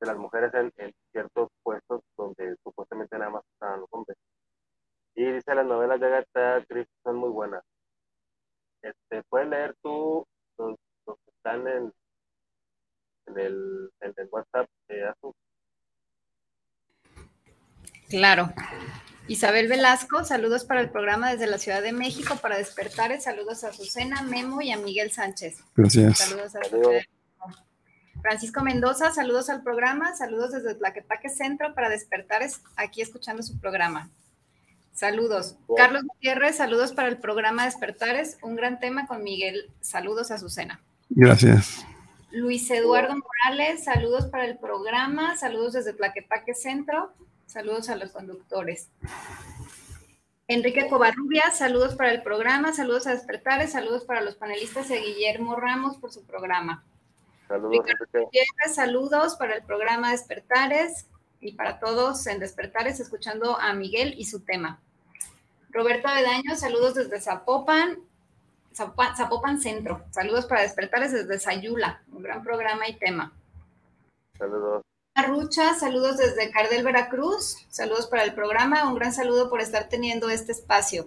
[0.00, 4.16] de las mujeres en, en ciertos puestos donde supuestamente nada más estaban los hombres.
[5.14, 7.62] Y dice las novelas de Agatha Christie son muy buenas.
[8.82, 10.26] Este, puedes leer tú
[10.58, 10.76] los,
[11.06, 11.92] los que están en,
[13.26, 15.32] en, el, en el WhatsApp de Azu.
[18.08, 18.52] Claro.
[19.26, 23.18] Isabel Velasco, saludos para el programa desde la Ciudad de México para despertar.
[23.20, 25.64] Saludos a Azucena, Memo y a Miguel Sánchez.
[25.74, 26.18] Gracias.
[26.18, 26.60] Saludos a.
[28.20, 34.10] Francisco Mendoza, saludos al programa, saludos desde Tlaquepaque Centro para despertares aquí escuchando su programa.
[34.94, 35.56] Saludos.
[35.76, 39.68] Carlos Gutiérrez, saludos para el programa Despertares, un gran tema con Miguel.
[39.80, 40.80] Saludos a Azucena.
[41.10, 41.84] Gracias.
[42.30, 47.12] Luis Eduardo Morales, saludos para el programa, saludos desde Tlaquepaque Centro,
[47.46, 48.88] saludos a los conductores.
[50.46, 55.00] Enrique Covarrubias, saludos para el programa, saludos a Despertares, saludos para los panelistas y a
[55.00, 56.84] Guillermo Ramos por su programa.
[57.48, 58.24] Saludos, Ricardo Enrique.
[58.26, 61.06] Gutiérrez, saludos para el programa Despertares
[61.44, 64.80] y para todos en Despertares, escuchando a Miguel y su tema.
[65.70, 67.98] Roberto Avedaño, saludos desde Zapopan,
[68.74, 70.04] Zapopan, Zapopan Centro.
[70.10, 73.32] Saludos para Despertares desde Sayula, un gran programa y tema.
[74.38, 74.82] Saludos.
[75.16, 77.58] Rucha, saludos desde Cardel, Veracruz.
[77.68, 78.88] Saludos para el programa.
[78.88, 81.06] Un gran saludo por estar teniendo este espacio.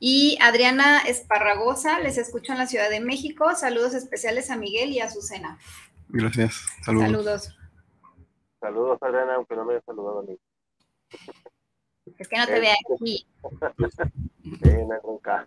[0.00, 3.54] Y Adriana Esparragosa, les escucho en la Ciudad de México.
[3.54, 5.58] Saludos especiales a Miguel y a Azucena.
[6.08, 6.66] Gracias.
[6.84, 7.06] Saludos.
[7.06, 7.56] Saludos.
[8.64, 10.38] Saludos, Adriana, aunque no me haya saludado a mí.
[12.16, 13.26] Es que no te vea aquí.
[14.42, 15.46] Sí, no, nunca.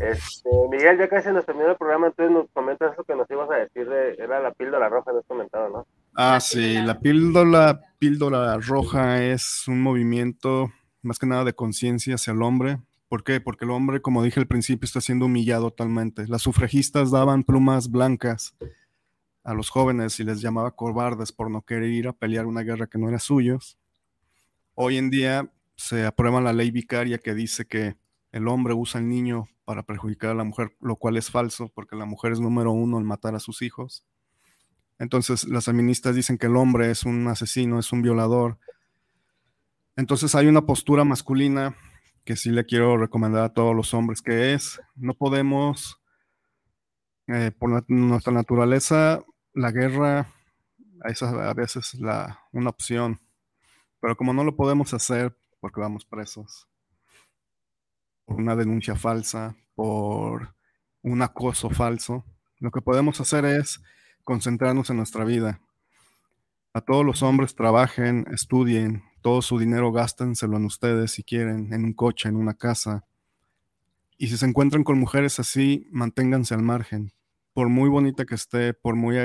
[0.00, 3.48] Este, Miguel, ya casi nos terminó el programa, entonces nos comentas eso que nos ibas
[3.50, 5.86] a decir, de, era la píldora roja, nos has comentado, ¿no?
[6.14, 12.32] Ah, sí, la píldora, píldora roja es un movimiento más que nada de conciencia hacia
[12.32, 12.78] el hombre.
[13.08, 13.40] ¿Por qué?
[13.40, 16.26] Porque el hombre, como dije al principio, está siendo humillado totalmente.
[16.28, 18.56] Las sufragistas daban plumas blancas
[19.48, 22.86] a los jóvenes y les llamaba cobardes por no querer ir a pelear una guerra
[22.86, 23.78] que no era suyos.
[24.74, 27.96] Hoy en día se aprueba la ley vicaria que dice que
[28.30, 31.96] el hombre usa al niño para perjudicar a la mujer, lo cual es falso, porque
[31.96, 34.04] la mujer es número uno en matar a sus hijos.
[34.98, 38.58] Entonces las feministas dicen que el hombre es un asesino, es un violador.
[39.96, 41.74] Entonces hay una postura masculina
[42.26, 46.02] que sí le quiero recomendar a todos los hombres, que es, no podemos,
[47.28, 49.24] eh, por nuestra naturaleza,
[49.58, 50.32] la guerra
[51.04, 53.20] es a veces la, una opción,
[54.00, 56.68] Pero como no lo podemos hacer porque vamos presos,
[58.24, 60.54] por una denuncia falsa, por
[61.02, 62.24] un acoso falso,
[62.60, 63.82] lo que podemos hacer es
[64.22, 65.60] concentrarnos en nuestra vida.
[66.72, 71.84] A todos los hombres trabajen, estudien, todo su dinero gástenselo en ustedes si quieren, en
[71.84, 73.04] un coche, en una casa.
[74.16, 77.12] Y si se encuentran con mujeres así, manténganse al margen.
[77.58, 79.16] Por muy bonita que esté, por muy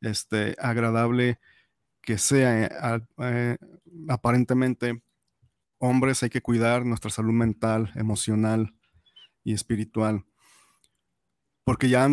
[0.00, 1.40] este, agradable
[2.00, 3.56] que sea, eh, eh,
[4.08, 5.02] aparentemente,
[5.78, 8.76] hombres hay que cuidar nuestra salud mental, emocional
[9.42, 10.24] y espiritual.
[11.64, 12.08] Porque ya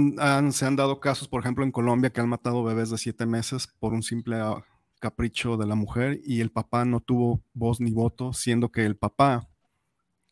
[0.49, 3.67] se han dado casos, por ejemplo, en Colombia, que han matado bebés de siete meses
[3.67, 4.65] por un simple ah,
[4.99, 8.97] capricho de la mujer y el papá no tuvo voz ni voto, siendo que el
[8.97, 9.47] papá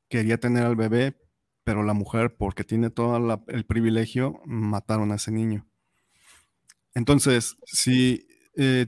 [0.10, 1.22] quería tener al bebé,
[1.70, 5.68] pero la mujer, porque tiene todo el privilegio, mataron a ese niño.
[6.96, 8.26] Entonces, si
[8.56, 8.88] eh,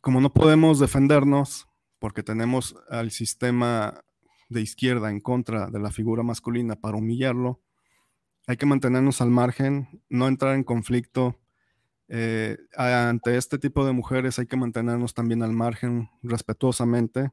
[0.00, 1.68] como no podemos defendernos,
[2.00, 4.02] porque tenemos al sistema
[4.48, 7.62] de izquierda en contra de la figura masculina para humillarlo,
[8.48, 11.38] hay que mantenernos al margen, no entrar en conflicto.
[12.08, 17.30] Eh, ante este tipo de mujeres hay que mantenernos también al margen respetuosamente,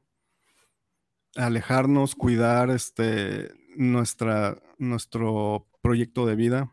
[1.34, 6.72] alejarnos, cuidar este, nuestra, nuestro proyecto de vida,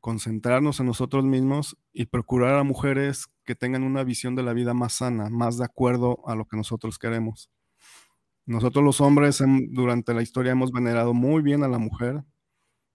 [0.00, 4.74] concentrarnos en nosotros mismos y procurar a mujeres que tengan una visión de la vida
[4.74, 7.50] más sana, más de acuerdo a lo que nosotros queremos.
[8.46, 12.24] Nosotros los hombres durante la historia hemos venerado muy bien a la mujer,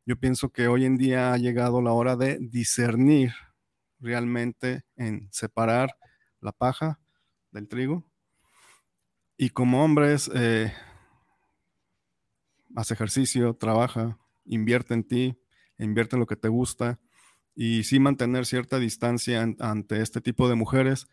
[0.07, 3.31] yo pienso que hoy en día ha llegado la hora de discernir
[3.99, 5.95] realmente en separar
[6.41, 6.99] la paja
[7.49, 8.05] del trigo.
[9.35, 10.72] Y como hombres, eh,
[12.76, 15.38] haz ejercicio, trabaja, invierte en ti,
[15.77, 16.99] invierte en lo que te gusta
[17.56, 21.07] y sí mantener cierta distancia ante este tipo de mujeres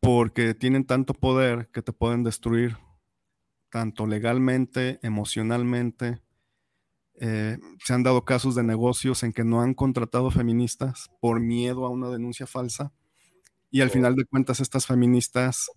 [0.00, 2.76] porque tienen tanto poder que te pueden destruir
[3.70, 6.20] tanto legalmente, emocionalmente,
[7.16, 11.86] eh, se han dado casos de negocios en que no han contratado feministas por miedo
[11.86, 12.92] a una denuncia falsa
[13.70, 15.70] y al final de cuentas estas feministas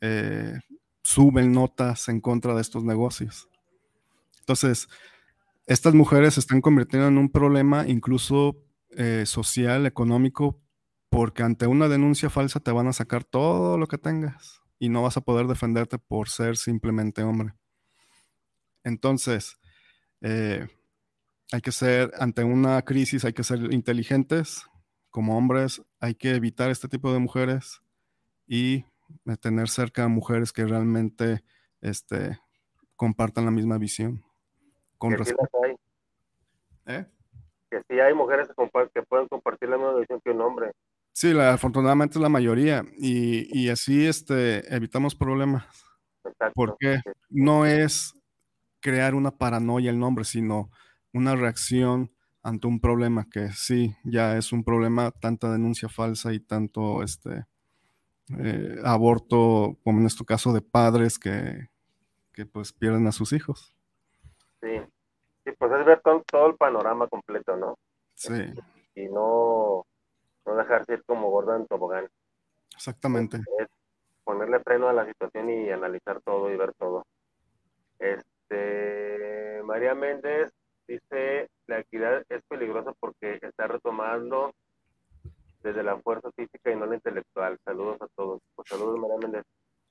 [0.00, 0.58] eh,
[1.02, 3.48] suben notas en contra de estos negocios.
[4.44, 4.88] Entonces,
[5.66, 8.56] estas mujeres se están convirtiendo en un problema incluso
[8.90, 10.60] eh, social, económico,
[11.08, 15.02] porque ante una denuncia falsa te van a sacar todo lo que tengas y no
[15.02, 17.54] vas a poder defenderte por ser simplemente hombre.
[18.82, 19.56] Entonces,
[20.20, 20.68] eh,
[21.50, 24.66] hay que ser, ante una crisis, hay que ser inteligentes
[25.08, 27.80] como hombres, hay que evitar este tipo de mujeres
[28.46, 28.84] y
[29.40, 31.44] tener cerca a mujeres que realmente
[31.80, 32.38] este,
[32.96, 34.22] compartan la misma visión.
[35.04, 35.76] Con que hay.
[36.86, 37.06] ¿Eh?
[37.70, 40.72] Que sí hay mujeres que, pueden compartir la misma visión que un hombre.
[41.12, 45.64] Sí, la, afortunadamente es la mayoría y, y así este, evitamos problemas.
[46.54, 47.00] Porque
[47.30, 48.14] no es
[48.80, 50.70] crear una paranoia el nombre, sino
[51.12, 52.10] una reacción
[52.42, 57.46] ante un problema que sí, ya es un problema, tanta denuncia falsa y tanto este
[58.38, 61.68] eh, aborto, como en este caso de padres que,
[62.52, 63.74] pues pierden a sus hijos.
[64.60, 64.80] Sí,
[65.44, 67.78] sí pues es ver todo, el panorama completo, ¿no?
[68.14, 68.52] Sí.
[68.94, 69.84] Y no,
[70.46, 72.08] no dejarse ir como gorda en tobogán.
[72.74, 73.40] Exactamente.
[74.24, 77.04] ponerle freno a la situación y analizar todo y ver todo.
[77.98, 80.50] Este, María Méndez
[80.86, 84.52] dice, la equidad es peligrosa porque está retomando
[85.62, 87.58] desde la fuerza física y no la intelectual.
[87.64, 88.40] Saludos a todos.
[88.54, 89.44] Pues saludos, María Méndez.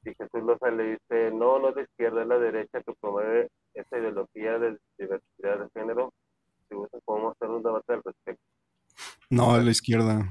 [0.05, 3.49] Y Jesús Loza le dice, no, no es de izquierda, es la derecha que promueve
[3.73, 6.13] esta ideología de diversidad de género.
[6.67, 8.43] Si gusta, podemos hacer un debate al respecto.
[9.29, 10.27] No, es la izquierda.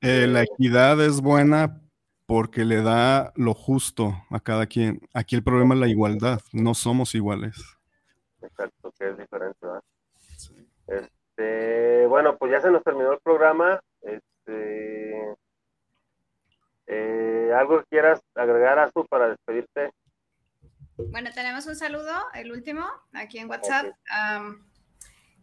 [0.00, 1.80] Eh, la equidad es buena,
[2.26, 5.00] porque le da lo justo a cada quien.
[5.14, 7.62] Aquí el problema es la igualdad, no somos iguales.
[8.40, 9.66] Exacto, que es diferente.
[10.86, 13.80] Este, bueno, pues ya se nos terminó el programa.
[14.00, 15.34] Este,
[16.86, 19.90] eh, ¿Algo que quieras agregar a su para despedirte?
[20.96, 23.86] Bueno, tenemos un saludo, el último, aquí en WhatsApp.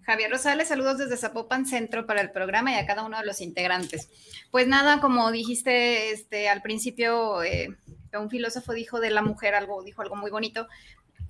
[0.10, 3.42] Javier Rosales, saludos desde Zapopan Centro para el programa y a cada uno de los
[3.42, 4.10] integrantes.
[4.50, 7.78] Pues nada, como dijiste este, al principio, eh,
[8.18, 10.68] un filósofo dijo de la mujer algo, dijo algo muy bonito.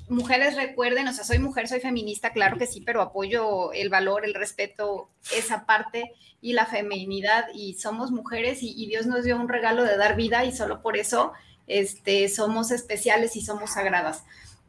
[0.09, 4.25] Mujeres recuerden, o sea, soy mujer, soy feminista, claro que sí, pero apoyo el valor,
[4.25, 6.11] el respeto, esa parte
[6.41, 10.45] y la feminidad y somos mujeres y, Dios nos dio un regalo de dar vida
[10.45, 11.33] y solo por eso
[11.67, 14.23] este, somos especiales y somos sagradas.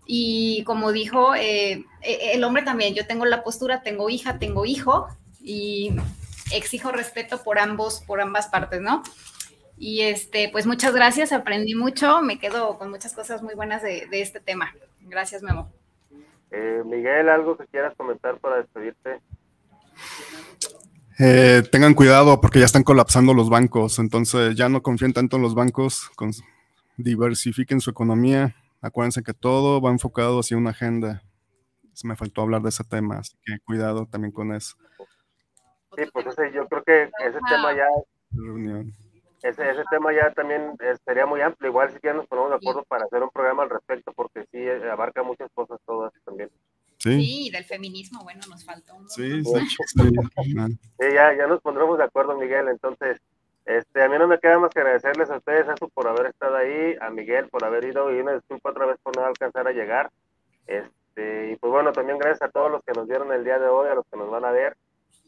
[0.06, 4.66] Y como dijo, eh, eh, el hombre también, yo tengo la postura, tengo hija, tengo
[4.66, 5.08] hijo
[5.42, 5.92] y
[6.52, 9.02] exijo respeto por ambos, por ambas partes, ¿no?
[9.78, 14.06] Y este, pues muchas gracias, aprendí mucho, me quedo con muchas cosas muy buenas de,
[14.12, 14.74] este tema.
[15.10, 15.68] Gracias, Memo.
[16.52, 19.20] Eh, Miguel, ¿algo que quieras comentar para despedirte?
[21.18, 25.42] Eh, tengan cuidado porque ya están colapsando los bancos, entonces ya no confíen tanto en
[25.42, 26.10] los bancos,
[26.96, 31.22] diversifiquen su economía, acuérdense que todo va enfocado hacia una agenda.
[32.04, 34.76] me faltó hablar de ese tema, así que cuidado también con eso.
[35.96, 37.86] Sí, pues ese, yo creo que ese tema ya
[39.42, 41.70] ese, ese tema ya también eh, sería muy amplio.
[41.70, 44.58] Igual si quieren nos ponemos de acuerdo para hacer un programa al respecto, porque sí
[44.58, 46.50] eh, abarca muchas cosas todas también.
[46.98, 47.48] Sí.
[47.50, 49.60] del feminismo, bueno, nos faltó un Sí, sí,
[50.98, 52.68] ya, ya nos pondremos de acuerdo, Miguel.
[52.68, 53.18] Entonces,
[53.64, 56.56] este, a mí no me queda más que agradecerles a ustedes, eso por haber estado
[56.56, 59.72] ahí, a Miguel por haber ido y una disculpa otra vez por no alcanzar a
[59.72, 60.10] llegar.
[60.66, 63.68] Este, y pues bueno, también gracias a todos los que nos vieron el día de
[63.68, 64.76] hoy, a los que nos van a ver.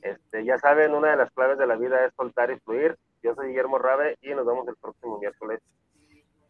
[0.02, 2.98] Este, ya saben, una de las claves de la vida es soltar y fluir.
[3.22, 5.60] Yo soy Guillermo Rabe y nos vemos el próximo miércoles.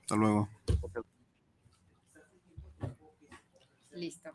[0.01, 0.49] Hasta luego.
[3.93, 4.31] Listo.